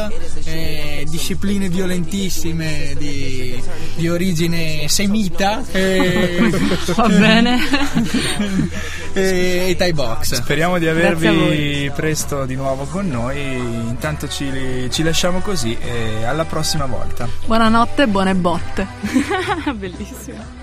eh, 0.43 1.05
discipline 1.09 1.69
violentissime 1.69 2.93
di, 2.97 3.61
di 3.95 4.09
origine 4.09 4.89
semita. 4.89 5.63
eh, 5.71 6.49
Va 6.93 7.07
bene. 7.07 7.59
e, 9.13 9.65
e 9.69 9.75
thai 9.77 9.93
box. 9.93 10.33
Speriamo 10.35 10.77
di 10.77 10.87
avervi 10.87 11.89
presto 11.95 12.43
di 12.45 12.55
nuovo 12.55 12.83
con 12.85 13.07
noi. 13.07 13.39
Intanto 13.41 14.27
ci, 14.27 14.89
ci 14.91 15.01
lasciamo 15.03 15.39
così 15.39 15.77
e 15.79 16.25
alla 16.25 16.43
prossima 16.43 16.85
volta. 16.85 17.25
Buonanotte 17.45 18.03
e 18.03 18.07
buone 18.07 18.35
botte. 18.35 18.85
Bellissimo. 19.73 20.59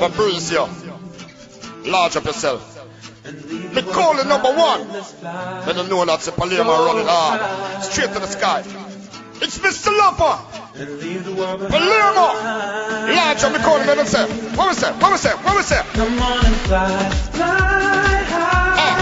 Fabrizio. 0.00 0.68
Large 1.84 2.16
up 2.16 2.24
yourself. 2.24 2.78
Me 3.74 3.82
call 3.82 4.18
it 4.18 4.26
number 4.26 4.52
one. 4.52 4.88
Let 4.88 5.76
them 5.76 5.88
know 5.88 6.04
that's 6.04 6.26
a 6.28 6.32
Palermo 6.32 6.86
running 6.86 7.06
hard. 7.06 7.82
Straight 7.84 8.12
to 8.12 8.18
the 8.18 8.26
sky. 8.26 8.60
It's 9.40 9.58
Mr. 9.58 9.96
Lover. 9.96 10.38
Palermo. 11.68 12.26
Large 13.14 13.44
up, 13.44 13.52
me 13.52 13.58
call 13.58 13.78
him, 13.78 13.86
let 13.86 13.96
them 13.96 14.06
say. 14.06 14.26
What 14.56 14.68
we 14.68 14.74
say? 14.74 14.92
What 14.92 15.12
we 15.12 15.18
say? 15.18 15.30
What 15.30 15.56
we 15.56 15.62
say? 15.62 15.82
Come 15.92 16.18
on 16.18 16.44
and 16.44 16.56
fly, 16.56 17.10
fly 17.32 18.24
high 18.28 18.92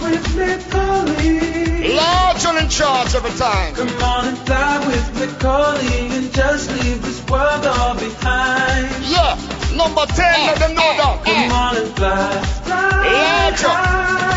with 0.00 0.36
me 0.36 0.70
calling. 0.70 1.63
Large 1.94 2.44
and 2.46 2.58
in 2.58 2.68
charge 2.68 3.14
every 3.14 3.30
time. 3.38 3.74
Come 3.74 3.88
on 4.02 4.28
and 4.28 4.38
fly 4.38 4.78
with 4.86 5.38
calling 5.40 6.10
and 6.12 6.32
just 6.32 6.70
leave 6.72 7.00
this 7.02 7.20
world 7.28 7.64
all 7.66 7.94
behind. 7.94 8.88
Yeah, 9.04 9.36
number 9.76 10.04
10, 10.06 10.46
let 10.46 10.58
them 10.58 10.74
know 10.74 10.90
that. 11.00 11.24
Come 11.24 11.52
on 11.52 11.76
and 11.76 11.90
fly, 11.96 12.30
fly 12.64 12.90
Large 13.12 13.64
up. 13.64 13.76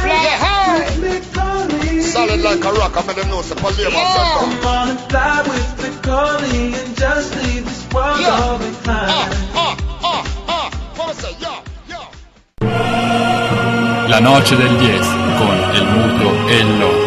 Fly 0.03 0.27
high. 0.43 0.79
with 0.79 0.97
me 1.03 1.13
calling. 1.33 2.01
Solid 2.03 2.41
like 2.41 2.63
a 2.63 2.71
rock, 2.73 2.93
I'm 2.97 3.07
let 3.07 3.15
them 3.15 3.29
know 3.29 3.39
it's 3.39 3.51
a 3.51 3.55
Palermo 3.55 3.97
Come 3.97 4.51
center. 4.51 4.67
on 4.67 4.89
and 4.89 4.99
fly 5.09 5.41
with 5.49 5.69
me 5.81 5.89
calling 6.03 6.73
and 6.75 6.95
just 6.97 7.35
leave 7.43 7.65
this 7.65 7.83
world 7.93 8.19
Yeah. 8.19 8.43
all 8.43 8.57
behind. 8.57 9.33
What 10.97 11.07
we 11.09 11.13
say? 11.21 11.33
Yeah. 11.39 11.61
La 14.09 14.19
noce 14.19 14.55
del 14.55 14.77
10 14.77 15.05
con 15.39 15.55
el 15.75 15.85
muto 15.85 16.27
e 16.49 16.55
il 16.59 16.79
loco. 16.79 17.06